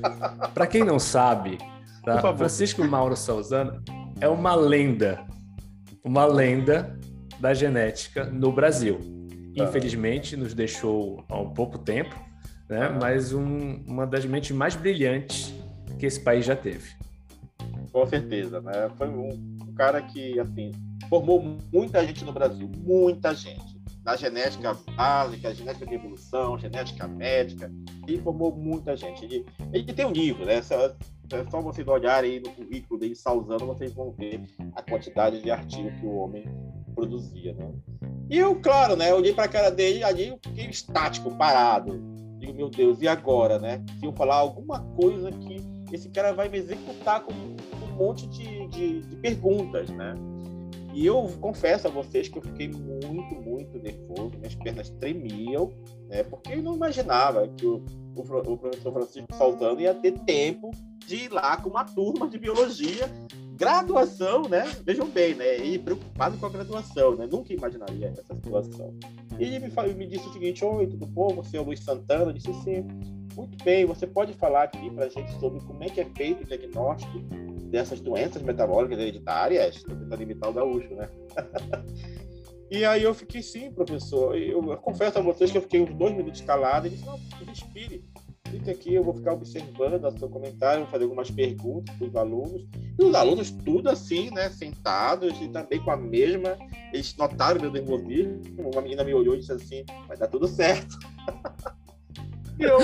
[0.54, 1.58] Para quem não sabe,
[2.02, 2.34] tá?
[2.34, 3.82] Francisco Mauro Salzano
[4.22, 5.22] é uma lenda,
[6.02, 6.98] uma lenda
[7.38, 8.98] da genética no Brasil.
[9.02, 9.64] Ah.
[9.64, 12.18] Infelizmente, nos deixou há um pouco tempo,
[12.70, 12.86] né?
[12.86, 12.98] Ah.
[12.98, 15.52] mas um, uma das mentes mais brilhantes
[15.98, 16.90] que esse país já teve.
[17.92, 18.90] Com certeza, né?
[18.96, 20.70] Foi um, um cara que, assim,
[21.12, 23.78] formou muita gente no Brasil, muita gente.
[24.02, 27.70] Na genética básica, genética de evolução, genética médica,
[28.08, 29.22] ele formou muita gente.
[29.26, 29.44] Ele,
[29.74, 30.62] ele tem um livro, né?
[30.62, 34.42] Só, é só vocês olharem aí no currículo dele, Salzano, vocês vão ver
[34.74, 36.44] a quantidade de artigos que o homem
[36.94, 37.70] produzia, né?
[38.30, 42.00] E eu, claro, né, eu olhei para a cara dele ali eu fiquei estático, parado.
[42.38, 43.84] Digo, meu Deus, e agora, né?
[44.00, 45.60] Se eu falar alguma coisa que
[45.92, 50.14] esse cara vai me executar com, um monte de, de, de perguntas, né?
[50.92, 55.72] E eu confesso a vocês que eu fiquei muito, muito nervoso, minhas pernas tremiam,
[56.08, 56.22] né?
[56.22, 57.82] Porque eu não imaginava que o,
[58.14, 60.70] o, o professor Francisco Salzano ia ter tempo
[61.06, 63.10] de ir lá com uma turma de biologia
[63.62, 64.64] graduação, né?
[64.84, 65.58] Vejam bem, né?
[65.58, 67.28] E preocupado com a graduação, né?
[67.30, 68.92] Nunca imaginaria essa situação.
[69.38, 71.28] E ele me, falou, me disse o seguinte: Oi, tudo bom?
[71.36, 72.24] Você é o Luiz Santana?
[72.24, 72.84] Eu disse sim.
[73.36, 76.42] Muito bem, você pode falar aqui para a gente sobre como é que é feito
[76.42, 77.18] o diagnóstico
[77.72, 79.76] dessas doenças metabólicas hereditárias?
[79.76, 81.08] Estou tentando imitar o gaúcho, né?
[82.70, 84.36] e aí eu fiquei, sim, professor.
[84.36, 87.18] Eu, eu confesso a vocês que eu fiquei uns dois minutos calado e disse: Não,
[87.46, 88.04] respire
[88.52, 92.16] fique aqui, eu vou ficar observando o seu comentário, vou fazer algumas perguntas para os
[92.16, 92.66] alunos.
[92.98, 96.58] E os alunos, tudo assim, né, sentados e também com a mesma.
[96.92, 98.42] Eles notaram meu nervosismo.
[98.58, 100.98] Uma menina me olhou e disse assim: vai dar tudo certo.
[102.58, 102.78] eu,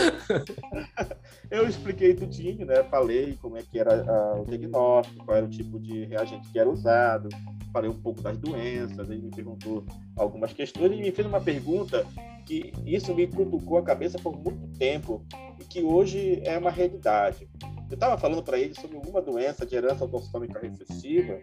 [1.50, 2.82] eu expliquei tudinho, né?
[2.84, 6.58] Falei como é que era uh, o diagnóstico, qual era o tipo de reagente que
[6.58, 7.28] era usado,
[7.72, 9.84] falei um pouco das doenças, ele me perguntou
[10.16, 12.06] algumas questões e me fez uma pergunta
[12.46, 15.24] que isso me cutucou a cabeça por muito tempo
[15.60, 17.48] e que hoje é uma realidade.
[17.90, 21.40] Eu estava falando para ele sobre alguma doença de herança autossômica recessiva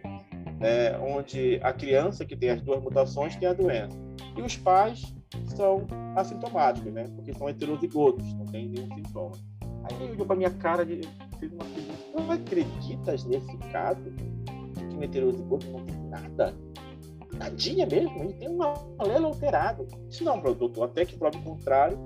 [0.58, 3.96] né, onde a criança que tem as duas mutações tem a doença.
[4.36, 5.14] E os pais
[5.46, 7.04] são assintomáticos, né?
[7.14, 9.36] Porque são heterozigotos, não tem nenhum sintoma.
[9.84, 11.00] Aí ele olhou para minha cara e
[11.38, 14.02] fez uma pergunta: Não acreditas nesse caso?
[14.90, 16.54] Que o heterozigoto não tem nada?
[17.38, 18.22] Nadinha mesmo?
[18.22, 18.62] Ele tem um
[18.98, 19.86] alelo alterado.
[20.10, 21.98] Se não, doutor, até que prove o contrário,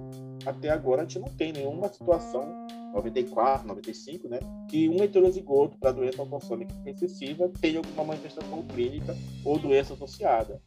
[0.44, 5.92] até agora a gente não tem nenhuma situação 94, 95, né, que um heterozigoto para
[5.92, 10.60] doença autossômica recessiva tem alguma manifestação clínica ou doença associada.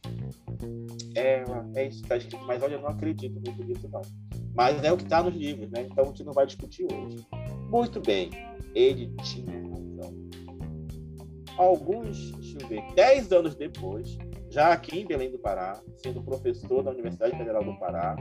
[1.16, 4.02] É, é isso que está escrito, mas olha, eu não acredito muito nisso, não.
[4.54, 5.86] Mas é o que está nos livros, né?
[5.90, 7.26] Então a gente não vai discutir hoje.
[7.70, 8.30] Muito bem,
[8.74, 10.14] ele tinha razão.
[11.56, 14.16] Alguns, deixa eu ver, 10 anos depois,
[14.50, 18.16] já aqui em Belém do Pará, sendo professor da Universidade Federal do Pará,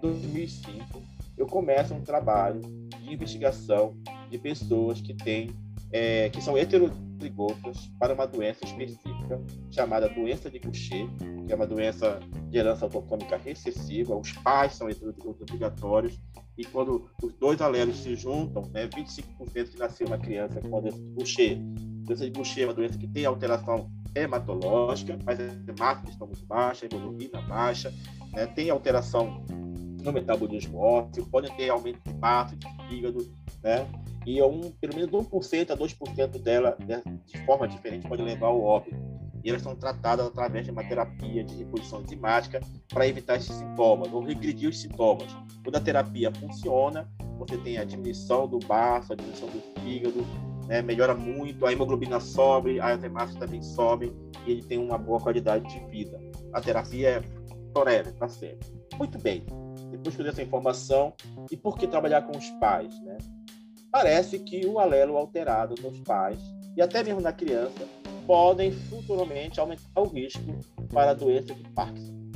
[0.00, 1.02] 2005,
[1.36, 3.96] eu começo um trabalho de investigação
[4.30, 5.50] de pessoas que têm
[5.92, 6.56] é, que são
[7.98, 9.40] para uma doença específica
[9.70, 11.08] chamada doença de Gaucher,
[11.46, 14.16] que é uma doença de herança autossômica recessiva.
[14.16, 14.88] Os pais são
[15.40, 16.18] obrigatórios
[16.56, 20.80] e quando os dois alelos se juntam, né, 25% que nasceu uma criança com a
[20.80, 21.58] doença de Gaucher.
[21.58, 26.26] A doença de Gaucher é uma doença que tem alteração hematológica, mas as hemácias estão
[26.26, 27.92] muito baixas, a hemoglobina baixa,
[28.32, 29.44] né, tem alteração
[30.02, 33.18] no metabolismo ósseo, podem ter aumento de massa, de fígado,
[33.62, 33.86] né?
[34.26, 38.62] E um, pelo menos 1% a 2% dela, né, de forma diferente, pode levar ao
[38.62, 38.96] óbito.
[39.42, 44.12] E elas são tratadas através de uma terapia de reposição enzimática para evitar esses sintomas,
[44.12, 45.34] ou regredir os sintomas.
[45.64, 50.26] Quando a terapia funciona, você tem a diminuição do baço, a diminuição do fígado,
[50.66, 54.12] né, melhora muito, a hemoglobina sobe, as hemácias também sobem,
[54.46, 56.20] e ele tem uma boa qualidade de vida.
[56.52, 57.22] A terapia é
[57.72, 58.68] forever, para sempre.
[58.98, 59.44] Muito bem
[59.90, 61.12] depois que eu essa informação,
[61.50, 63.18] e por que trabalhar com os pais, né?
[63.90, 66.38] Parece que o alelo alterado nos pais,
[66.76, 67.86] e até mesmo na criança,
[68.26, 70.58] podem futuramente aumentar o risco
[70.92, 72.30] para a doença de Parkinson.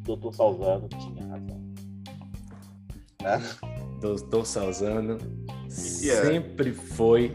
[0.00, 1.60] O doutor Salzano tinha razão.
[3.22, 3.42] Né?
[4.00, 5.18] Doutor Salzano
[5.68, 7.34] sempre foi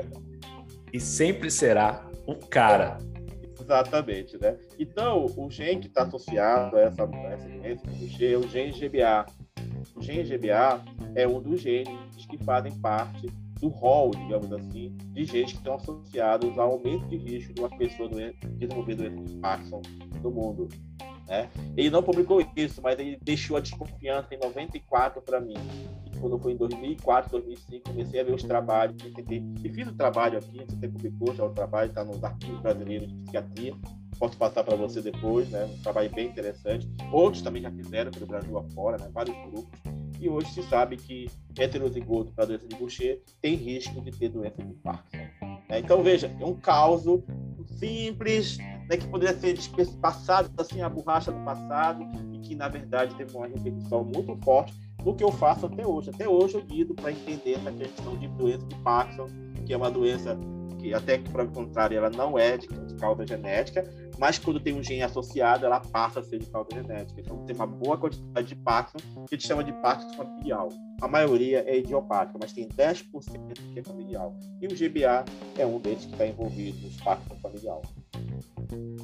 [0.92, 2.98] e sempre será o cara
[3.66, 4.58] Exatamente, né?
[4.78, 9.26] Então, o gene que está associado a essa, a essa doença é o gene GBA.
[9.96, 10.84] O gene GBA
[11.16, 13.28] é um dos genes que fazem parte
[13.60, 17.70] do rol, digamos assim, de genes que estão associados ao aumento de risco de uma
[17.70, 19.82] pessoa desenvolver doença de Parkinson
[20.22, 20.68] no mundo.
[21.28, 21.50] Né?
[21.76, 25.56] Ele não publicou isso, mas ele deixou a desconfiança em 94 para mim.
[26.06, 28.96] E quando foi em 2004, 2005, comecei a ver os trabalhos.
[29.64, 33.16] E fiz o trabalho aqui, você publicou já o trabalho, está nos arquivos brasileiros de
[33.16, 33.74] psiquiatria.
[34.18, 35.66] Posso passar para você depois, né?
[35.66, 36.88] Um trabalho bem interessante.
[37.12, 39.10] Outros também já fizeram pelo Brasil afora, né?
[39.12, 39.80] Vários grupos.
[40.20, 41.30] E hoje se sabe que
[41.60, 45.26] heterozigoto para doença de Gaucher tem risco de ter doença de Parkinson.
[45.70, 45.80] Né?
[45.80, 47.04] Então, veja, é um caos
[47.78, 48.58] simples,
[48.90, 49.58] né, que poderia ser
[50.02, 54.74] passado assim a borracha do passado e que na verdade teve uma repetição muito forte
[55.04, 56.10] do que eu faço até hoje.
[56.10, 59.28] Até hoje eu lido para entender essa questão de doença de Parkinson,
[59.66, 60.38] que é uma doença
[60.80, 63.84] que até que para o contrário ela não é de, de causa genética,
[64.18, 67.20] mas quando tem um gene associado, ela passa a ser de causa genética.
[67.20, 70.68] Então, tem uma boa quantidade de Parkinson, que a gente chama de Parkinson familiar.
[71.02, 73.04] A maioria é idiopática, mas tem 10%
[73.74, 74.32] que é familiar.
[74.62, 75.26] E o GBA
[75.58, 77.82] é um deles que está envolvido nos Parkinson familiar.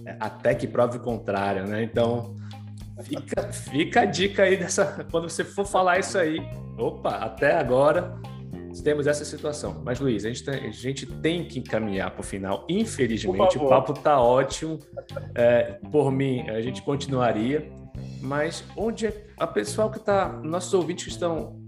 [0.05, 1.83] É, até que prove o contrário, né?
[1.83, 2.35] Então,
[3.03, 5.05] fica, fica a dica aí dessa.
[5.11, 6.39] Quando você for falar isso aí,
[6.77, 8.19] opa, até agora
[8.83, 9.81] temos essa situação.
[9.83, 12.65] Mas, Luiz, a gente tem, a gente tem que encaminhar para o final.
[12.69, 14.79] Infelizmente, o papo está ótimo.
[15.35, 17.69] É, por mim, a gente continuaria.
[18.21, 21.60] Mas onde é a pessoal que está, nossos ouvintes que estão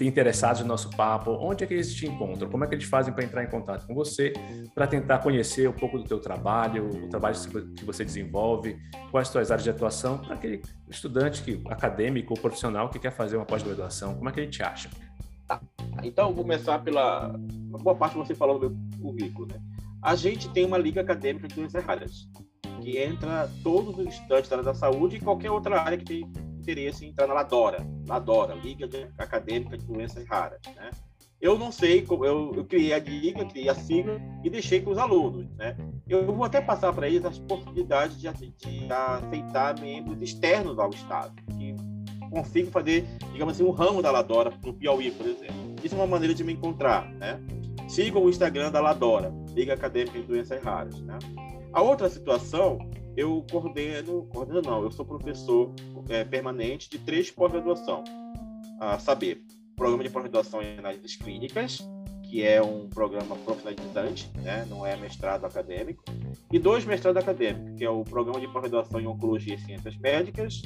[0.00, 2.50] interessados no nosso papo, onde é que eles te encontram?
[2.50, 4.32] Como é que eles fazem para entrar em contato com você,
[4.74, 7.36] para tentar conhecer um pouco do teu trabalho, o trabalho
[7.76, 8.76] que você desenvolve,
[9.10, 13.10] quais as suas áreas de atuação, para aquele estudante que, acadêmico ou profissional que quer
[13.10, 14.90] fazer uma pós-graduação, como é que ele te acha?
[15.46, 15.60] Tá.
[16.02, 19.48] Então, vou começar pela uma boa parte que você falou do meu currículo.
[19.48, 19.60] Né?
[20.02, 22.28] A gente tem uma liga acadêmica doenças raras,
[22.82, 26.32] que entra todos os estudantes da área da saúde e qualquer outra área que tem
[26.64, 28.88] interesse em entrar na LADORA, LADORA, Liga
[29.18, 30.60] Acadêmica de Doenças Raras.
[30.74, 30.90] Né?
[31.40, 34.92] Eu não sei, como eu, eu criei a liga, criei a sigla e deixei para
[34.92, 35.46] os alunos.
[35.56, 35.76] Né?
[36.08, 41.34] Eu vou até passar para eles as possibilidades de, de aceitar membros externos ao Estado,
[41.56, 41.74] que
[42.30, 45.76] consigo fazer, digamos assim, um ramo da Ladora no Piauí, por exemplo.
[45.82, 47.38] Isso é uma maneira de me encontrar, né?
[47.88, 51.18] Sigam o Instagram da Ladora, Liga Acadêmica de Doenças Raras, né?
[51.72, 52.78] A outra situação,
[53.16, 55.72] eu coordeno, coordeno não, eu sou professor
[56.08, 58.04] é, permanente de três pós-graduação,
[58.80, 59.42] a saber,
[59.76, 61.78] programa de pós-graduação em análises clínicas,
[62.22, 64.66] que é um programa profissionalizante, né?
[64.68, 66.02] não é mestrado acadêmico,
[66.52, 70.62] e dois mestrados acadêmicos, que é o programa de pós-graduação em Oncologia e Ciências Médicas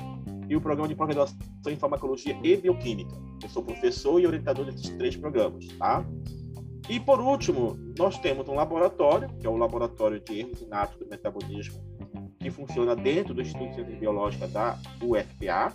[0.49, 3.15] e o programa de pós-graduação em Farmacologia e Bioquímica.
[3.43, 5.67] Eu sou professor e orientador desses três programas.
[5.79, 6.05] Tá?
[6.89, 11.07] E, por último, nós temos um laboratório, que é o Laboratório de Erros Inatos do
[11.07, 11.88] Metabolismo,
[12.39, 15.75] que funciona dentro do Instituto de Ciências Biológicas da UFPA,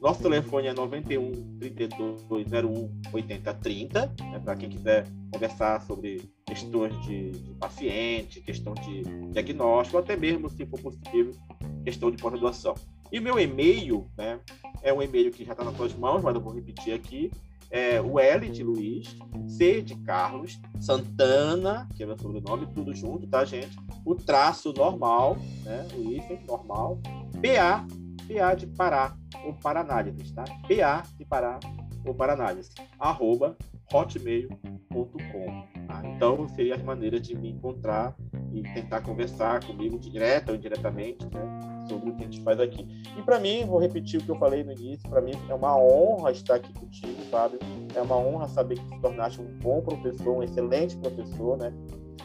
[0.00, 7.54] nosso telefone é 91 3201 8030, né, para quem quiser conversar sobre questões de, de,
[7.54, 11.32] paciente, questão de diagnóstico, até mesmo, se for possível,
[11.84, 12.74] questão de pós-graduação.
[13.10, 14.40] E meu e-mail, né,
[14.82, 17.30] é um e-mail que já está nas suas mãos, mas eu vou repetir aqui,
[17.72, 19.16] é o L de Luiz,
[19.48, 23.74] C de Carlos, Santana, que é meu sobrenome, tudo junto, tá, gente?
[24.04, 25.88] O traço normal, né?
[25.96, 27.00] O hífen normal,
[27.40, 27.86] PA,
[28.28, 29.16] PA de Pará,
[29.46, 30.44] ou para análises, tá?
[30.68, 31.58] PA de Pará
[32.04, 33.56] ou para análise, arroba
[33.92, 35.66] hotmail.com.
[35.86, 36.02] Tá?
[36.04, 38.16] Então, seria as maneiras de me encontrar
[38.52, 42.86] e tentar conversar comigo direto ou indiretamente né, sobre o que a gente faz aqui.
[43.16, 45.76] E para mim, vou repetir o que eu falei no início, para mim é uma
[45.76, 47.58] honra estar aqui contigo, Fábio.
[47.94, 51.72] É uma honra saber que se tornaste um bom professor, um excelente professor, né?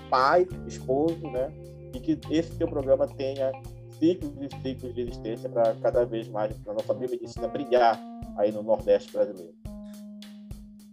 [0.09, 1.51] pai, esposo, né?
[1.93, 3.51] e que esse teu programa tenha
[3.99, 7.99] ciclos e ciclos de existência para cada vez mais a nossa biomedicina brilhar
[8.37, 9.53] aí no Nordeste brasileiro.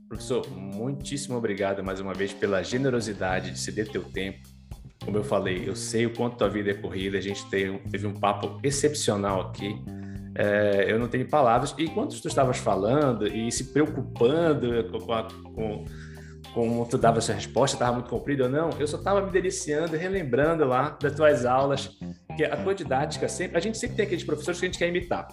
[0.08, 4.53] Professor, muitíssimo obrigado mais uma vez pela generosidade de ceder teu tempo.
[5.04, 8.14] Como eu falei, eu sei o quanto tua vida é corrida, a gente teve, um
[8.14, 9.76] papo excepcional aqui.
[10.36, 11.74] É, eu não tenho palavras.
[11.78, 15.84] E enquanto tu estavas falando e se preocupando com, a, com
[16.54, 19.96] como tu dava essa resposta, estava muito comprida ou não, eu só estava me deliciando,
[19.96, 21.90] relembrando lá das tuas aulas,
[22.36, 24.88] que a tua didática sempre, a gente sempre tem aqueles professores que a gente quer
[24.88, 25.28] imitar,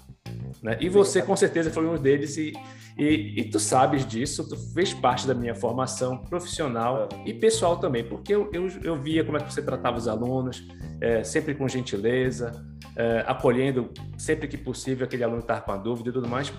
[0.61, 0.77] né?
[0.79, 2.53] E você com certeza foi um deles e,
[2.97, 8.03] e, e tu sabes disso, tu fez parte da minha formação profissional e pessoal também,
[8.03, 10.67] porque eu, eu, eu via como é que você tratava os alunos,
[10.99, 12.51] é, sempre com gentileza,
[12.95, 16.53] é, acolhendo sempre que possível aquele aluno estava com a dúvida e tudo mais.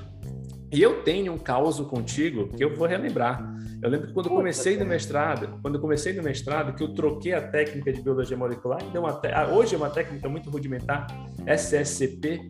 [0.73, 3.55] E eu tenho um caos contigo que eu vou relembrar.
[3.83, 7.35] Eu lembro que quando eu comecei no mestrado, quando comecei no mestrado, que eu troquei
[7.35, 11.07] a técnica de biologia molecular, então até, hoje é uma técnica muito rudimentar,
[11.47, 12.49] SSCP,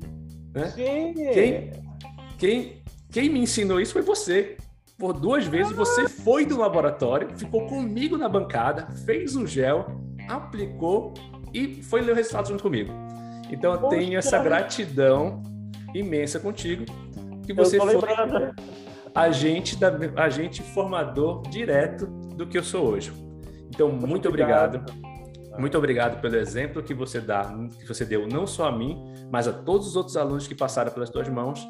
[0.54, 0.68] né?
[0.68, 1.14] Sim.
[1.14, 1.72] Quem,
[2.38, 4.56] quem, quem me ensinou isso foi você.
[4.98, 11.14] Por duas vezes você foi do laboratório, ficou comigo na bancada, fez o gel, aplicou
[11.52, 12.92] e foi ler o resultado junto comigo.
[13.50, 15.42] Então eu tenho essa gratidão
[15.94, 16.84] imensa contigo
[17.44, 17.94] que você foi
[19.14, 23.12] agente, da, agente formador direto do que eu sou hoje.
[23.68, 24.76] Então, muito, obrigado.
[24.76, 25.11] obrigado.
[25.58, 28.96] Muito obrigado pelo exemplo que você dá, que você deu não só a mim,
[29.30, 31.68] mas a todos os outros alunos que passaram pelas tuas mãos.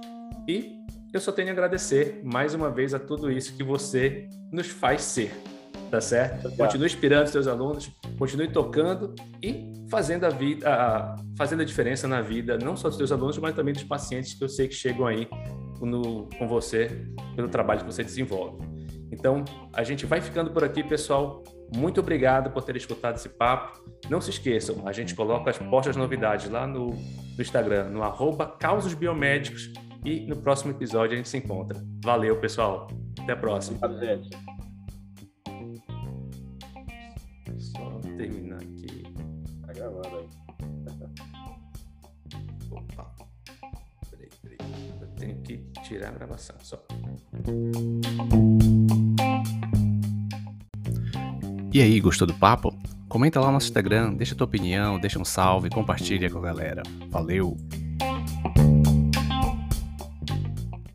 [0.49, 0.83] E
[1.13, 5.03] eu só tenho a agradecer mais uma vez a tudo isso que você nos faz
[5.03, 5.33] ser.
[5.91, 6.47] Tá certo?
[6.47, 6.69] Obrigado.
[6.69, 12.09] Continue inspirando os seus alunos, continue tocando e fazendo a vida, a, fazendo a diferença
[12.09, 14.75] na vida, não só dos seus alunos, mas também dos pacientes que eu sei que
[14.75, 15.29] chegam aí
[15.83, 17.07] no, com você
[17.37, 18.65] pelo trabalho que você desenvolve.
[19.13, 19.45] Então,
[19.75, 21.43] a gente vai ficando por aqui, pessoal.
[21.75, 23.83] Muito obrigado por ter escutado esse papo.
[24.11, 28.47] Não se esqueçam, a gente coloca as postas novidades lá no, no Instagram, no arroba
[28.47, 29.73] Causos Biomédicos.
[30.05, 31.81] E no próximo episódio a gente se encontra.
[32.05, 32.89] Valeu, pessoal.
[33.21, 33.79] Até a próxima.
[33.81, 34.21] Até.
[37.57, 39.05] Só terminar aqui.
[39.65, 40.29] Tá gravando aí.
[42.71, 43.15] Opa.
[44.11, 44.59] Peraí, peraí.
[45.01, 46.85] Eu tenho que tirar a gravação só.
[51.73, 52.77] E aí, gostou do papo?
[53.09, 56.83] Comenta lá no nosso Instagram, deixa tua opinião, deixa um salve, compartilha com a galera.
[57.09, 57.57] Valeu!